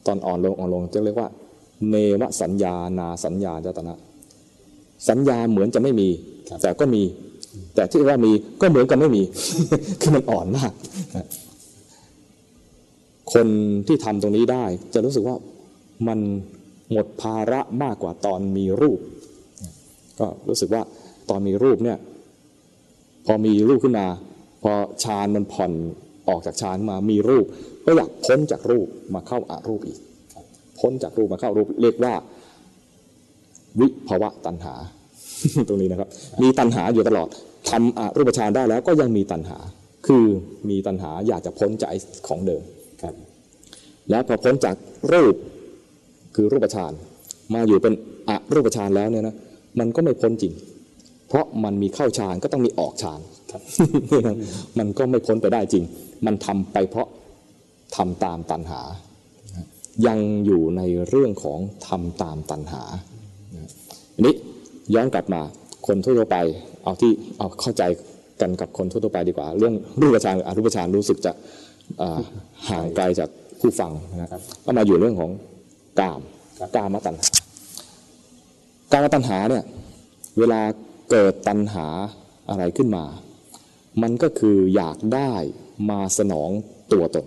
[0.06, 1.28] ตอนอ่อนลงอ่อนลงจะเรียกว่า
[1.90, 3.94] เนวสัญญานาสัญญาจตนะ
[5.08, 6.08] สัญญาเหมือนจะไม่มี
[6.62, 7.02] แต่ก็มี
[7.74, 9.22] แต่ที่ว่ามีก็เหมือนกับไม่มี
[10.00, 10.72] คือมันอ่อนมาก
[13.32, 13.46] คน
[13.86, 15.36] ที่ทำตรงนี้ได้ จะรู้สึกว่า
[16.08, 16.18] มัน
[16.92, 19.00] หมดภาระมากกว่าตอนมีรูป
[20.20, 20.82] ก็รู้สึกว่า
[21.30, 21.98] ตอนมีรูปเนี่ย
[23.26, 24.06] พอมีรูปขึ้นมา
[24.62, 24.72] พอ
[25.04, 25.72] ฌานมันผ่อน
[26.28, 27.46] ออกจากฌานมามีรูป
[27.84, 29.98] ก็อยากพ้นจากรูปมาเข้าอารูปอีก
[30.80, 32.14] พ้นจากรูปมาเข้ารูปเรียกว่า
[33.80, 34.74] วิภวะตัณหา
[35.68, 36.08] ตรงนี้นะครับ
[36.42, 37.28] มีตัณหาอยู่ตลอด
[37.70, 39.58] ทำอารูปฌานได้แล้วก็ยังมีตัณหา
[40.06, 40.24] คือ
[40.68, 41.90] มีตัณหาอยากจะพ้นจาก
[42.28, 42.62] ของเดิม
[43.02, 43.14] ครับ
[44.10, 44.76] แล้วพอพ้นจาก
[45.12, 45.34] รูป
[46.34, 46.92] คือรูปฌาน
[47.54, 47.94] มาอยู่เป็น
[48.28, 49.36] อรูปฌานแล้วเนี่ยนะ
[49.78, 50.52] มันก็ไม่พ้นจริง
[51.28, 53.20] เพราะมันมีเข้าฌานก็ต้องมีออกฌาน
[53.50, 53.62] ครับ
[54.78, 55.84] มันก็ไม่พ้นไปได้จริง
[56.26, 57.08] มันทำไปเพราะ
[57.96, 58.80] ทำตามตัณหา
[60.06, 62.82] ยังอยู่ในเรื่องของทำตามตัณหา
[64.14, 64.34] อันนี้
[64.94, 65.40] ย้อนกลับมา
[65.86, 66.36] คนทั่วๆไป
[66.82, 67.82] เอาที่เอาเข้าใจ
[68.40, 71.32] กันกับคนทั่วๆไปดีกว่า เรื่องรูปฌานกับอรูปฌานรู้สึกจะ
[72.00, 72.20] อ่า
[72.68, 73.28] ห่างไกลจาก
[73.60, 73.92] ผู้ฟัง
[74.22, 75.30] นะครับก็มาอยู่เรื่องของ
[76.00, 76.20] กาม
[76.76, 77.26] กามตัณหา
[78.92, 79.64] กามตัณหาเนี่ย
[80.38, 80.60] เวลา
[81.10, 81.86] เกิดตัณหา
[82.48, 83.04] อะไรขึ้นมา
[84.02, 85.32] มันก็คืออยากได้
[85.90, 86.50] มาสนอง
[86.92, 87.26] ตัวตน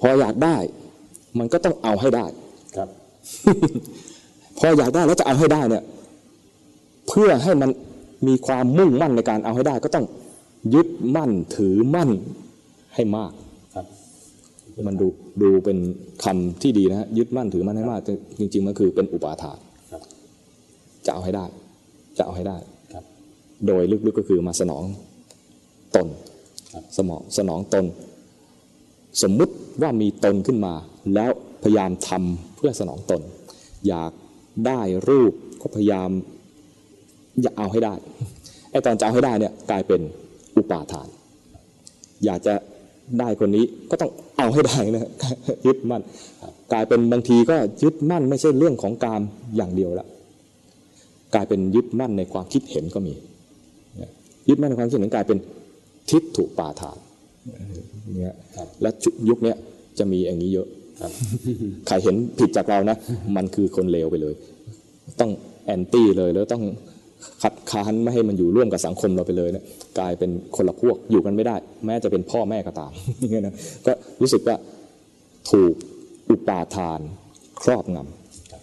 [0.00, 0.56] พออยากได้
[1.38, 2.26] มันก็ต้องเอาให้ได้
[2.76, 2.88] ครับ
[4.58, 5.84] พออยากได้แล้วจะเอาให้ได้เนี่ย
[7.08, 7.70] เพื่อให้มัน
[8.26, 10.06] มีความมุ่งมั่นในการเอาให้ได้ ก็ต้อง
[10.74, 12.10] ยึดมั่นถือมั่น
[12.94, 13.32] ให้มาก
[13.74, 13.86] ครับ
[14.88, 15.08] มันดู
[15.42, 15.78] ดูเป็น
[16.24, 19.58] คำที่ดีนะฮะยึดมั่นถือมั่นให้มากแต่จริงๆมันคือเป็นอุปาทาน
[19.92, 20.02] ครับ
[21.06, 21.46] จะเอาให้ได้
[22.18, 22.73] จะเอาให้ได้ครับ
[23.66, 24.84] โดยลึกๆก็คือมาสนอง
[25.96, 26.08] ตน
[26.72, 27.84] ครับสมองสนองตน
[29.22, 30.74] สมมุติว่ามีตนขึ้นมา
[31.14, 31.30] แล้ว
[31.62, 33.22] พยายามทำเพื่อสนองตน
[33.88, 34.12] อยาก
[34.66, 36.10] ได้รูปก็พยายาม
[37.42, 37.94] อยากเอาให้ได้
[38.70, 40.00] ไอ้ตอนจะเอาให้ได้เนี่ยกลายเป็น
[40.56, 41.08] อุปาทาน
[42.24, 42.54] อยากจะ
[43.18, 45.10] ได้คนนี้ก็ต้องเอาให้ได้นะ
[45.66, 46.02] ยึดมั่น
[46.72, 49.20] กลายเป็นบางทีก็ยึดมั่นไม่ใช่เรื่องของการ
[49.56, 50.06] อย่างเดียวละ
[51.34, 53.14] กลายเป็นยึดมั่นในความคิดเห็นก็มี
[54.48, 55.38] ยึดมั่นในความคิดเห็นกลายเป็น
[56.10, 56.98] ทิฏฐุปาทาน
[58.20, 58.90] เนี่ยครับและ
[59.28, 59.56] ยุคเนี้ย
[59.98, 60.68] จะมีอย่างนี้เยอะ
[61.00, 61.12] ครับ
[61.86, 62.96] ใครเห็นผิดจากเรานะ
[63.36, 64.34] มันคือคนเลวไปเลย
[65.20, 65.30] ต้อง
[65.66, 66.64] แอนตี้เลยแล้วต้อง
[67.42, 69.64] คัดค้านไม่ให้มันอยู่ร่วมกับสังคมเราไปเลยนะ
[69.98, 73.54] กลายเป็นคนละพวกอยู่กันไม่ได้ แม้จะเป็นพ่อแม่ก็ตามอย่างเงี้ยนะ
[73.86, 74.56] ก็รู้สึกว่า
[75.50, 75.74] ถูก
[76.30, 77.00] อุปาทาน
[77.62, 77.98] ครอบง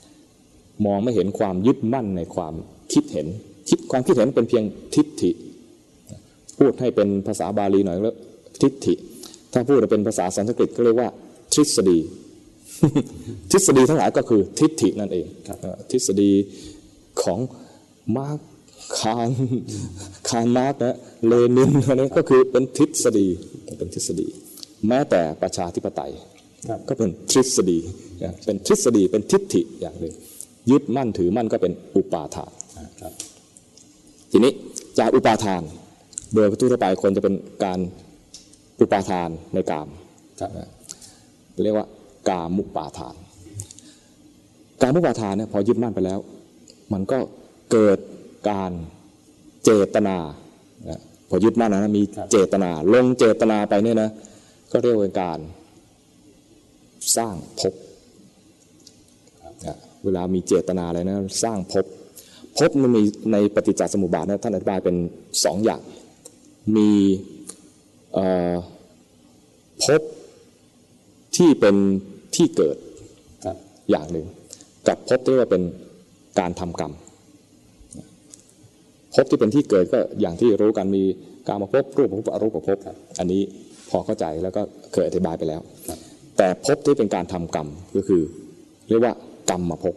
[0.10, 2.54] ำมองไม่เห็นความยึดมั่นในความ
[2.94, 3.28] คิดเห็น
[3.70, 4.64] คิดความคิดเห็นเป็นเพียง
[4.96, 5.32] ทิฏฐิ
[6.62, 8.16] พูดให้เป็นภาษาบาลีหน่อยแล้ว
[8.62, 8.94] ทิฏฐิ
[9.54, 11.10] ถ้าพูดเป็นภาษาสันสกฤตก็เรียกว่า
[11.54, 12.00] ทฤษฎี
[13.52, 15.26] ทฤษฎีทั้งหลายก็คือทิฏฐินั่นเอง
[15.62, 16.32] เอ่อทฤษฎี
[17.22, 17.40] ของ
[18.18, 18.40] มาร์ก
[19.00, 19.30] คาร
[20.30, 20.98] คารมาร์กนะ
[21.28, 23.28] เลนินอันนี้ก็คือเป็นทฤษฎี
[23.78, 24.28] เป็นทฤษฎี
[24.88, 26.12] แม้แต่ประชาธิปไตย
[26.70, 27.80] ครับก็เป็นทฤษฎี
[28.24, 30.14] นะเป็นทฤษฎีเป็นทิฏฐิอย่างหนึ่ง
[30.72, 33.14] ยึดมั่นถือมั่นก็เป็นอุปาทานอ่าครับ
[34.32, 34.52] ทีนี้
[35.00, 35.62] จากอุปาทาน
[36.34, 37.80] โดยทั่วไปคนจะเป็นการ
[38.80, 39.88] อุปาทานในกาม
[40.40, 40.50] ครับ
[41.64, 41.88] เรียกว่า
[42.30, 43.16] กามุปาทาน
[44.82, 46.20] กามุปาทานเนี่ยพอยึดมั่นไปแล้ว
[46.94, 47.18] มันก็
[47.72, 47.98] เกิด
[48.50, 48.72] การ
[49.66, 50.18] เจตนา
[50.90, 54.10] นะพอยึดมั่นนะมีเจตนา ลงเจตนาไปเนี่ยนะ
[54.72, 55.40] ก็เรียกว่าการ
[57.18, 57.74] สร้างภพ
[59.68, 61.86] นะเวลามีเจตนาอะไรนะสร้างภพ
[62.58, 64.96] ภพมันมีในปฏิจจสมุปบาทนะท่านอธิบายเป็น
[65.44, 65.82] สองอย่าง
[66.76, 66.90] มี
[68.14, 68.54] เอ่อ
[69.84, 70.02] ภพ
[71.38, 71.76] ที่เป็น
[72.36, 72.78] ที่เกิด
[73.90, 74.26] อย่างหนึ่ง
[74.88, 75.64] กับภพที่ว่าเป็น
[76.40, 76.94] การทำกรรม
[79.14, 81.04] ภพที่เป็นที่เกิดก็อย่างที่รู้กันมี
[81.48, 82.78] การมาภพรูปภพอรูปภพ
[83.20, 83.42] อันนี้
[83.90, 84.62] พอเข้าใจแล้วก็
[84.94, 85.62] เคยอธิบายไปแล้ว
[86.38, 88.22] แต่ภพที่เป็นการทำกรรมก็คือ
[88.90, 89.14] เรียกว่า
[89.50, 89.96] กรรมมาภพ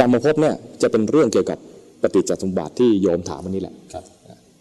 [0.00, 1.58] กรรมมาภพเนี่ยจะเป็นเรื่องเกี่ยวกับ
[2.02, 3.74] ปฏิจจสมบัติที่โยมถามวันนี้แหละ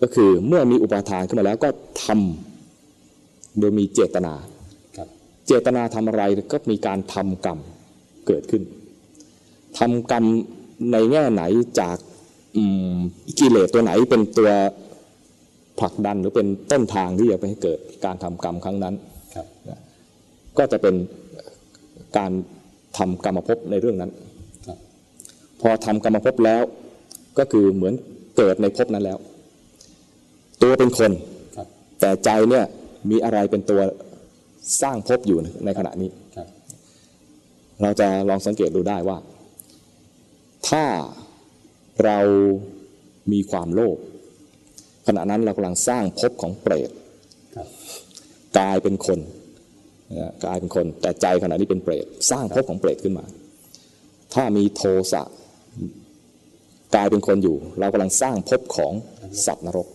[0.01, 1.69] ก็คือเมื่อมีอุปาทานขึ้นมาแล้วก็
[2.03, 4.33] ทำโดยมีเจตนา
[4.97, 5.07] ครับ
[5.47, 7.59] เจตนาทำอะไรก็มีการทำกรรม
[8.27, 8.63] เกิดขึ้น
[9.79, 10.23] ทำกรรม
[10.91, 11.43] ในแง่ไหน
[11.79, 11.97] จาก
[12.55, 12.63] อื
[12.95, 12.97] ม
[13.39, 14.49] กิเลสตัวไหนเป็นตัว
[15.79, 18.95] ผลักดันหรือเป็นต้นทางที่จะไปให้เกิดการทำกรรมครั้งนั้น
[19.35, 19.47] ครับ
[20.57, 20.95] ก็จะเป็น
[22.17, 22.31] การ
[22.97, 24.11] ทำกรรมภพในเรื่องนั้น
[24.67, 24.77] ครับ
[25.61, 26.63] พอทำกรรมภพแล้ว
[27.37, 27.93] ก็คือเหมือน
[28.37, 29.17] เกิดในภพนั้นแล้ว
[30.61, 31.11] ตัวเป็นคน
[31.55, 31.67] ครับ
[31.99, 32.65] แต่ใจเนี่ย
[33.09, 33.81] มีอะไรเป็นตัว
[34.81, 36.47] สร้างภพอยู่ในขณะนี้ครับ
[37.81, 39.17] เราจะลองสังเกตดูได้ว่า
[40.69, 40.85] ถ้า
[42.05, 42.19] เรา
[43.31, 43.97] มีความโลภ
[45.07, 46.89] ขณะนั้นเรากำลังสร้างภพของเปรต
[47.55, 47.67] ครับ
[48.57, 49.19] กลายเป็นคน
[50.19, 53.25] นะกลายเป็นคน แต่ใจขณะนี้เป็นเปรตสร้างภพของเปรตขึ้นมา
[54.33, 54.81] ถ้ามีโท
[55.11, 55.23] สะ
[56.95, 58.93] กลายเป็นคนอยู่ เรากำลังสร้างภพของ
[59.45, 59.87] สัตว์นรก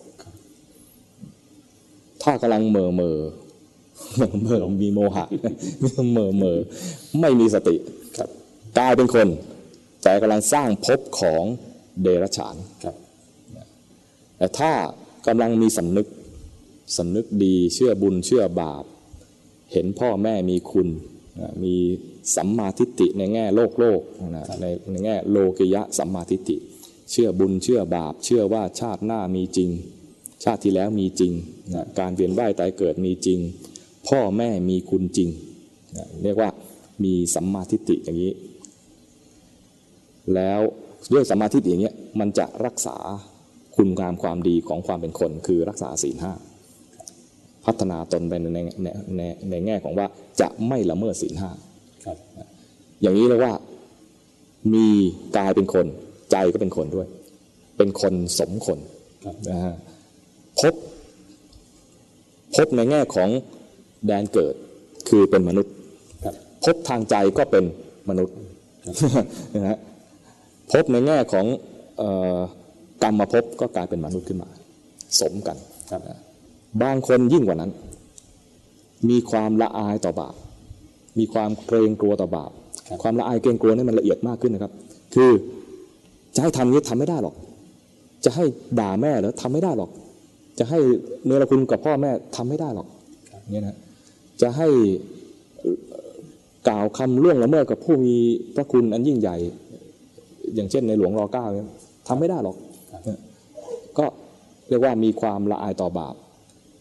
[2.22, 3.18] ถ้ากำลังเหม่อเมอ
[4.42, 5.24] เมื่อมีโมหะ
[5.80, 6.58] เหม่อเมอ
[7.20, 7.76] ไม่มีสติ
[8.16, 8.28] ครับ
[8.78, 9.28] กลายเป็นคน
[10.02, 11.44] แต่กำลังสร้างภพของ
[12.02, 12.96] เดรัจฉานครับ
[14.36, 14.72] แต่ถ้า
[15.26, 16.06] กำลังมีสำนึก
[16.96, 18.84] สำนึกดีเชื่อบุญเชื่อบาป
[19.72, 20.88] เห็นพ่อแม่มีคุณ
[21.64, 21.74] มี
[22.36, 24.00] สัมมาทิฏฐิในแง่โลกโลก
[24.36, 26.56] นะในในแง่โลกิยะสัมมาทิฏฐิ
[27.10, 29.70] เชื่อบุญเชื่อบาป เชื่อว่าชาติหน้ามีจริง
[30.44, 31.32] ชาติที่แล้วมีจริง
[31.74, 33.38] นะการเวียนว่ายตายเกิดมีจริง
[34.08, 35.28] พ่อแม่มีคุณจริง
[35.96, 36.50] นะเรียกว่า
[37.04, 38.32] มีสัมมาทิฏฐิอย่างนี้
[40.34, 40.60] แล้ว
[41.12, 42.96] ด้วยสัมมาทิฏฐิอย่างเงี้ยมันจะรักษา
[43.76, 46.32] คุณงามความดีของความเป็นคน คือรักษาศีลห้า
[47.64, 49.20] พัฒนาตนไปในในในใน
[49.50, 50.06] ในแง่ของว่า
[50.40, 51.50] จะไม่ละเมิดศีลห้า
[52.04, 52.16] ครับ
[53.02, 53.54] อย่างนี้เรียกว่า
[54.74, 54.86] มี
[55.36, 55.86] กายเป็นคน
[56.32, 57.08] ใจก็เป็นคนด้วย
[57.78, 58.78] เป็นคนสมคน
[59.24, 59.74] ครับนะฮะ
[60.60, 60.74] พบ
[62.54, 63.28] พบในแง่ของ
[64.06, 64.54] แดนเกิด
[65.08, 65.72] คือเป็นมนุษย์
[66.24, 66.34] ครับ
[66.64, 67.64] พบทางใจก็เป็น
[68.08, 68.36] มนุษย์
[69.54, 69.78] นะฮะ
[70.72, 71.46] พบในแง่ของ
[71.98, 72.02] เอ
[72.36, 72.38] อ
[73.02, 74.48] กรรมมาพบก็กลายเป็นมนุษย์ขึ้นมา
[75.20, 75.56] สมกัน
[75.90, 76.18] ครับนะ
[76.82, 77.72] บางคนยิ่งกว่านั้น
[79.10, 80.34] มีความละอายต่อบาป
[81.18, 82.50] มีความเกรงกลัวต่อบาป
[82.88, 84.72] ครับความละอายเกรงกลัวนี่มันละเอียดมากขึ้นนะครับ
[85.14, 85.30] คือ
[86.34, 87.34] จะให้ทำนี้ทำไม่ได้หรอก
[88.24, 88.44] จะให้
[88.80, 89.90] ด่าแม่เหรอทำไม่ได้หรอก
[90.62, 90.82] จะให้
[91.26, 92.88] เนรคุณกับพ่อแม่ทำไม่ได้หรอก
[93.50, 93.76] เนี่ยนะ
[94.42, 94.68] จะให้
[96.68, 98.16] กล่าวคำล่วงละเมิดกับผู้มี
[98.54, 99.36] พระคุณอันยิ่งใหญ่
[100.54, 101.68] อย่างเช่นในหลวงรอเก้าเนี่ย
[102.08, 102.56] ทำไม่ได้หรอก
[103.04, 103.18] เนี่ย
[103.98, 104.06] ก็
[104.68, 106.14] เรียกว่ามีความละอายต่อบาป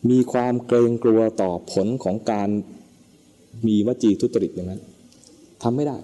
[0.09, 2.49] มีความเกรงกลัวต่อผลของการ
[3.67, 4.81] มีวจีทุจริตอย่างนั้น
[5.63, 5.97] ทำไม่ได้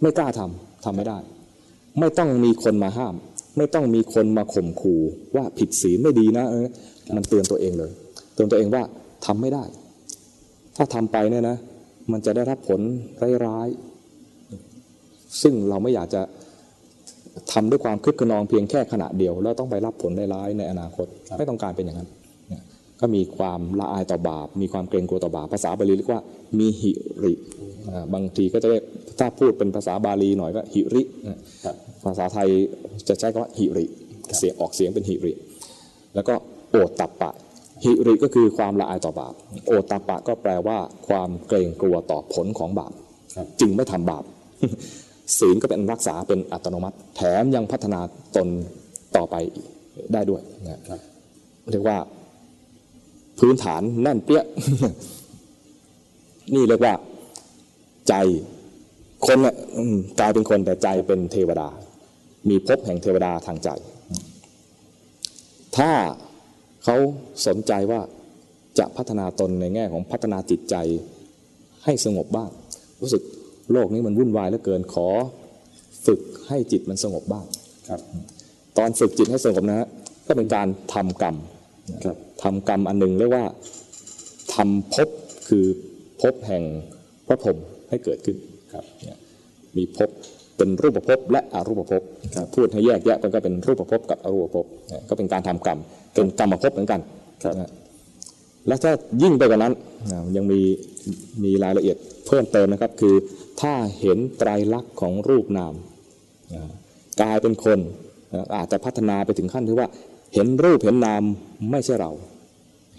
[0.00, 1.18] ไม่กล้าทำทำไม่ได้
[1.98, 3.14] ไม่ต้องมีคนมาห้าม
[3.56, 5.00] ไม่ต้องมีคนมาข่มขู่
[5.36, 6.66] ว่าผิดศีลไม่ดีนะเออ
[7.16, 7.90] มันเตือนตัวเองเลย
[8.34, 8.82] เตือนตัวเองว่า
[9.26, 9.64] ทำไม่ได้
[10.76, 11.56] ถ้าทำไปเนี่ยนะ
[12.12, 12.80] มันจะได้รับผล
[13.46, 16.22] ร้ายๆซึ่งเราไม่อยากจะ
[17.52, 22.08] ทำด้วยความคึกขนองเพียงแค่ขณะเดียว แล้วต้องไปรับผลร้ายๆในอนาคตคไม่ต้องการเป็นอย่างนั้น
[23.00, 26.22] ก็มีความละอายต่อบาป มีความเกรงกลัวต่อบาป ภาษาบาลีเรียกว่า
[26.58, 26.92] มีหิ
[27.24, 27.34] ริ
[27.90, 28.84] อ่าบางทีก็จะเรียก
[29.18, 32.48] ถ้าพูดเป็นภาษาบาลีหน่อยก็หิรินะครับภาษาไทย
[33.08, 33.86] จะใช้คำว่าหิริ
[34.36, 35.32] เสียงออกเสียงเป็นหิริ
[36.14, 36.34] แล้วก็
[36.70, 37.30] โอตตัปปะ
[37.84, 39.34] หิริก็คือความละอายต่อบาป
[39.66, 40.78] โอตตปปะก็แปลว่า
[41.08, 42.92] ความเกรงกลัวต่อผลของบาป
[43.36, 44.24] ครับจึงไม่ทำบาป
[45.38, 48.00] ศีลก็เป็นรักษาเป็นอัตโนมัติ แถมยังพัฒนา
[48.36, 48.48] ตน
[49.16, 49.34] ต่อไป
[50.12, 51.00] ได้ด้วยนะครับ
[51.72, 51.98] เรียกว่า
[53.38, 54.42] พื้นฐานแน่นเปี้ย
[56.54, 56.94] นี่เรียกว่า
[58.08, 58.14] ใจ
[59.26, 59.54] คนน่ะ
[60.20, 61.68] กลายเป็นคนแต่ใจเป็นเทวดา
[62.48, 63.68] มีภพแห่งเทวดาทางใจ
[65.76, 65.90] ถ้า
[66.84, 66.96] เขา
[67.46, 68.00] สนใจว่า
[68.78, 70.76] จะพัฒนาตนในแง่ของพัฒนาจิตใจ
[71.84, 72.50] ให้สงบบ้าง
[73.00, 73.22] รู้สึก
[73.72, 75.08] โลกนี้มันวุ่นวายเหลือเกินขอ
[76.06, 77.44] ฝึกให้จิตมันสงบบ้าง
[77.88, 78.00] ครับ
[78.78, 79.88] ตอนฝึกจิตให้สงบนะฮะ
[80.26, 81.36] ก็เป็นการทำกรรม
[82.42, 83.44] ทำกรรมอันหนึ่งเรียกว่า
[84.54, 85.08] ทำภพ
[85.48, 85.64] คือ
[86.20, 86.62] ภพแห่ง
[87.26, 87.56] พระพรหม
[87.88, 88.36] ให้เกิดขึ้น
[88.74, 89.18] ครับเนี่ย
[89.76, 90.10] มีภพ
[90.56, 92.02] เป็นรูปภพและอรูปภพ
[92.54, 95.78] พูดให้แยกแยะมันก็เป็นรูปภพกับอรูปภพเนี่ยก็เป็นการทำกรรม
[96.14, 97.00] เป็นกรรมภพเหมือนกัน
[97.44, 97.70] ครับนะ
[98.66, 99.72] และถ้ายิ่งไปกว่านั้น
[100.10, 100.60] นะยังมี
[101.44, 103.14] มีรายละเอียดเพิ่มเติมนะครับ คือ
[103.60, 105.74] ถ้าเห็นไตรลักษณ์ของรูปนาม
[106.54, 106.62] นะ
[107.20, 107.78] กลายเป็นคน
[108.32, 109.88] นะอาจจะพัฒนาไปถึงขั้นที่ว่า
[110.36, 111.22] เห็นรูปเห็นนาม
[111.70, 112.12] ไม่ใช่เรา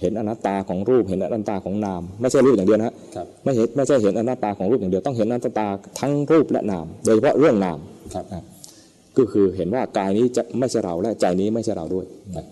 [0.02, 5.68] เห็นอนัตตาของรูปเห็นอนัตตาของนาม ไม่ใช่รูปอย่างเดียวนะฮะครับไม่เห็นไม่ใช่เห็นอนัตตาของรูปอย่างเดียวต้องเห็นอนัตตา
[6.00, 7.80] ทั้งรูปและนาม โดยเฉพาะเรื่องนาม
[8.14, 8.44] ครับนะ
[9.18, 12.06] ก็คือเห็นว่ากายนี้จะไม่ใช่เราและใจนี้ไม่ใช่เราด้วย
[12.38, 12.46] นะ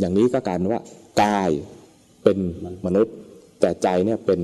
[0.00, 0.80] อย่างนี้ก็กลายเป็นว่า
[1.22, 1.50] กาย
[2.22, 2.38] เป็น
[2.86, 3.14] มนุษย์
[3.60, 4.40] แต่ใจเนี่ยเป็น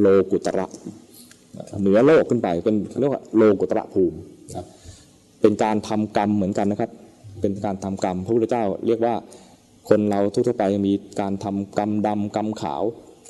[0.00, 0.66] โลกุตระ
[1.80, 4.16] เหนือโลกขึ้นไปเป็นเขาเรียกว่าโลกุตระภูมิ
[4.54, 4.64] ครับ
[5.40, 6.90] เป็นการทำกรรมเหมือนกันนะครับ
[7.44, 9.14] เป็นการทำกรรม พระพุทธเจ้าเรียกว่า
[9.88, 12.82] คนเราทั่วๆไปมีการทำกรรมดำกรรมขาว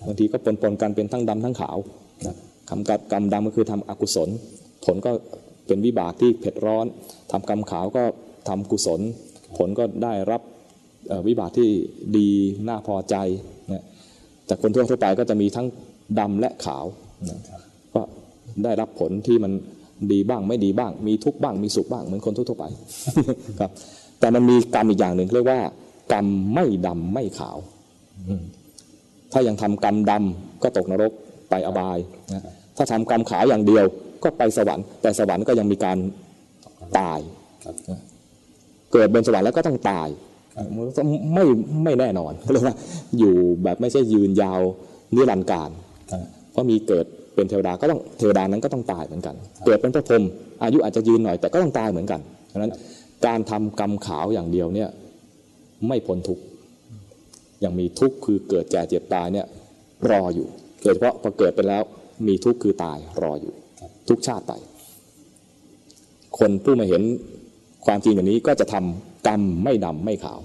[0.07, 1.77] บางทีก็ปนๆกันเป็นทั้งดำทั้งขาว
[2.71, 4.29] ทำกรรมดำก็คือทำอกุศล
[4.85, 5.11] ผลก็
[5.67, 6.87] เป็นวิบากที่เผ็ดร้อน
[7.33, 8.03] ทำกรรมขาวก็
[8.49, 9.01] ทำกุศล
[9.57, 10.43] ผลก็ได้รับ
[11.27, 11.69] วิบากที่
[12.17, 12.29] ดี
[12.69, 13.15] น่าพอใจ
[13.73, 13.85] นะ
[14.47, 15.67] แต่คนทั่วๆไปก็จะมีทั้ง
[16.19, 16.85] ดำและขาว
[17.29, 17.39] นะ
[17.95, 18.03] ก็
[18.65, 19.53] ได้รับผลที่มัน
[20.13, 22.65] ดีบ้างไม่ดีบ้าง มีทุกข์บ้างมีสุขบ้างเหมือนคนทั่วๆไป
[23.61, 23.71] ครับ
[24.21, 25.61] แต่มันมีกรรมอีกอย่างหนึ่งเรียกว่า
[26.13, 27.59] กรรมไม่ดำไม่ขาว
[29.33, 31.13] ถ้ายังทำกรรมดำก็ตกนรก
[31.51, 31.99] ไปอบาย
[32.33, 32.43] นะ
[32.77, 33.85] ถ้าทำกรรมขาวอย่างเดียว
[34.23, 35.99] ก็ไปสวรรค์ แต่สวรรค์ก็ยังมีการ
[36.99, 37.21] ตาย
[38.93, 40.09] เกิดบนสวรรค์แล้วก็ต้องตาย
[41.35, 41.45] ไม่
[41.85, 42.77] ไม่แน่นอนเรียกว่า
[43.19, 44.61] อยู่แบบไม่ใช่ยืนยาว
[45.15, 45.71] นิรันดร์การ
[46.53, 49.35] เพราะมีเกิดเป็นเทวดาก็ต้องเทวดานั้นก็ต้องตายเหมือนกัน
[49.67, 50.25] เกิดเป็นพระพรหม
[50.63, 52.21] อายุอาจจะยืนหน่อยแต่ก็ต้องตายเหมือนกัน
[52.53, 52.71] ฉะนั้น
[53.27, 54.91] การทำกรรมขาวอย่างเดียวเนี่ย
[55.89, 56.43] ไม่พ้นทุกข์
[57.65, 59.47] ยังมีทุกข์คือเกิดแก่เจ็บตายเนี่ย
[60.11, 60.49] รออยู่
[60.83, 61.83] โดยเฉพาะพอเกิดไปแล้ว
[62.27, 63.53] มีทุกข์คือตายรออยู่
[64.09, 64.53] ทุกชาติไป
[66.39, 67.03] คนผู้มาเห็น
[67.87, 70.41] ความจริงอย่างนี้ก็จะทำกรรมไม่ดำไม่ขาว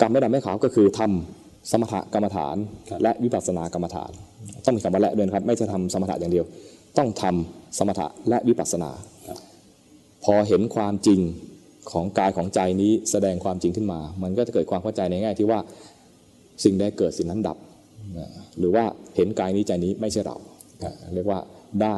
[0.00, 2.56] กรรมไม่ดำไม่ขาวก็คือทำสมถกรรมฐาน
[2.90, 4.10] ครับและวิปัสสนากรรมฐาน
[4.64, 6.44] ต้องมีคำว่าและด้วยนะครับไม่ใช่ทำสมถะอย่างเดียว
[6.98, 8.90] ต้องทำสมถะและวิปัสสนา
[9.28, 9.38] ครับ
[10.24, 11.20] พอเห็นความจริง
[11.92, 15.58] ของกายของใจนี้แสดงความจริงขึ้นมา มันก็จะเกิดความเข้าใจในแง่ที่ว่า
[16.64, 17.58] สิ่งใดเกิดสิ่งนั้นดับ
[18.58, 18.84] หรือว่า
[19.16, 20.36] เห็นกายนี้ใจนี้ไม่ใช่เรา
[21.14, 21.40] เรียกว่า
[21.82, 21.96] ได้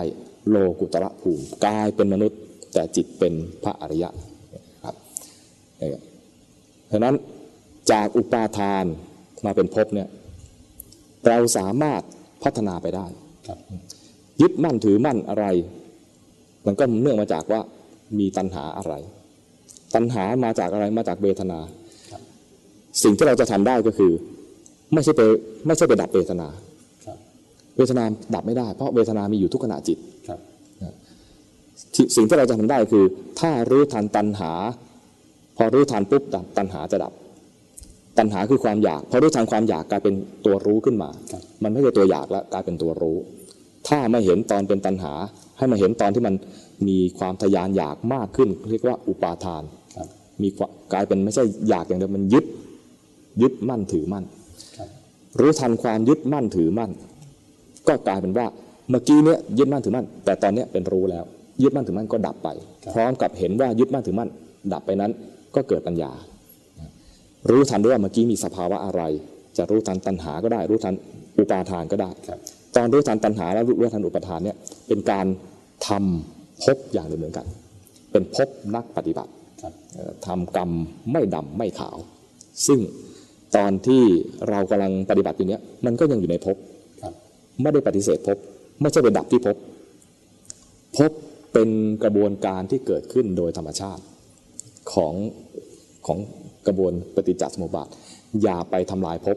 [0.49, 2.39] โลกุตระภูมิกายเป็นมนุษย์
[2.75, 3.35] แต่จิตเป็น
[3.65, 4.11] พระอริยะ
[4.85, 4.97] ครับ
[5.79, 6.03] เนี่ย
[6.93, 7.15] ฉะนั้น
[7.93, 8.85] จากอุปาทาน
[9.45, 10.09] มาเป็นภพเนี่ย
[11.27, 12.03] เราสามารถ
[12.43, 13.07] พัฒนาไปได้
[14.41, 15.47] ยึดมั่นถือมั่นอะไร
[16.67, 17.61] มันก็เนื่องมาจากว่า
[18.19, 18.95] มีตัณหาอะไร
[19.95, 21.59] ตัณหามาจากอะไรมาจากเวทนา
[22.13, 22.21] ครับ
[23.03, 24.13] สิ่งที่เราจะทำได้ก็คือ
[24.93, 25.23] ไม่ใช่ไป
[25.67, 26.49] ไม่ใช่ไปดับเวทนา
[27.07, 27.19] ครับ
[27.77, 28.05] เวทนา
[28.35, 29.99] ดับไม่ได้ เพราะเวทนามีอยู่ทุกขณะจิต
[30.29, 30.41] ครับ
[31.95, 33.05] ที่สิ่งที่เราจะทำได้คือ
[33.41, 34.53] ถ้ารู้ทันตัณหา
[35.57, 37.13] พอรู้ทันปุ๊บตัณตัณหาจะดับ
[38.19, 40.15] ตัณหาคือความอยาก พอรู้ทันความอยากกลายเป็น
[40.45, 43.17] ตัวรู้ขึ้นมาครับมันไม่ใช่ตัวอยากแล้วกลายเป็นตัวรู้
[43.89, 45.13] ถ้าไม่เห็นตอนเป็นตัณหา
[45.59, 46.35] ให้มาเห็นตอนที่มัน
[46.89, 49.63] มีความทยานอยากมากขึ้น เรียกว่าอุปาทาน
[49.97, 50.09] ครับ
[50.43, 52.45] มีความกลายเป็นไม่ใช่อยากอย่างเดียวมันยึด
[53.43, 54.25] ยึดมั่นถือมั่น
[54.77, 54.89] ครับ
[55.41, 56.91] รู้ทันความยึดมั่นถือมั่น
[57.89, 58.47] ก็กลายเป็นว่า
[58.91, 61.25] เมื่อกี้เนี้ยยึดมั่นถือมั่น แต่ตอนเนี้ยเป็นรู้แล้ว
[61.63, 62.49] ยึดมั่นถือมั่นก็ดับไป
[62.85, 64.31] ครับพร้อมกับเห็นว่ายึดมั่นถือมั่น
[64.73, 65.11] ดับไปนั้น
[65.55, 66.13] ก็เกิดปัญญา
[67.51, 69.03] รู้ทันด้วยว่าเมื่อกี้มีสภาวะอะไร
[69.57, 70.95] จะรู้ทันตัณหาก็ได้ รู้ทัน
[71.39, 72.39] อุปาทานก็ได้ครับ
[72.77, 74.57] ตอนรู้ทันตัณหาและรู้ทันอุปาทานเนี่ย
[74.89, 75.27] เป็นการ
[75.89, 77.47] ทำ ภพอย่างหนึ่งเหมือนกัน
[78.13, 80.71] เป็นภพนักปฏิบัติครับเอ่อทำกรรม
[81.13, 81.97] ไม่ดำไม่ขาว
[82.67, 82.81] ซึ่ง
[83.57, 84.03] ตอนที่
[84.51, 86.57] เรากำลังปฏิบัติอยู่เนี้ยมันก็ยังอยู่ในภพ
[87.03, 87.15] ครับ
[87.63, 88.39] ไม่ได้ปฏิเสธภพ
[88.81, 89.57] ไม่ใช่ไปดับที่ภพ
[90.97, 91.13] ภพ
[91.53, 91.69] เป็น
[92.05, 94.03] กระบวนการที่เกิดขึ้นโดยธรรมชาติ
[94.93, 95.15] ของ
[96.07, 96.19] ของ
[96.67, 97.89] กระบวนปฏิจจสมุปบาท
[98.43, 99.37] อย่าไปทำลายภพ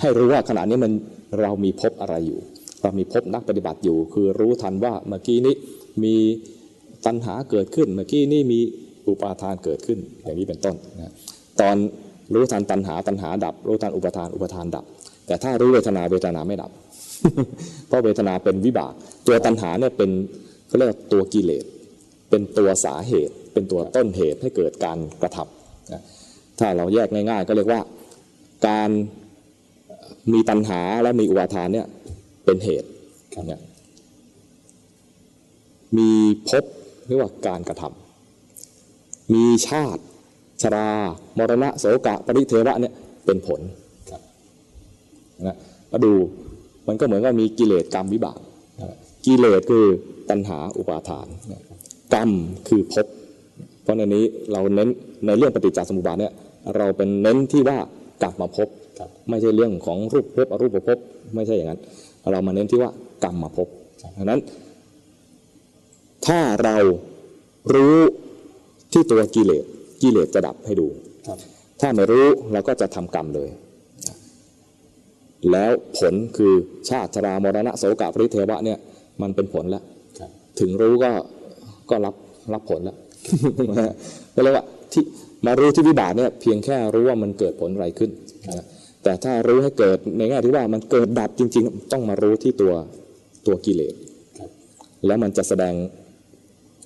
[0.00, 0.92] ให้รู้ว่าขณะนี้มัน
[1.40, 2.40] เรามีภพอะไรอยู่
[2.82, 5.54] เรามีภพนักปฏิบัติอยู่ คือรู้ทันว่าเมื่อกี้นี้
[6.02, 6.14] มี
[7.06, 8.60] ตัณหาเกิดขึ้น เมื่อกี้นี้มี
[9.08, 11.12] อุปาทานเกิดขึ้น อย่างนี้เป็นต้นนะ
[11.60, 11.76] ตอน
[12.34, 14.84] รู้ทันตัณหาตัณหาดับ รู้ทันอุปาทานอุปาทานดับ
[15.26, 16.70] แต่ถ้ารู้เวทนาเวทนาไม่ดับ
[17.86, 18.92] เพราะเวทนาเป็นวิบาก
[19.26, 20.10] ตัวตัณหาเนี่ยเป็น
[20.66, 21.64] เขาเรียกว่าตัวกิเลส
[22.30, 26.02] เป็นตัวสาเหตุ เป็นตัวต้นเหตุให้เกิดการกระทำนะ
[26.58, 27.80] ถ้าเราแยกง่ายๆ ก็เรียกว่า
[28.68, 28.90] การ
[30.32, 31.86] มีตัณหาและมีอุปาทานเนี่ย
[32.44, 32.88] เป็นเหตุ
[33.46, 33.60] เนี่ย
[35.98, 36.10] มี
[36.48, 36.64] ภพ
[37.06, 40.02] เรียกว่าการกระทำมีชาติ
[40.62, 40.88] ชรา
[41.38, 42.94] มรณะโสกะปริเทวะเนี่ย
[43.26, 43.60] เป็นผล
[44.10, 44.20] ครับ
[45.46, 45.56] นะ
[45.92, 46.12] มาดู
[46.88, 48.38] มันก็เหมือนกับมีกิเลสกรรมวิบาก
[49.26, 49.84] กิเลสคือ
[50.30, 51.26] ตัณหาอุปาทาน
[52.14, 52.30] กรรม
[52.68, 53.06] คือภพ
[53.82, 54.88] เพราะในนี้เราเน้น
[55.26, 56.32] ในเรื่องปฏิจจสมุปบาทเนี่ย
[56.76, 57.78] เราเป็นเน้นที่ว่า
[58.22, 58.68] กลับมาพบ
[59.28, 60.98] ไม่ใช่เรื่องของรูปภพอรูปภพ
[61.34, 61.80] ไม่ใช่อย่างนั้น
[62.30, 62.90] เรามาเน้นที่ว่า
[63.24, 63.68] กรรมมาภพ
[64.16, 64.40] ดังนั้น
[66.26, 66.76] ถ้าเรา
[67.74, 67.96] รู้
[68.92, 69.64] ที่ตัวกิเลส
[70.02, 70.86] กิเลสจะดับให้ดู
[71.26, 71.38] ครับ
[71.80, 73.48] ถ้าไม่รู้เราก็จะทำกรรมเลย
[75.52, 76.52] แล้วผลคือ
[76.88, 78.78] ชาติชรามรณะโสกะปริเทวะเนี่ย
[79.22, 79.82] มันเป็นผลแล้ว
[80.18, 80.30] ครับ
[80.60, 81.10] ถึงรู้ก็
[81.90, 82.14] ก็รับ
[82.52, 82.96] รับผลแล้ว
[84.36, 85.04] ก็เลยกว่าที่
[85.46, 88.10] มารู้ที่วิบากเนี่ยเพียงแค่รู้ว่ามันเกิดผลอะไรขึ้น
[88.56, 88.64] นะ
[89.02, 92.74] แต่ถ้ารู้ให้เกิดในแง่ที่ว่ามันเกิดดับจริง ๆ ต้องมารู้ที่ตัว
[93.46, 93.94] ตัวกิเลส
[94.38, 94.50] ครับ
[95.06, 95.74] แล้วมันจะแสดง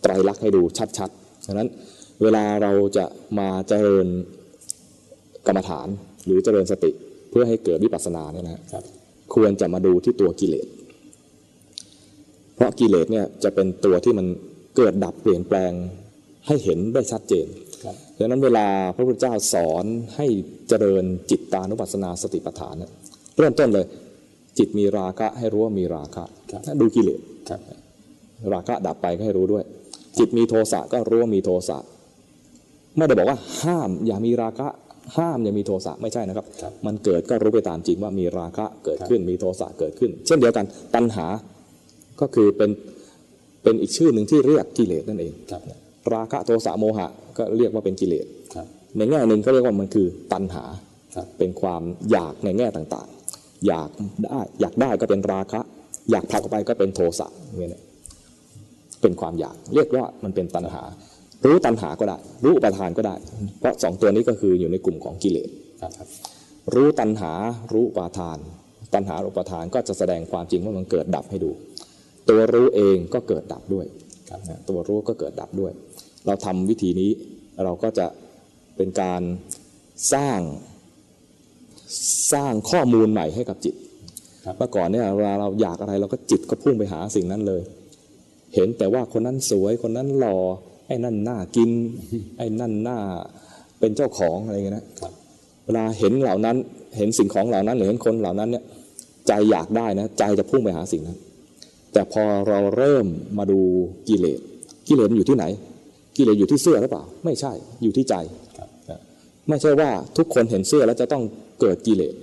[0.04, 0.62] ไตรลักษณ์ให้ดู
[0.98, 1.68] ชัดๆฉะนั้น
[2.22, 3.04] เวลาเราจะ
[3.38, 4.06] มาเจริญ
[5.46, 5.88] กรรมฐาน
[6.26, 6.90] หรือเจริญสติ
[7.30, 8.84] เพื่อให้เกิดวิปัสสนาเนี่ยนะฮะครับ
[9.34, 10.66] ควรจะมาดูที่ตัวกิเลส
[12.54, 14.26] เพราะกิเลสเนี่ยจะเป็นตัวที่มัน
[14.76, 15.72] เกิดดับเปลี่ยนแปลง
[16.46, 17.46] ให้เห็นได้ชัดเจน
[17.84, 18.66] ครับดังนั้นเวลา
[18.96, 19.84] พระพุทธเจ้าสอน
[20.16, 20.26] ให้
[20.68, 22.92] เจริญจิตตานุปัสสนาสติปัฏฐานเนี่ย
[23.38, 23.86] เริ่มต้นเลย
[24.58, 27.60] จิตมีราคะให้รู้ว่ามีราคะครับดูกิเลสครับ
[28.54, 29.64] ราคะดับไปก็ให้รู้ด้วย
[30.18, 31.78] จิตมีโทสะก็รู้ว่ามีโทสะ
[32.96, 34.68] ไม่ได้บอกว่าห้ามอย่ามีราคะ
[35.16, 40.64] ห้ามอย่ามีโทสะไม่ใช่นะครับครับ มันเกิดก็รู้ไปตามจริงว่ามีราคะเกิดขึ้นมีโทสะเกิดขึ้น เช่นเดียวกัน
[40.94, 41.26] ตัณหา
[42.20, 42.70] ก็คือเป็น
[43.62, 45.62] เป็นอีกชื่อหนึ่งที่เรียกกิเลสนั่นเองครับ
[46.14, 47.08] ราคะโทสะโมหะ
[47.38, 48.66] ก็เรียกว่าเป็นกิเลสครับ
[48.96, 50.64] ในแง่หนึ่งก็เรียกว่ามันคือตัณหา
[51.14, 53.90] ครับเป็นความอยากในแง่ต่างๆ อยาก
[54.24, 55.60] ได้อยากได้ก็เป็นราคะ
[56.10, 57.26] อยากผลักออกไปก็เป็นโทสะ
[57.58, 60.82] เนี่ยนะเป็นความอยาก เรียกว่ามันเป็นตัณหา
[61.46, 63.14] รู้ตัณหาก็ได้ รู้อุปทานก็ได้
[63.58, 65.48] เพราะสองตัวนี้ก็คืออยู่ในกลุ่มของกิเลส
[65.82, 66.08] ครับ
[66.74, 67.32] รู้ตัณหา
[67.72, 68.38] รู้อุปาทาน
[68.94, 71.50] ตัณหาอุปาทานก็จะแสดงความจริงว่ามันเกิดดับให้ดู
[72.28, 73.86] ตัวรู้เองก็เกิดดับด้วย
[74.68, 75.72] ตัวรู้ก็เกิดดับด้วย
[76.26, 77.10] เราทำวิธีนี้
[77.64, 78.06] เราก็จะ
[78.76, 79.22] เป็นการ
[80.12, 80.40] สร้าง
[82.32, 83.74] สร้างข้อมูลใหม่ให้กับจิต
[84.58, 87.62] เมื่อก่อนเนี่ยเวลาเราอยากอะไรเราก็จิตก็พุ่งไปหาสิ่งนั้นเลย
[88.54, 90.36] เห็นแต่ว่าคนนั้นสวยคนนั้นหล่อ
[90.86, 91.70] ไอ้นั่นน่ากิน
[92.38, 92.98] ไอ้นั่นน่า
[93.78, 94.86] เป็นเจ้าของอะไรเงี้ยนะ
[95.64, 96.56] เวลาเห็นเหล่านั้น
[96.96, 98.64] เห็นสิ่งของเหล่านั้นหรือเห็นคนเหล่านั้นเนี่ย
[99.28, 101.18] ใจอยากได้นะใจจะพุ่งไปหาสิ่งนั้น
[101.92, 103.06] แต่พอเราเริ่ม
[103.38, 103.60] มาดู
[104.08, 104.40] กิเลส
[104.88, 105.44] กิเลสมันอยู่ที่ไหน
[106.16, 107.52] กิเลสอยู่ที่เสื้อหรือเปล่า ไม่ใช่
[107.82, 108.14] อยู่ที่ใจ
[109.48, 111.22] ไม่ใช่ว่าทุกคนเห็นเสื้อแล้วจะต้อง
[111.60, 112.14] เกิดกิเลส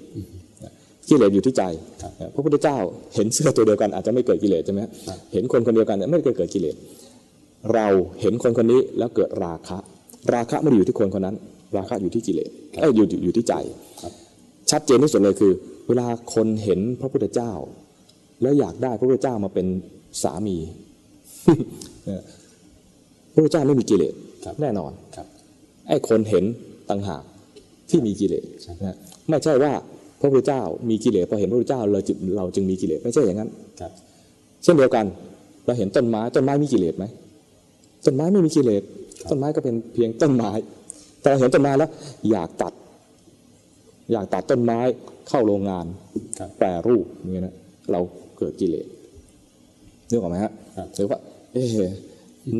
[1.11, 1.63] กิเลสอยู่ที่ใจ
[2.01, 2.77] ครับนะพระพุทธเจ้า
[3.15, 6.75] เห็นเสื้อตัวเดียวกันอาจจะไม่เกิดกิเลสใช่ไหมฮะครับเห็นคนคนเดียวกันเนี่ยไม่เคยเกิดกิเลส
[7.73, 7.87] เรา
[8.21, 9.77] เห็นคนคนนี้แล้วเกิดราคะ
[10.33, 11.35] ราคะไม่ได้อยู่ที่คนคนนั้น
[11.77, 13.53] ราคะอยู่ที่กิเลสเอ้ยอยู่อยู่อยู่ที่ใจ
[14.01, 14.11] ครับ
[14.71, 15.51] ชัดเจนที่สุดเลยคือ
[15.87, 17.51] เวลาคนเห็นพระพุทธเจ้า
[18.41, 19.67] แล้วอยากได้พระพุทธเจ้ามาเป็น
[20.23, 20.57] สามี
[22.05, 22.23] เนี่ย
[23.33, 24.13] พระพุทธเจ้าไม่มีกิเลส
[24.45, 25.27] ครับแน่นอนครับ
[25.87, 26.43] ไอ้คนเห็น
[26.89, 27.23] ต่างหาก
[27.89, 28.97] ที่มีกิเลสใช่นะ
[29.29, 29.71] ไม่ใช่ว่า
[30.21, 33.49] พระพุทธเจ้ามีกิเลสพอเห็นพระพุทธเจ้าเราจึงเราจึงมีกิเลสไม่ใช่อย่างนั้น
[33.79, 33.91] ครับ
[34.63, 35.05] เช่นเดียวกัน
[35.65, 37.05] เราเห็นต้นไม้ต้นไม้มีกิเลสไหม
[38.05, 38.83] ต้นไม้ไม่มีกิเลส
[39.29, 40.49] ต้นไม้ก็เป็นเพียงต้นไม้
[41.21, 41.89] แต่เราเห็นต้นไม้แล้ว
[42.31, 42.73] อยากตัด
[44.11, 44.79] อยากตัดต้นไม้
[45.27, 45.85] เข้าโรงงาน
[46.39, 47.55] ครับแปรรูปอย่างเงี้ยนะ
[47.91, 47.99] เรา
[48.37, 48.85] เกิดกิเลส
[50.09, 51.19] นึกออกไหมฮะครับหรือว่า
[51.53, 51.91] เอ๊ะ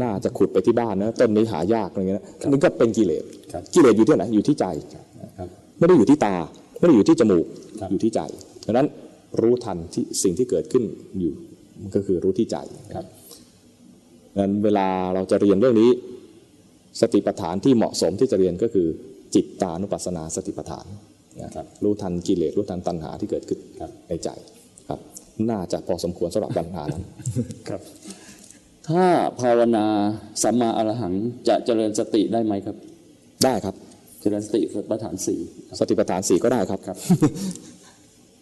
[0.02, 3.24] น่าจะขุดไปที่บ้านนะต้นนี้หายากอะไรเงี้ยนะนี่ก็เป็นกิเลส
[3.54, 5.48] ครับกิเลสอยู่ที่ไหนอยู่ที่ใจครับ
[5.78, 6.36] ไม่ได้อยู่ที่ตา
[6.82, 7.46] ไม่ได้อยู่ที่จมูก
[7.80, 8.22] ครับอยู่ที่ใจ
[8.66, 8.88] ดังนั้น
[9.42, 10.84] รู้ทันที่สิ่งที่เกิดขึ้น
[11.20, 11.34] อยู่
[11.82, 12.58] มันก็คือรู้ที่ใจ
[12.96, 13.06] ครับ
[14.34, 15.90] ดังนั้นเวลาเราจะเรียนเรื่องนี้
[17.02, 18.88] สติปัฏฐานที่เหมาะสมที่จะเรียนก็คือ
[19.36, 20.86] จิตตานุปัสสนาสติปัฏฐาน
[21.44, 24.30] นะครับรู้ทันกิเลสรู้ทันตัณหาที่เกิดขึ้นครับในใจ
[24.90, 25.00] ครับ
[25.50, 27.04] น่าจะพอสมควรสำหรับปัญหานั้น
[27.70, 27.82] ครับ
[28.90, 29.06] ถ้า
[29.40, 29.86] ภาวนา
[30.44, 31.14] สัมมาอรหัง
[31.48, 32.76] จะเจริญสติได้ไหมครับ
[33.44, 33.76] ได้ครับ
[34.22, 35.40] เจริญสติปัฏฐานสี่
[35.80, 36.98] สติปัฏฐานสี่ก็ได้ครับครับ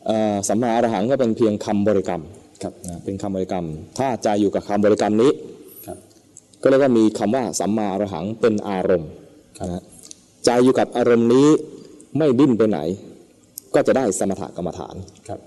[0.05, 2.21] เอ่อสัมมาอรหังก็เป็นเพียงคำบริกรรม
[2.63, 3.65] ครับนะเป็นคำบริกรรม
[3.97, 5.31] ถ้าใจอยู่กับคำบริกรรมนี้
[5.87, 5.97] ครับ
[6.61, 9.11] ก็เรียกว่ามีคำว่าสัมมาอรหังเป็นอารมณ์
[9.59, 9.81] ครับนะฮะ
[10.45, 11.47] ใจอยู่กับอารมณ์นี้
[12.17, 12.79] ไม่ดิ้นไปไหน
[13.73, 14.95] ก็จะได้สมถกรรมฐาน
[15.27, 15.39] ครับ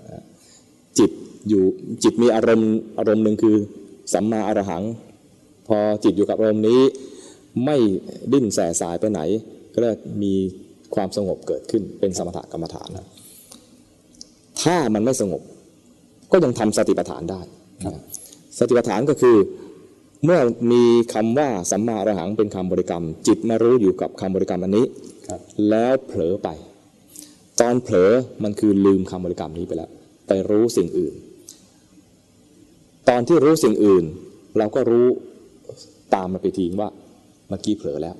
[0.99, 1.11] จิต
[1.49, 1.63] อยู่
[2.03, 3.55] จิตมีอารมณ์อารมณ์หนึ่งคือ
[4.13, 4.83] สัมมาอรหัง
[5.67, 6.81] พอจิตอยู่กับอารมณ์นี้
[7.65, 7.77] ไม่
[8.31, 9.21] ดิ้นแสสายไปไหน
[9.73, 10.33] ก็เรียกมี
[10.95, 12.89] ความสงบเกิดขึ้นเป็นสมถกรรมฐาน
[14.61, 15.41] ถ้ามันไม่สงบ
[16.31, 17.41] ก็ยังทำสติปัฏฐานได้
[18.59, 19.37] สติปัฏฐานก็คือ
[20.23, 20.39] เมื่อ
[20.71, 20.83] มี
[21.13, 24.85] คำว่าสัมมาอรหังเป็นคำบริกรรม จิตมารู้อยู่กับคำบริกรรมอันนี้
[25.27, 25.39] ครับ
[25.69, 26.49] แล้วเผลอไป
[27.61, 28.11] ตอนเผลอ
[28.43, 29.89] มันคือลืมคำบริกรรมนี้ไปแล้ว
[30.27, 31.13] ไปรู้สิ่งอื่น
[33.09, 34.03] ตอนที่รู้สิ่งอื่น
[34.57, 35.07] เราก็รู้
[36.15, 36.89] ตามมาไปทีว่า
[37.49, 38.15] เมื่อกี้เผลอแล้ว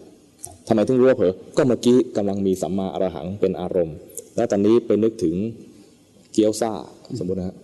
[0.67, 3.97] ทำไมถึงรู้ว่าเผลอก็เมื่อกี้กำลังมีสัมมาอรหังเป็นอารมณ์
[4.35, 5.35] แล้วตอนนี้ไปนึกถึง
[6.33, 6.71] เกี๊ยวซ่า
[7.19, 7.55] สมมตินะฮะ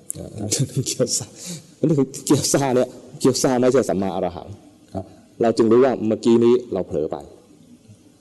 [0.87, 1.25] เกี๊ยวซ่า
[1.87, 2.89] นึกถึงเกี๊ยวซ่าเนี่ย
[3.19, 4.47] เกี๊ยวซ่าไม่ใช่สัมมาอรหัง
[5.41, 7.17] เราจึงรู้ว่าเมื่อกี้นี้เราเผลอไป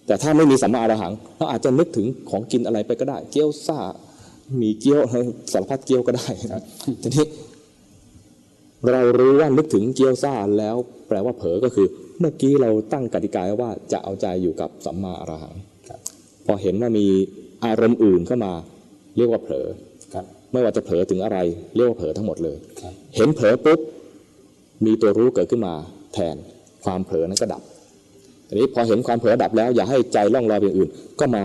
[0.06, 3.78] แต่ถ้าไม่มีสัมมาอรหังเราอาจจะนึกถึงของกินอะไรไปก็ได้ เกี๊ยวซ่า
[4.60, 5.00] มีเกี๊ยว
[5.52, 6.28] สารพัดเกี๊ยวก็ได้
[7.02, 7.26] ทีนี้
[8.90, 10.76] เรารู้ว่านึกถึงเกี๊ยวซ่าแล้ว
[11.08, 11.86] แปลว่าเผลอก็คือ
[12.20, 15.54] เมื่อกี้เราตั้งกติกาไว้ว่าจะเอาใจอยู่กับสัมมาอรหัง
[15.88, 16.00] ครับ
[16.46, 17.06] พอเห็นว่ามี
[17.64, 18.52] อารมณ์อื่นเข้ามา
[19.16, 19.66] เรียกว่าเผลอ
[20.14, 21.38] ครับไม่ว่าจะเผลอถึงอะไร
[21.74, 23.80] เรียกว่าเผลอทั้งหมดเลยครับเห็นเผลอปุ๊บ
[24.84, 25.74] มีตัวรู้เกิดขึ้นมา
[26.14, 26.36] แทน
[26.84, 27.62] ความเผลอนั้นก็ดับ
[28.48, 30.90] ทีนี้พอเห็นความเผลอดับแล้ว อย่าให้ใจล่องลอยไปอย่างอื่น
[31.20, 31.42] ก็มา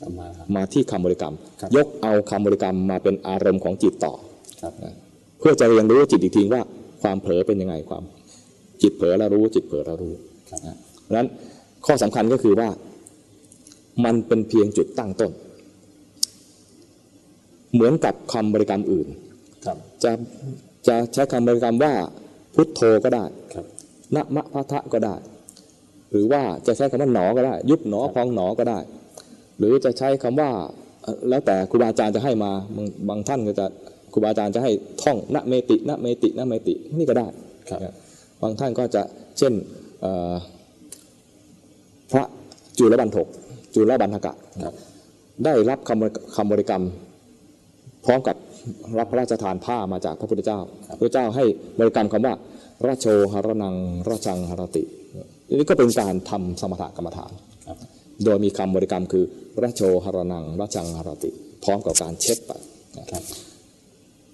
[0.00, 4.12] สัมมาครับมาที่คำบริกรรมครับยกเอาคำบริกรรมมาเป็นอารมณ์ของจิตต่อ
[4.62, 4.72] ครับ
[5.38, 6.62] เพื่อจะเรียนรู้จิตอีกทีว่า
[7.02, 8.02] ความเผลอเป็นยังไงความ
[8.84, 10.14] จิตเผลอแล้วรู้จิตเผลอแล้วรู้
[10.50, 11.28] ครับนะเพราะฉะนั้น
[11.86, 12.68] ข้อสำคัญก็คือว่า
[14.04, 15.32] มันเป็นเพียงจุดตั้งต้น
[17.74, 19.08] เหมือนกับคำบริกรรมอื่น
[19.66, 20.12] ครับจะ
[20.86, 21.92] จะใช้คำบริกรรมว่า
[22.54, 23.24] พุทโธก็ได้
[23.54, 23.64] ครับ
[24.14, 25.14] นะมะพะทะก็ได้
[26.10, 28.78] หรือว่าจะใช้คำว่าหนอก็ได้ ยุบหนอพองหนอก็ได้
[29.58, 30.50] หรือจะใช้คำว่า
[31.02, 33.66] เอ่อแล้วแต่ครูบาอาจารย์จะให้มาบางบางท่านก็จะ
[34.12, 37.26] ครูบาอาจารย์จะให้ท่องนะเมตินะเมตินะเมตินี่ก็ได้
[37.70, 37.94] ครับนะ
[38.42, 39.02] บางท่านก็จะ
[39.38, 39.52] เช่น
[42.12, 42.24] พระ
[42.78, 43.26] จุลบันทก
[43.74, 44.34] จุลบันทกะ
[44.64, 44.74] ครับ
[45.44, 46.84] ได้รับคำคำบริกรรม
[48.04, 48.36] พร้อมกับ
[48.98, 50.58] รับพระราชทานผ้ามาจากพระพุทธเจ้า
[50.98, 51.44] พระเจ้าให้
[51.78, 52.34] บริกรรมคำว่า
[52.86, 53.74] ราโชหรนัง
[54.08, 54.82] ราชังหรติ
[55.58, 57.30] นี่ก็เป็นการทำสมถกรรมฐาน
[58.24, 59.24] โดยมีคำบริกรรมคือ
[59.62, 61.30] ราโชหรนังราชังหรติ
[61.64, 62.52] พร้อมกับการเช็ดไป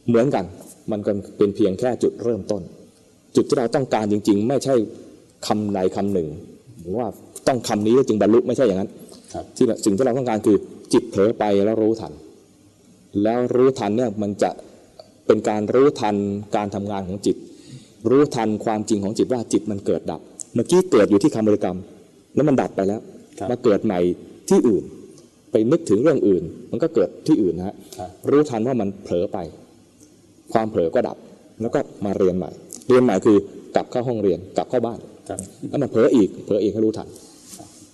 [0.09, 0.45] เหมือนกัน
[0.91, 2.63] มันก็เป็นเพียงแค่จุดเริ่มต้น
[3.37, 4.75] จุดที่เราต้องการจริง ๆ ไม่ใช่
[5.47, 6.29] คำใดคำหนึ่ง
[6.81, 7.07] หรือว่า
[7.49, 8.91] ต้องคำนี้แล้วจึงบรรลุไม่ใช่อย่างนั้น
[9.35, 10.57] ครับที่เราสิ่งที่เราต้องการคือ
[10.93, 12.13] จิตเผลอไปแล้วรู้ทัน
[13.23, 14.51] แล้วรู้ทันเนี่ยมันจะ
[15.27, 16.17] เป็นการรู้ทัน
[16.57, 17.37] การทำงานของจิต
[18.11, 20.21] รู้ทันความจริงของจิตว่าจิตมันเกิดดับ
[20.55, 21.79] เมื่อกี้เกิดอยู่ที่คำบริกรรม
[22.35, 23.01] แล้วมันดับไปแล้ว
[23.39, 24.01] ครับมาเกิดใหม่
[24.51, 24.85] ที่อื่น
[25.53, 29.39] ไปนึกถึงเรื่องอื่น มันก็เกิดที่อื่นนะฮะครับรู้ทันว่ามันเผลอไป
[30.53, 31.17] ความเผลอก็ดับ
[31.61, 32.51] แล้วก็มาเรียนใหม่
[32.91, 33.37] เรียนใหม่คือ
[33.75, 34.99] กลับเข้าห้องเรียนกลับเข้าบ้าน
[35.29, 35.39] ครับ
[35.69, 37.09] แล้วมันเผลออีกเผลออีกให้รู้ทัน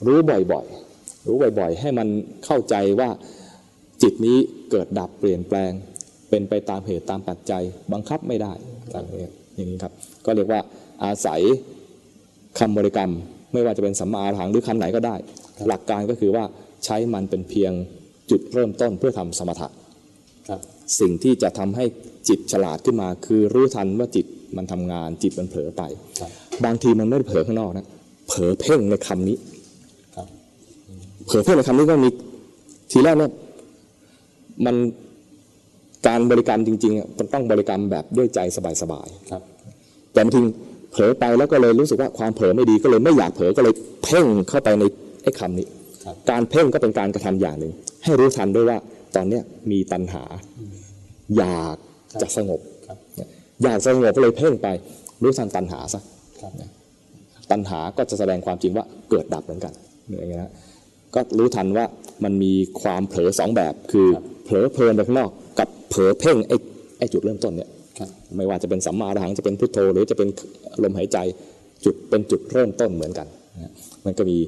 [0.07, 0.19] รู้
[0.53, 2.09] บ่อยๆ รู้บ่อยๆ ให้มัน
[2.45, 3.09] เข้าใจว่า
[4.03, 4.37] จิตนี้
[4.71, 5.73] เกิดดับเปลี่ยนแปลง
[6.31, 7.63] เป็นไปตามเหตุตามปัจจัย
[7.93, 8.53] บังคับไม่ได้
[8.91, 8.95] อ
[9.59, 9.93] ย่างนี้ครับ
[10.25, 10.61] ก็เรียกว่า
[11.05, 11.41] อาศัย
[12.59, 13.13] คำบริกรรม
[13.53, 15.17] ไม่ว่าจะเป็นสัมมาอรหังหรือคำไหนก็ได้
[15.69, 16.45] หลักการก็คือว่า
[16.85, 17.73] ใช้มันเป็นเพียง
[18.31, 19.69] จุดเริ่มต้นเพื่อทำสมถะ
[20.49, 20.61] ครับ
[21.01, 21.85] สิ่งที่จะทำให้
[22.29, 25.83] จิตฉลาดขึ้นมา คือรู้ทันว่าจิต มันทำงานจิตมันเผลอไป
[26.21, 26.31] ครับ
[26.65, 27.87] บางทีมันไม่ได้เผลอข้างนอกนะ
[28.29, 29.37] เผลอเพ่งในคำนี้
[30.17, 30.27] ครับ
[31.27, 32.09] เผลอเพ่งในคำนี้ก็มี
[32.91, 33.33] ทีแรกเนี่ย
[34.67, 34.77] มัน
[36.07, 38.59] การบริกรรมจริงๆอะมันต้องบริกรรมแบบด้วยใจส
[38.93, 40.41] บายครับๆแต่บางที
[40.93, 43.75] เผลอไปแล้วก็เลยรู้สึกว่าความเผลอไม่ดีก็เลยไม่อยากเผลอก็เลย
[44.05, 44.85] เพ่งเข้าไปใน
[45.23, 45.67] ไอ้คำนี้
[46.05, 47.73] ครับการเพ่งก็เป็นการกระทำอย่างหนึ่ง
[48.05, 48.79] ให้รู้ทันด้วยว่า
[49.15, 50.25] ตอนเนี้ยมีตัณหา
[51.37, 51.77] อยาก
[52.23, 52.76] จะสงบครับ
[53.63, 54.69] อยากสงบก็เลยเพ่งไป
[55.23, 56.03] รู้ทันตัณหาซะ
[56.41, 56.53] ครับ
[57.51, 59.73] ตัณหาก็จะแสดงความจริงว่าเกิดดับเหมือนกัน
[60.09, 60.53] อย่างเงี้ยนะ
[61.15, 61.85] ก็รู้ทันว่า
[62.25, 62.53] มันมี
[62.83, 66.57] ความเผลอสองแบบ คือครับเผลอเพลินไปข้างนอก กับเผลอเพ่งไอ้
[66.99, 67.69] ไอ้จุดเริ่มต้นเนี่ย
[67.99, 70.29] ครับไม่ว่าจะเป็นสัมมาอรหังจะเป็นพุทโธ หรือจะเป็น
[70.83, 71.19] ลมหายใจ
[71.85, 73.27] จุดเป็นจุดเริ่มต้นเหมือนกัน
[73.63, 73.73] นะ
[74.05, 74.39] มันก็มี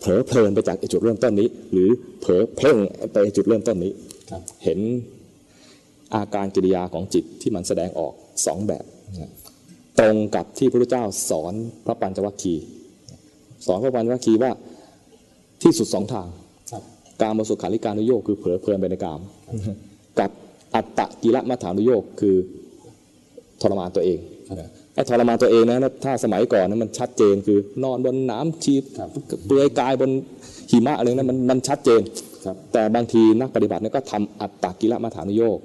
[0.00, 1.88] เผลอเพลินไปจากไอ้จุดเริ่มต้นนี้ หรือ
[2.20, 2.76] เผลอเพ่ง
[3.12, 3.92] ไปจุดเริ่มต้นนี้
[4.30, 4.78] ครับเห็น
[6.14, 8.12] อาการกิริยาของจิตที่มันแสดงออก
[8.46, 8.84] สองแบบ
[9.20, 9.30] นะ
[9.98, 11.54] ตรงกับที่พระพุทธเจ้าสอน
[11.86, 12.64] พระปัญจวัคคีย์
[13.66, 14.50] สอนพระปัญจวัคคีย์ว่า
[15.62, 16.26] ที่สุดสองทาง
[16.70, 16.82] ครับ
[17.22, 19.20] กามสุขัลลิกานุโยคคือเผลอเพลินไปในกาม
[20.18, 20.30] กับ
[20.74, 22.36] อัตตะกิละมัฐานุโยคคือ
[23.60, 24.18] ทรมานตัวเอง
[24.94, 28.74] ไอ้ทรมานตัวเองนะถ้าสมัยก่อนนะมันชัดเจนคือนอนบนหนามชี
[29.46, 30.10] เปลือยกายบน
[30.70, 32.00] หิมะอะไรนั้นมันมันชัดเจน
[32.46, 35.58] ครับแต่บางทีนักปฏิบัติเนี่ยก็ทำอัตตกิละมัฐานุโยค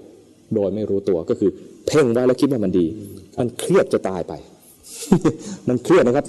[0.55, 1.51] โดยไม่รู้ตัวก็คือ
[1.87, 2.85] เพ่งไว้แล้วคิดว่ามันดี
[3.39, 4.33] มันเครียดจะตายไป
[5.67, 6.25] มันเครียดนะครับ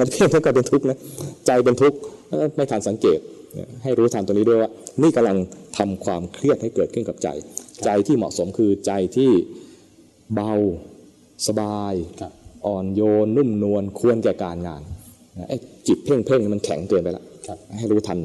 [0.00, 0.98] มันเครียดแล้วก็เป็นทุกข์นะ
[1.46, 3.18] ใจเป็นทุกข์แล้วไม่ทันสังเกต
[3.54, 4.70] เนี่ยให้รู้ทันตัวนี้ด้วยว่า
[5.02, 5.36] นี่กำลัง
[5.78, 7.28] ทำความเครียดให้เกิดขึ้นกับใจ
[7.84, 9.30] ใจที่เหมาะสมคือใจที่
[10.34, 10.52] เบา
[11.46, 12.32] สบายครับ
[12.66, 14.82] อ่อนโยน นุ่มนวลควรแก่การงาน
[15.38, 15.56] นะไอ้
[15.88, 18.18] จิตเพ่งเพ่งๆมันแข็งเกินไปแล้วครับให้รู้ทัน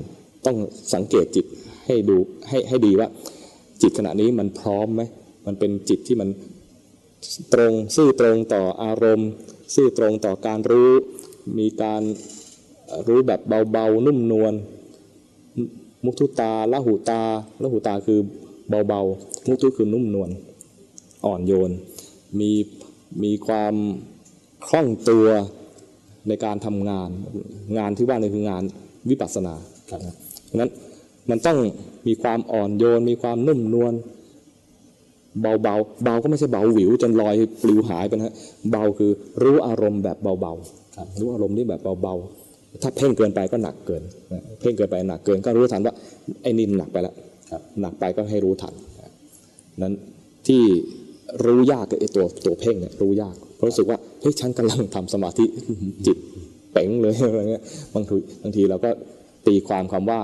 [0.46, 0.58] ต้อง
[0.94, 1.46] สังเกตจิต
[1.86, 2.18] ให้ดู
[2.50, 3.08] ให้ให้ดีว่า
[3.82, 5.02] จิตขณะนี้มันพร้อมไหม
[5.48, 6.30] มันเป็นจิตที่มัน
[7.54, 9.30] ตรงซื่อตรงต่ออารมณ์
[9.76, 10.92] ซื่อตรงต่อการรู้
[11.58, 12.02] มีการ
[13.08, 13.40] รู้แบบ
[13.72, 14.54] เบาๆนุ่มนวล
[16.04, 17.22] มุทุตาละหูตา
[17.62, 18.20] ละหูตาคือ
[18.70, 20.30] เบาๆมุทุคือนุ่มนวล
[21.26, 21.72] อ่อนโยน
[22.40, 22.52] มี
[23.24, 23.76] มีความ
[24.68, 25.28] คล่องตัว
[26.28, 27.10] ในการทำงาน
[27.78, 28.64] งานที่ว่านี่คืองาน
[29.10, 29.56] วิปัสสนา
[29.92, 30.02] ครับ
[30.46, 30.72] เพราะฉะนั้น
[31.30, 31.58] มันต้อง
[32.08, 33.94] มีความอ่อนโยน มีความนุ่มนวล
[35.42, 38.34] เบาเบาๆเบาก็ไม่ใช่เบาหวิวจนลอยปลิวหายไปนะฮะ
[38.72, 39.12] เบาคือ
[39.44, 40.54] รู้อารมณ์แบบเบา
[40.96, 44.04] ครับๆรู้อารมณ์นี่แบบเบาๆถ้าเพ่งเกินไปก็หนักเกิน
[44.34, 45.94] นะเพ่งเกินไปหนักเกินก็รู้ทันว่า
[46.42, 47.14] ไอ้นี่หนักไปแล้ว
[47.52, 49.12] ครับหนักไปก็ให้รู้ทันนะ
[49.82, 49.94] นั้น
[50.48, 50.62] ที่
[51.46, 55.46] รู้ยากกับไอ้ตัวตัวเพ่งเนี่ยรู้ยากเพราะรู้สึกว่าเฮ้ยฉันกำลังทำสมาธิ
[56.06, 56.18] จิต
[56.72, 57.64] เป๋งเลยอะไรเงี้ย
[57.94, 58.90] บางทีบางทีเราก็
[59.48, 60.20] ตีความคำว่า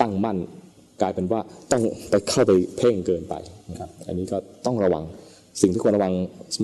[0.00, 0.38] ตั้งมั่น
[1.02, 1.40] กลายเป็นว่า
[1.72, 3.34] ต้องไปเข้าไปเพ่งเกินไป
[3.80, 5.04] ครับอันนี้ก็ต้องระวัง
[5.60, 6.12] สิ่งที่ควรระวัง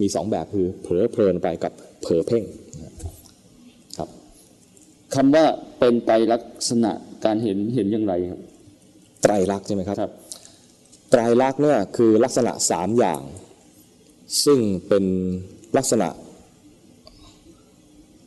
[0.02, 2.44] มีสองแบบคือเผลอเพลินไปกับเผลอเพ่ง
[3.98, 4.08] ครับ
[5.14, 5.44] คำว่า
[5.78, 6.92] เป็นไปลักษณะ
[7.24, 8.40] การเห็นเห็นอย่างไรครับ
[9.22, 10.12] ไตรลักษณ์ใช่ไหมครับครับ
[11.10, 13.22] ไตรลักษณ์เนี่ยคือลักษณะสามอย่าง
[14.44, 15.04] ซึ่งเป็น
[15.76, 16.08] ลักษณะ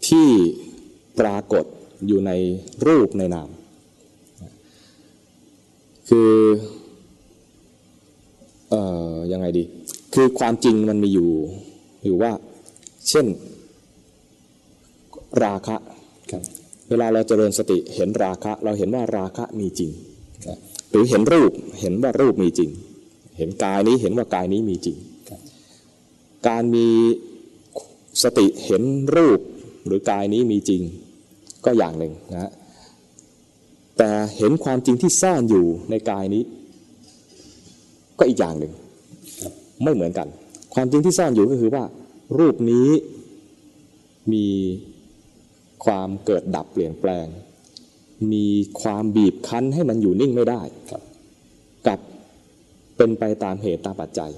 [0.08, 0.30] ที่
[1.20, 1.66] ปรากฏ
[2.08, 2.32] อยู่ใน
[2.88, 3.50] รูปในนาม
[6.14, 6.34] คือ
[8.70, 8.82] เอ่
[9.14, 9.64] อยังไงดี
[10.14, 11.30] คือความจริงมันมีอยู่
[12.06, 12.32] อยู่ว่า
[13.10, 13.26] เช่น
[15.44, 15.76] ราคะ
[16.32, 16.34] ค
[16.90, 19.92] เวลาเราเจริญสติเห็นราคะ เราเห็นว่าราคะมีจริง
[20.90, 21.52] หรือเห็นรูป
[21.82, 22.70] เห็นว่ารูปมีจริง
[23.38, 24.98] เห็นกายนี้เห็นว่ากายนี้มีจริง
[26.48, 26.88] การมี
[28.24, 28.84] สติเห็น
[29.16, 29.40] รูป
[29.86, 30.82] หรือกายนี้มีจริง
[31.66, 32.52] ก็อย่างหนึ่งนะฮะ
[33.98, 36.44] แต่เห็นความจริงที่ซ่อนอยู่ในกายนี้
[38.20, 38.74] ก็อีกอย่างหนึ่ง
[39.84, 40.28] ไม่เหมือนกัน
[40.74, 41.84] ความจริงที่ซ่อนอยู่ก็คือว่า
[42.40, 42.90] รูปนี้
[44.34, 44.48] มี
[45.86, 47.26] ความเกิดดับเปลี่ยนแปลง
[48.34, 48.48] มี
[48.82, 50.62] ความบีบคั้นให้มันอยู่นิ่งไม่ได้
[51.88, 52.00] กับ
[52.98, 54.32] เป็นไปตามเหตุตามปัจจัย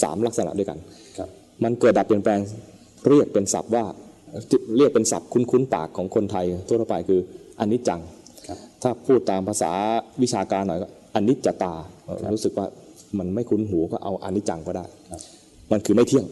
[0.00, 0.78] สามลักษณะด้วยกัน
[1.62, 2.40] มันเกิดดับเปลี่ยนแปลง
[3.08, 3.84] เรียกเป็นศัพท์ว่า
[4.76, 7.20] เรียกเป็นศัพท์คุ้นๆปากของคนไทยทั่วไปคือ
[7.60, 8.00] อนิจจัง
[8.82, 9.72] ถ้าพูดตามภาษา
[10.22, 11.74] วิชาการหน่อยก็อนิจจตา
[12.34, 12.66] รู้สึกว่า
[13.18, 14.84] มันไม่คุ้นหูก็เอาอนิจจังก็ได้
[15.72, 16.24] มันคือไม่เที่ยง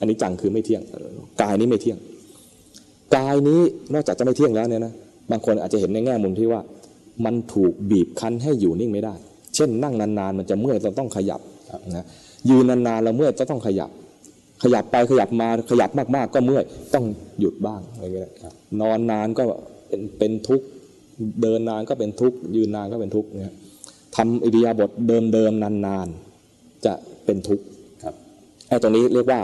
[0.00, 0.82] อนิจจังคือไม่เที่ยง
[1.42, 1.98] กายนี้ไม่เที่ยง
[3.16, 3.60] กายนี้
[3.92, 4.92] นอกจากจะไม่เที่ยงแล้วเนี่ยนะ
[5.30, 6.60] บางคนอาจจะเห็นในแง่มุมที่ว่า
[7.24, 9.14] มันถูกบีบคั้นให้อยู่นิ่งไม่ได้
[9.54, 11.40] เช่น นั่งนานๆ มันจะเมื่อยเราต้องขยับ
[11.96, 12.06] นะ
[12.50, 13.90] ยืนนานๆเราเมื่อยจะต้องขยับ
[14.62, 16.64] ขยับไปขยับมาขยับมากๆ ก็เมื่อย
[16.94, 17.04] ต้อง
[17.40, 18.30] หยุดบ้างอะไรเงี้ย
[18.80, 19.42] นอนนานก็
[19.88, 20.66] เป็นเป็นทุกข์
[21.42, 23.54] เดินนานก็เป็นทุกข์ยืนนานก็เป็นทุกข์เนี่ย
[24.16, 27.64] ทำอิริยาบถเดิมๆนานๆจะเป็นทุกข์
[28.04, 28.14] ครับ
[28.68, 29.40] ไอ้ตรงนี้เรียกว่า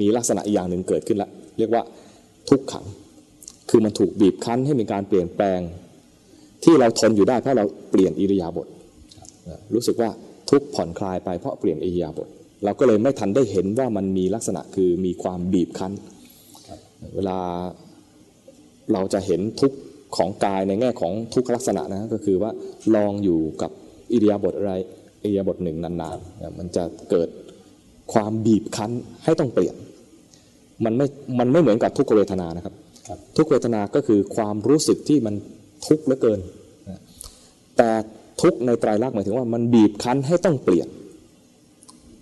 [0.00, 1.82] มีลักษณะอีกอย่างหนึ่งเกิดขึ้นละเรียกว่า
[2.50, 2.84] ทุกขัง
[3.70, 5.60] คือมันถูกบีบคั้นให้มีการเปลี่ยนแปลง
[6.64, 8.68] ที่เราทนอยู่ได้เพราะเราเปลี่ยนอิริยาบถ
[9.74, 10.10] รู้สึกว่า
[10.50, 12.28] ทุกข์ผ่อนคลายไปเพราะเปลี่ยนอิริยาบถ
[12.64, 15.92] เราก็เลยไม่ทันได้เห็นว่ามันมีลักษณะคือมีความบีบคั้น
[17.14, 17.38] เวลา
[18.92, 19.72] เราจะเห็นทุก
[20.12, 22.50] ข์ของกายในแง่ของทุกขลักษณะนะก็คือว่า
[22.94, 23.70] ลองอยู่กับ
[24.12, 24.74] อิริยาบถอะไร
[25.22, 27.28] อิริยาบถหนึ่งนานๆนะมันจะเกิด
[28.12, 28.90] ความบีบคั้น
[29.24, 29.74] ให้ต้องเปลี่ยน
[30.84, 31.06] มันไม่
[31.38, 32.74] มันไม่เหมือนกับทุกขเวทนานะครับ
[33.08, 35.34] ครับทุกขเวทนาก็คือความรู้สึกที่มัน
[35.86, 36.40] ทุกข์เหลือเกิน
[36.88, 37.00] นะ
[37.76, 37.90] แต่
[38.42, 40.88] ทุกข์ในไตรลักษณ์หมายถึงว่ามันบีบคั้นให้ต้องเปลี่ยน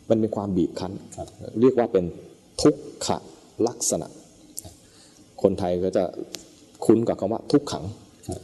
[0.08, 1.28] มันเป็นความบีบคั้นครับ
[1.60, 2.04] เรียกว่าเป็น
[2.62, 2.74] ทุก
[3.06, 3.08] ข
[3.66, 4.08] ลักษณะ
[5.42, 6.04] คนไทยก็จะ
[6.85, 7.85] คุ้นกับคำว่าทุกขัง
[8.28, 8.40] ครับ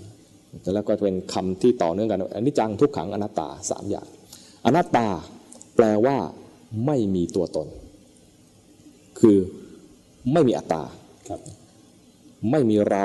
[0.74, 4.06] แล้วก็เป็นคำที่ต่อเนื่องกันอันนี้จังทุกขังอนัตตาสามอย่าง
[4.66, 5.06] อนัตตา
[5.76, 6.16] แปลว่า
[6.86, 7.66] ไม่มีตัวตน
[9.20, 9.38] คือ
[10.32, 10.82] ไม่มีอัตตา
[11.28, 11.40] ครับ
[12.50, 13.04] ไม่มีเรา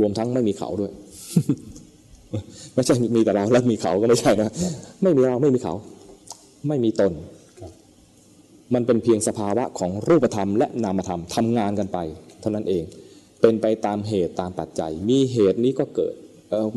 [0.00, 0.92] รวมทั้งไม่มีเขาด้วย
[2.74, 4.50] ไม่ใช่มีแต่เราแล้วมีเขาก็ไม่ใช่นะ
[5.02, 5.74] ไม่มีเราไม่มีเขา
[6.68, 7.12] ไม่มีตน
[7.60, 7.72] ครับ
[8.74, 11.98] มันเป็นเพียงสภาวะของรูปธรรมและนามธรรมทำงานกันไป
[12.40, 12.84] เท่านั้นเอง
[13.40, 16.14] เป็นไปตามเหตุตามปัจจัย มีเหตุนี้ก็เกิด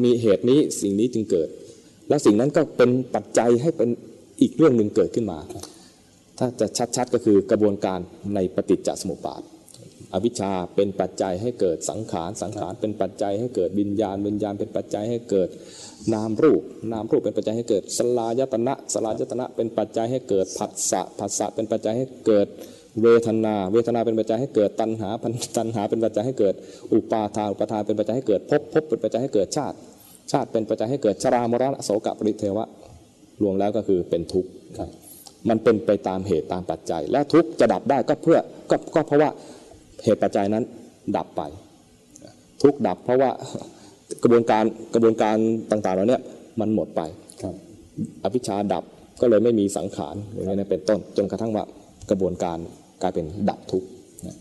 [0.03, 1.49] มีเหตุนี้สิ่งนี้จึงเกิด
[2.09, 3.89] และสิ่งนั้นก็เป็นปัจจัยให้เป็น
[4.41, 5.39] อีกเรื่องหนึ่งเกิดขึ้นมา
[6.37, 7.99] ถ้าจะชัดๆก็คือกระบวนการ
[8.35, 9.41] ในปฏิจจสมุปบาท
[10.13, 15.49] อวิชชาเป็นปัจจัยให้เกิดสังขารสังขารเป็นปัจจัยให้เกิดวิญญาณวิญญาณเป็นปัจจัยให้เกิด
[16.13, 16.61] นามรูป
[16.91, 22.47] นามรูปเป็นปัจจัยให้เกิดสลายตนะสลายตนะเป็นปัจจัยให้เกิดผัสสะผัสสะเป็นปัจจัยให้เกิด
[23.01, 26.53] เวทนา เวทนาเป็นปัจจัยให้เกิดตัณหาพันตัณหาเป็นปัจจัยให้เกิด
[26.93, 29.75] อุปาทานอุปาทานเป็นปัจจัยให้เกิดภพภพเป็นปัจจัยให้เกิดชาติ
[30.31, 32.65] ชาติเป็นปัจจัยให้เกิดชรามรณะโสกปริเทวะ
[33.41, 34.89] รวมแล้วก็คือเป็นทุกข์ครับ
[35.49, 38.39] มันเป็นไปตามเหตุตามปัจจัย และทุกข์จะดับได้ก็เพื่อ
[38.69, 39.29] ก็ก็เพราะว่า
[40.03, 40.63] เหตุปัจจัยนั้น
[41.17, 41.41] ดับไป
[42.61, 43.31] ทุกข์ดับเพราะว่า
[44.23, 44.63] กระบวนการ
[44.93, 45.35] กระบวนการ
[45.71, 46.21] ต่างๆเหล่าเนี้ย
[46.59, 47.01] มันหมดไป
[47.41, 47.55] ครับ
[48.23, 48.83] อภิชฌาดับ
[49.21, 51.63] ก็เลยไม่มีสังขารอย่างนี้นะเป็นต้นจนกระทั่งว่า
[52.09, 52.57] กระบวนการ
[53.03, 53.87] กลายเป็นดับทุกข์
[54.27, 54.37] นะ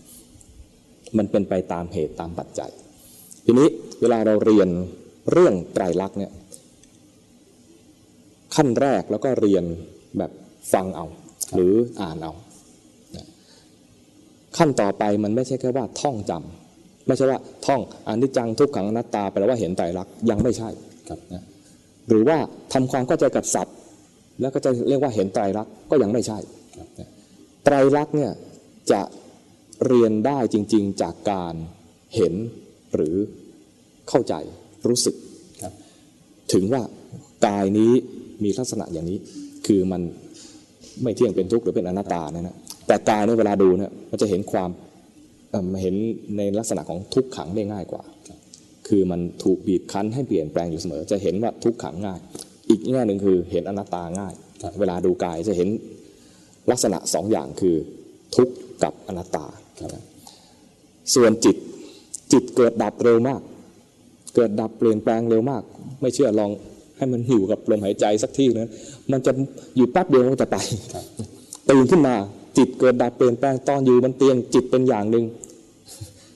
[1.16, 2.70] มันเป็นไปตามเหตุตามปัจจัย
[3.44, 3.68] ทีนี้
[4.01, 4.68] เวลาเราเรียน
[5.32, 6.32] เรื่องไตรลักษณ์เนี่ย
[8.55, 9.64] ขั้นแรกแล้วก็เรียน
[10.18, 10.30] แบบ
[10.72, 11.06] ฟังเอา
[11.55, 12.32] หรืออ่านเอา
[14.59, 20.68] ขั้นต่อไปมันไม่ใช่แค่ว่าท่องจำไม่ใช่ว่าท่องอนิจจังทุกขังอนัตตาแปลว่าเห็นไตรลักษณ์ยังไม่ใช่
[21.09, 21.44] ครับนะ
[22.09, 22.39] หรือว่า
[22.72, 23.76] ทำความเข้าใจกับสัตว์
[24.40, 26.39] แล้วก็จะเรียกว่าเห็นไตรลักษณ์ก็ยังไม่ใช่
[27.64, 28.30] ไตรลักษณ์เนี่ย
[28.91, 29.03] จะ
[29.87, 31.55] เรียนได้จริง ๆ จากการ
[32.17, 32.35] เห็น
[32.95, 33.17] หรือ
[34.09, 34.35] เข้าใจ
[34.89, 35.15] รู้สึก
[35.63, 35.73] ครับ
[36.53, 36.83] ถึงว่า
[37.47, 37.93] กายนี้
[38.45, 39.19] มีลักษณะอย่างนี้
[39.67, 40.03] คือมัน
[41.03, 42.57] ไม่เที่ยงเป็นทุกข์หรือเป็นอนัตตาเนี่ยนะ
[42.87, 44.71] แต่กายเนี่ยเวลาดูเนี่ยมันจะเห็นความ
[45.81, 45.95] เห็น
[46.37, 48.03] ในลักษณะของทุกขังได้ง่ายกว่า
[48.89, 52.19] คือมันถูกบีบคั้นให้เปลี่ยนแปลงอยู่เสมอ จะเห็นว่าทุกขังง่าย
[52.69, 54.35] อีกแง่หนึ่งคือเห็นอนัตตาง่าย
[54.81, 55.69] เวลาดูกายจะเห็น
[56.71, 57.77] ลักษณะสองอย่างคือ
[58.37, 59.45] ทุกข์ กับอนัตตา
[61.15, 61.57] ส่วนจิต
[62.33, 63.41] จิตเกิดดับเร็วมาก
[64.35, 65.63] เกิดดับเปลี่ยนแปลงเร็วมาก
[66.01, 66.51] ไม่เชื่อลอง
[66.97, 68.71] ให้มันอยู่กับลมหายใจสักที่นั้น
[69.11, 69.33] มันจะ
[69.77, 70.57] อยู่แป๊บเดียวมันก็จะไป
[71.71, 72.15] ตื่นขึ้นมา
[72.59, 75.25] จิตเกิดดับเปลี่ยนแปลงตอนอยู่บนเตียงจิตเป็นอย่างหนึ่ง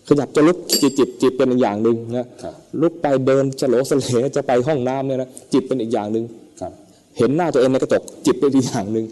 [0.09, 6.25] ขยับจะลุกจิตจิตจิตเป็นอีกอย่างหนึ่งนะครับลุกไปเดินจะโหลสะเหลจะไปห้องน้ำเนี่ยนะจิตเป็นอีกอย่างหนึ่ง
[6.61, 6.73] ครับ
[7.19, 9.05] เห็นหน้าตัวเองในกระจกจิตเป็นอีกอย่างหนึ่ง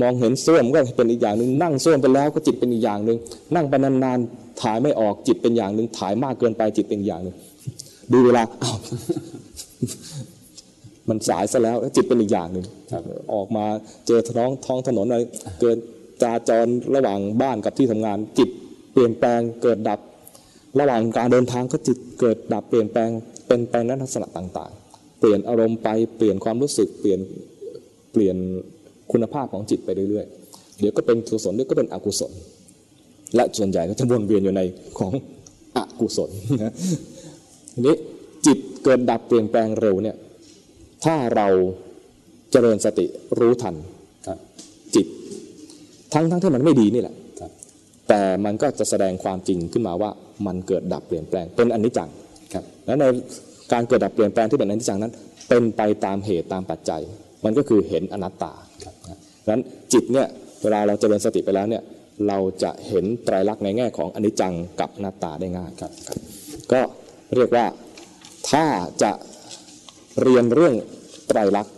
[0.00, 3.18] มองเห็นส้วมก็เป็นอีกอย่างหนึ่งนั่งส้วมไปแล้วก็จิตเป็นอีกอย่างหนึ่ง
[3.54, 7.36] นั่งไปนานๆถ่ายไม่ออกจิตเป็นอย่างหนึ่งถ่ายมากเกินไปจิตเป็นอีกอย่างหนึ่ง
[8.12, 8.76] ดูเวลาอ้าว
[11.08, 13.02] มันสายซะแล้วจิตเป็นอีกอย่างหนึ่งครับ
[13.34, 13.64] ออกมา
[14.06, 15.20] เจอท้องท้องถนนอะไร
[15.60, 15.76] เกิด
[16.22, 18.48] จราจรระหว่างบ้านกับที่ทำงานจิต
[18.92, 20.00] เปลี่ยนแปลงเกิดดับ
[20.80, 23.10] ระหว่างการเดินทางก็จิตเกิดดับเปลี่ยนแปลง
[23.46, 27.20] เป็นไปในลักษณะต่าง ๆ เปลี่ยนอารมณ์ไปเปลี่ยนความรู้สึกเปลี่ยน
[28.12, 28.36] เปลี่ยน
[29.12, 32.32] คุณภาพของจิตไปเรื่อยๆ เดี๋ยวก็เป็นกุศลเดี๋ยวก็เป็นอกุศล
[33.36, 34.60] และส่วนใหญ่ก็จะวนเวียนอยู่ใน
[34.98, 35.12] ของ
[35.76, 36.30] อกุศล
[36.64, 36.74] นะ
[37.74, 37.96] ทีนี้
[38.46, 40.16] จิตเกิดดับเปลี่ยนแปลงเร็วเนี่ย
[41.04, 41.48] ถ้าเรา
[42.52, 43.06] เจริญสติ
[43.38, 43.74] รู้ทัน
[44.26, 44.38] ครับ
[44.94, 45.06] จิต
[46.14, 47.50] ทั้งทั้งที่มันไม่ดีนี่แหละครับ
[48.08, 50.10] แต่มันก็จะแสดงความจริงขึ้นมาว่า
[50.46, 52.10] มันเกิดดับเปลี่ยนแปลงเป็นอนิจจัง
[52.54, 53.04] ครับและใน
[53.72, 55.12] การเกิดดับเปลี่ยนแปลงที่เป็นอนิจจังนั้น
[55.48, 57.00] เป็นไปตามเหตุตามปัจจัย
[57.44, 58.52] มันก็คือเห็นอนัตตา
[59.48, 59.62] นะดังนั้น
[59.92, 60.28] จิตเนี่ย
[60.62, 61.82] เวลาเราเจริญสติไปแล้วเนี่ย
[62.28, 65.92] เราจะเห็นไตรลักษณ์ในแง่ของอนิจจังกับอนัตตาได้ง่ายครับ
[66.72, 66.80] ก็
[67.36, 67.66] เรียกว่า
[68.50, 68.66] ถ้า
[69.02, 69.12] จะ
[70.22, 70.74] เรียนเรื่อง
[71.28, 71.74] ไตรลักษณ์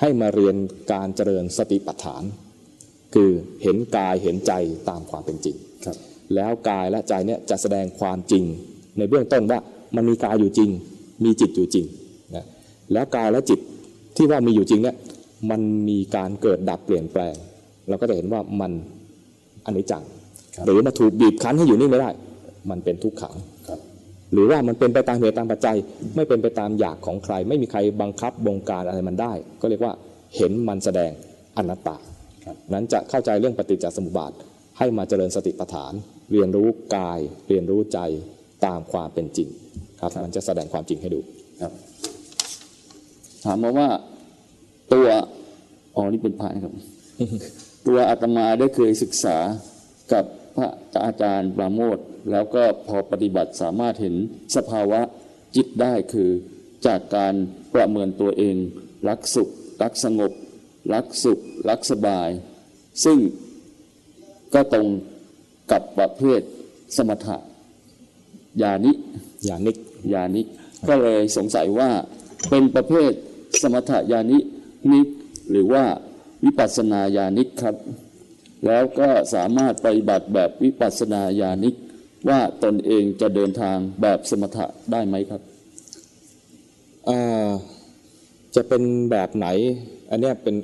[0.00, 0.56] ให้มาเรียน
[0.92, 2.22] การเจริญสติปัฏฐาน
[3.14, 3.30] คือ
[3.62, 4.52] เห็นกายเห็นใจ
[4.88, 5.96] ตามความเป็นจริงครับ
[6.34, 8.44] แล้วกายและใจเนี่ยจะแสดงความจริง
[8.98, 9.58] ในเบื้องต้นว่า
[9.96, 10.70] มันมีกายอยู่จริง
[11.24, 11.86] มีจิตอยู่จริง
[12.34, 12.44] นะ
[12.92, 13.60] แล้วกายและจิต
[14.16, 14.96] ที่ว่ามีอยู่จริงเนี่ย
[15.50, 17.34] มันมีการเกิดดับเปลี่ยนแปลง
[17.88, 18.72] เราก็จะเห็นว่ามัน
[19.66, 20.04] อนิจจัง
[20.54, 22.10] ครับหรือมาถูกบีบคั้นให้อยู่นิ่งไม่ได้
[22.70, 23.34] มันเป็นทุกขัง
[23.68, 23.80] ครับ
[24.32, 25.76] หรือว่ามันเป็นไปตามเหตุตามปัจจัย
[26.16, 29.92] ไม่เป็นไปตามอยากของใคร ไม่มีใครบังคับบงการอะไรมันได้ ก็เรียกว่า
[30.36, 31.10] เห็นมันแสดง
[31.56, 31.96] อนัตตา
[32.44, 34.32] ครับนั้นจะเข้าใจเรื่องปฏิจจสมุปบาท
[34.78, 35.92] ให้มาเจริญสติปัฏฐาน
[36.32, 37.98] เรียนรู้กาย เรียนรู้ใจ
[38.66, 39.48] ตามความเป็นจริง
[40.00, 41.20] ครับมันจะแสดงความจริงให้ดู
[41.62, 41.72] ครับ
[43.44, 43.88] ถามมาว่า
[44.92, 45.06] ตัว
[45.94, 46.72] อ๋อนี่เป็นพระนะครับ
[47.86, 49.36] ตัวอาตมาได้เคยศึกษา
[50.12, 50.24] กับ
[50.56, 50.68] พระ
[51.06, 51.98] อาจารย์ปราโมท
[52.32, 54.14] แล้วก็พอปฏิบัติสามารถเห็น
[54.56, 55.00] สภาวะ
[55.56, 56.30] จิตได้คือ
[56.86, 57.34] จากการ
[57.74, 58.56] ประเมินตัวเอง
[59.08, 59.48] รักสุข
[59.82, 60.32] รักสงบ
[60.94, 61.38] รักสุข
[61.68, 62.28] รักสบาย
[63.04, 63.18] ซึ่ง
[64.54, 64.86] ก็ตรง
[65.72, 66.40] กับประเภท
[66.96, 67.36] สมถะ
[68.62, 68.92] ญาณิ
[69.44, 69.76] อย่านิก
[70.14, 70.42] ญาณิ
[70.88, 71.90] ก็เลยสงสัยว่า
[72.50, 73.12] เป็นประเภท
[73.62, 74.38] สมถญานิ
[74.94, 75.06] นิก
[75.50, 75.84] หรือว่า
[76.44, 77.76] วิปัสสนาญาณิกครับ
[78.66, 81.74] แล้วก็สามารถปฏิบัติแบบวิปัสสนาญาณิก
[82.28, 85.40] ว่าตนเองจะเดินทางแบบสมถะได้ไหมครับ
[88.54, 89.46] จะเป็นแบบไหน
[90.10, 90.54] อันนี้เป็น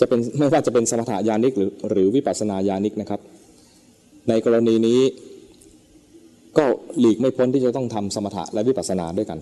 [0.00, 3.20] จะเป็นไม่ว่าจะเป็นสมถญาณิกหรือหรือวิปัสสนาญาณิกนะครับ
[4.28, 5.00] ในกรณีนี้
[6.58, 6.64] ก็
[7.00, 9.38] หลีกไม่พ้นที่จะต้องทำสมถะและวิปัสสนาด้วยกัน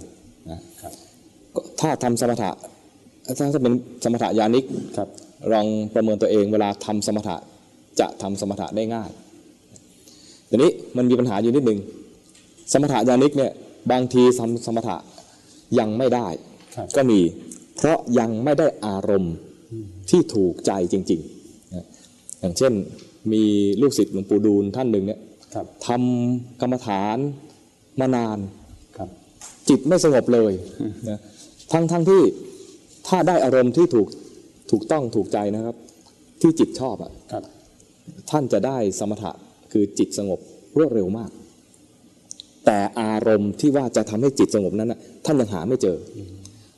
[0.51, 0.93] นะครับ
[1.81, 2.51] ถ้าทำสมถะ
[3.37, 3.75] ถ้าจะเป็น
[4.05, 4.65] สมถญาณิก
[4.97, 5.09] ครับ
[5.53, 7.37] ลองประเมินตัวเองเวลาทำสมถะ
[8.01, 9.11] จะทำสมถะได้ง่าย
[10.51, 11.79] ทีนี้มันมีปัญหาอยู่นิดหนึ่ง
[12.73, 13.53] สมถะญาณิกเนี่ย
[13.91, 14.97] บางทีทำสมถะ
[15.79, 16.27] ยังไม่ได้
[16.77, 17.21] ครับก็มี
[17.77, 19.35] เพราะยังไม่ได้อารมณ์
[20.11, 21.87] ที่ถูกใจจริงๆนะ
[22.41, 22.73] อย่างเช่น
[23.33, 23.43] มี
[23.81, 25.21] ลูกศิษย์หลวงปู่ดูลท่านหนึ่งเนี่ย
[25.55, 27.17] ครับทำกรรมฐาน
[28.01, 28.39] มานาน
[28.97, 29.09] ครับ
[29.69, 30.53] จิตไม่สงบเลย
[31.09, 31.19] นะ
[31.73, 32.23] ทั้งทั้งที่
[33.09, 34.09] ถ้าได้อารมณ์ที่ถูก
[34.71, 35.77] ถูกต้องถูกใจนะครับ
[36.41, 37.45] ที่จิตชอบอะครับ
[38.31, 39.33] ท่านจะได้สมถะ
[39.73, 40.39] คือจิตสงบ
[40.79, 41.31] รวดเร็วมาก
[42.67, 46.19] แต่อารมณ์ที่ว่าจะทำให้จิตสงบนั้นนะท่านยังหาไม่เจออ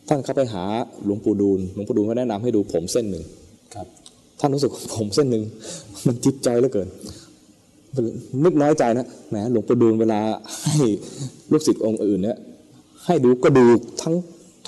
[0.08, 0.64] ท่านเข้าไปหา
[1.04, 3.24] หลวงปู่ดูลหลวงปู่ดูลก็แนะนำให้ดูผมเส้นหนึ่ง
[3.74, 3.86] ครับ
[4.40, 5.42] ท่านรู้สึกว่าผมเส้นหนึ่ง
[6.06, 6.88] มันจิตใจเหลือเกิน
[8.44, 10.20] นึกน้อยใจนะแหมหลวงปู่ดูลเวลา
[10.64, 10.76] ให้
[11.52, 12.38] ลูกศิษย์องค์อื่นเนี่ย
[13.06, 13.64] ให้ดูก็ดู
[14.02, 14.14] ทั้ง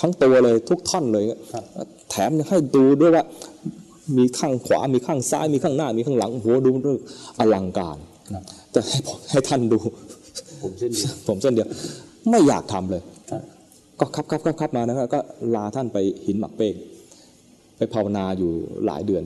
[0.05, 1.23] ทั้งตัวเลยทุกท่อนเลย
[1.53, 1.63] ครับ
[2.09, 3.23] แถมยังให้ดูด้วยว่า
[4.17, 6.99] มีข้างขวา มีข้างซ้าย มีข้างหน้า มีข้างหลังโอ้โหดูเรื่อง
[7.39, 7.97] อลังการ
[8.33, 9.79] ครับแต่ให้ผมให้ท่านดู
[10.61, 11.67] ผมเช่นเดียวผมเส้นเดียว
[12.29, 13.01] ไม่อยากทำเลย
[13.31, 13.41] ครับ
[13.99, 15.19] ก็ครับครับครับครับมานะครับก็
[15.55, 16.73] ลาท่านไปหินหมักเป้ง
[17.77, 18.51] ไปภาวนาอยู่
[18.85, 19.23] หลายเดือน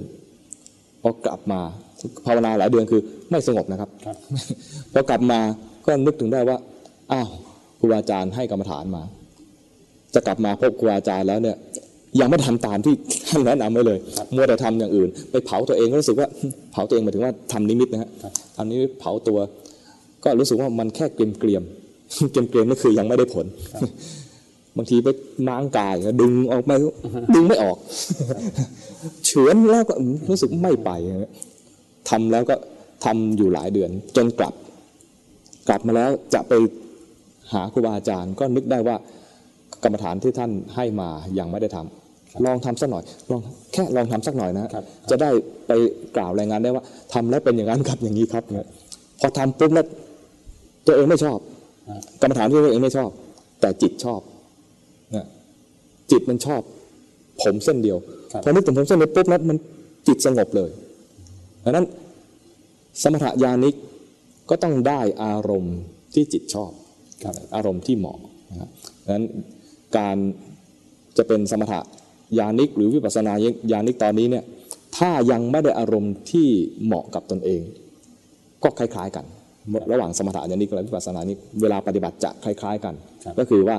[1.02, 1.60] พอกลับมา
[2.26, 3.02] ภาวนาหลายเดือนคือ
[3.32, 4.18] ไม่สงบนะครับครับ
[4.94, 5.40] พอกลับมา
[5.86, 6.58] ก็นึกถึงได้ว่า
[7.12, 7.30] อ้าว
[7.80, 9.04] ครูบาอาจารย์ให้กรรมฐานมา
[10.18, 11.58] จะกลับมาพบครูอาจารย์แล้วเนี่ย
[12.20, 12.94] ยังไม่ทำตามที่
[13.30, 14.00] ท่านแนะนำไว้เลย
[14.34, 16.28] มัวแต่ทำอย่างอื่น ไปเผาตัวเองก็รู้สึกว่า
[16.72, 19.40] เผาตัวเองหมายถึงว่าทำนิมิตนะฮะครับทำนิมิตเผาตัว
[20.24, 21.64] ก็รู้สึกว่ามันแค่เกรียมเกรียม
[22.32, 23.46] เกรียมเกรียมๆนั่นคือยังไม่ได้ผล
[24.78, 25.08] บางทีไป
[25.48, 26.76] ม้างกายดึงออกไม่
[27.36, 27.78] ดึงไม่ออก
[29.26, 29.94] เฉือนแล้วก็
[30.30, 30.90] รู้สึกไม่ไป
[32.10, 32.56] ทำแล้วก็
[33.06, 34.54] ทำอยู่หลายเดือน จนกลับ
[35.68, 36.54] กลับมาแล้วจะไป
[37.54, 38.96] หาครูบาอาจารย์ก็นึกได้ว่า
[39.84, 41.10] กรรมฐานที่ท่านให้มา
[41.40, 43.42] ยังไม่ได้ทำลองทำสักหน่อยลอง
[43.74, 45.30] แค่ลองทำสักหน่อยนะฮะครับจะได้
[45.68, 45.72] ไป
[46.16, 46.84] กล่าวรายงานได้ว่า
[47.14, 48.68] ทำแล้วเป็นอย่างนั้นครับอย่างนี้ครับเนี่ย
[49.20, 49.86] พอทำปุ๊บแล้ว
[50.88, 51.40] ตัวเองไม่ชอบ
[52.22, 53.10] กรรมฐานที่ตัวเองไม่ชอบ
[53.62, 54.22] แต่จิตชอบ
[55.16, 55.26] นะ
[56.12, 56.62] จิตมันชอบ
[57.44, 57.98] ผมเส้นเดียว
[58.34, 59.58] ครับพอนึกถึงผมเส้นเดียวปุ๊บแล้วมัน
[60.08, 60.70] จิตสงบเลย
[61.64, 61.86] ดังนั้น
[63.02, 63.76] สมถะญาณิก
[64.50, 65.78] ก็ต้องได้อารมณ์
[66.14, 66.72] ที่จิตชอบ
[67.24, 68.18] ครับอารมณ์ที่เหมาะ
[68.50, 68.70] นะครับ
[69.04, 69.26] ดังนั้น
[69.98, 70.18] การ
[71.18, 71.80] จะเป็นสมถะ
[72.40, 73.34] ญาณิกหรือวิปัสสนา
[73.72, 74.44] ญาณิกตอนนี้เนี่ย
[74.98, 76.48] ถ้ายังไม่ได้อารมณ์ที่
[76.86, 77.62] เหมาะกับตนเอง
[78.64, 79.26] ก็คล้าย ๆ กัน
[79.92, 82.94] ระหว่างสมถะญาณิกและวิปัสสนาญาณิกเวลาปฏิบัติจะคล้าย ๆ กัน
[83.26, 83.78] ครับก็คือว่า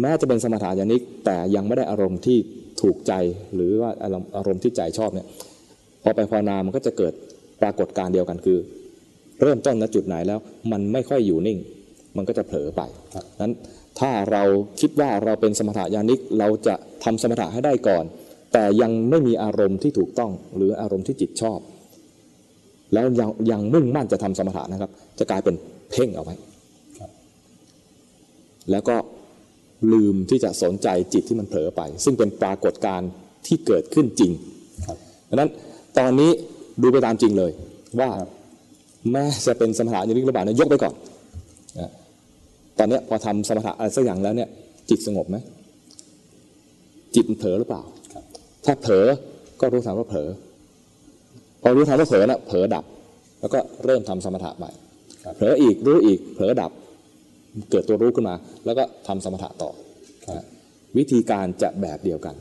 [0.00, 2.38] แม้จะเป็นสมถะญาณิกแต่ยังไม่ได้อารมณ์ที่
[2.80, 3.12] ถูกใจ
[3.54, 5.26] หรือว่าอารมณ์อารมณ์ที่ใจชอบเนี่ย
[6.02, 7.12] พอไปภาวนามันก็จะเกิด
[7.62, 8.58] ปรากฏการณ์เดียวกันคือ
[9.42, 10.38] เริ่มต้นณจุดไหนแล้ว
[10.72, 11.58] มันไม่ค่อยอยู่นิ่ง
[12.16, 12.82] มันก็จะเผลอไป
[13.14, 13.52] ครับนั้น
[14.00, 14.42] ถ้าเรา
[14.80, 18.04] คิดว่าเราเป็นสมถะญาณิกเราจะทำสมถะให้ได้ก่อน
[18.52, 21.58] แต่ยังไม่มีอารมณ์ที่ถูกต้องหรืออารมณ์ที่จิตชอบ
[22.94, 25.54] แล้วยังยังมุ่งมั่นจะทำสมถะนะครับ จะกลายเป็น
[25.90, 26.34] เพ่งเอาไว้
[28.70, 28.96] แล้วก็
[29.92, 33.10] ลืมที่จะสนใจจิตที่มันเผลอไป ซึ่งเป็นปรากฏการณ์
[33.46, 34.32] ที่เกิดขึ้นจริง
[34.86, 34.98] ครับ
[35.28, 35.50] ดังนั้น
[35.98, 36.30] ตอนนี้
[36.82, 37.52] ดูไปตามจริงเลย
[38.00, 38.10] ว่า
[39.10, 40.94] แม้จะเป็นสมถะญาณิกหรือเปล่าเนี่ยกไปก่อน
[42.78, 44.48] ตอนเนี้ยพอทำสมถะอะไรสักอย่างแล้วเนี่ย
[44.90, 45.36] จิตสงบไหม
[47.14, 47.82] จิตมันเผลอหรือเปล่า
[48.12, 48.24] ครับ
[48.64, 49.06] ถ้าเผลอ
[49.60, 50.28] ก็รู้ทันว่าเผลอ
[51.62, 52.84] พอรู้ทันว่าเผลอนะเผลอดับ
[53.40, 54.70] แล้วก็เริ่มทำสมถะใหม่
[55.24, 56.70] ครับเผลออีกรู้อีกเผลอดับ
[57.70, 58.34] เกิดตัวรู้ขึ้นมา
[58.64, 59.70] แล้วก็ทำสมถะต่อ
[60.24, 60.46] ครับนะ
[60.96, 62.34] วิธีการจะแบบเดียวกัน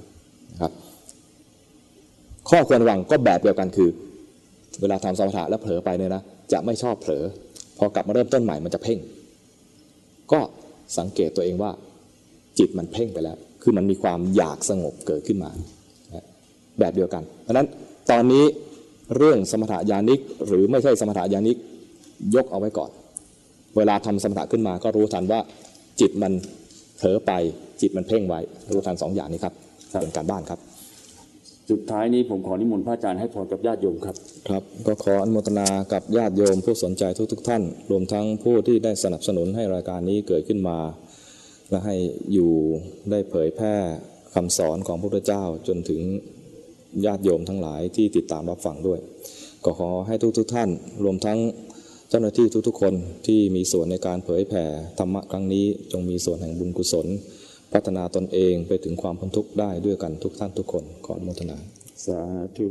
[0.51, 0.71] นะครับ
[2.49, 3.89] ข้อควรระวังก็แบบเดียวกันคือ
[4.81, 7.23] เวลาทำสมถะแล้วเผลอไปเนี่ยนะจะไม่ชอบเผลอ
[7.77, 8.99] พอกลับมาเริ่มต้นใหม่มันจะเพ่ง
[10.31, 10.39] ก็
[10.97, 11.71] สังเกตตัวเองว่า
[12.59, 15.49] จิตมันเพ่งไปแล้ว คือมันมีความอยากสงบเกิดขึ้นมา
[16.79, 17.67] แบบเดียวกัน เพราะฉะนั้น
[18.11, 18.45] ตอนนี้
[19.17, 21.57] เรื่องสมถะญาณิกหรือไม่ใช่สมถะญาณิก
[22.35, 22.91] ยกเอาไว้ก่อน
[23.77, 25.39] เวลาทำสมถะขึ้นมาก็รู้ทันว่า
[25.99, 26.33] จิตมัน
[26.97, 27.31] เผลอไป
[27.81, 28.39] จิตมันเพ่งไว้
[28.71, 29.53] รู้ทันสองอย่างนี้ครับ
[30.01, 30.59] เป็นการบ้านครับ
[31.69, 34.15] จุดท้ายนี้ผมขอนิมนต์พระอาจารย์ให้พรกับญาติโยมครับ
[34.49, 40.77] ครับก็ขออนุโมทนากับญาติโยมผู้สนใจทุกๆทท่าน รวมทั้งผู้ที่ได้สนับสนุนให้รายการนี้เกิดขึ้นมา
[41.69, 41.95] และให้
[42.33, 42.51] อยู่
[43.11, 43.75] ได้เผยแพร่
[44.35, 46.01] คำสอนของพระพุทธเจ้าจนถึง
[47.05, 48.99] ญาติโยมทั้งหลายที่ติดตามรับฟังด้วย
[49.65, 50.69] ก็ขอให้ทุกๆทท่าน
[51.03, 51.39] รวมทั้ง
[52.09, 52.93] เจ้าหน้าที่ทุกๆ คน
[53.27, 54.65] ที่มีส่วนในการเผยแผ่
[54.99, 57.07] ธรรมะครั้งนี้ จงมีส่วนแห่งบุญกุศล
[57.73, 61.57] พัฒนาตนเองไปถึงความพ้นทุกข์ได้ด้วยกันทุกท่านทุกคนขออนุโมทนา
[62.05, 62.19] สา
[62.57, 62.67] ธุ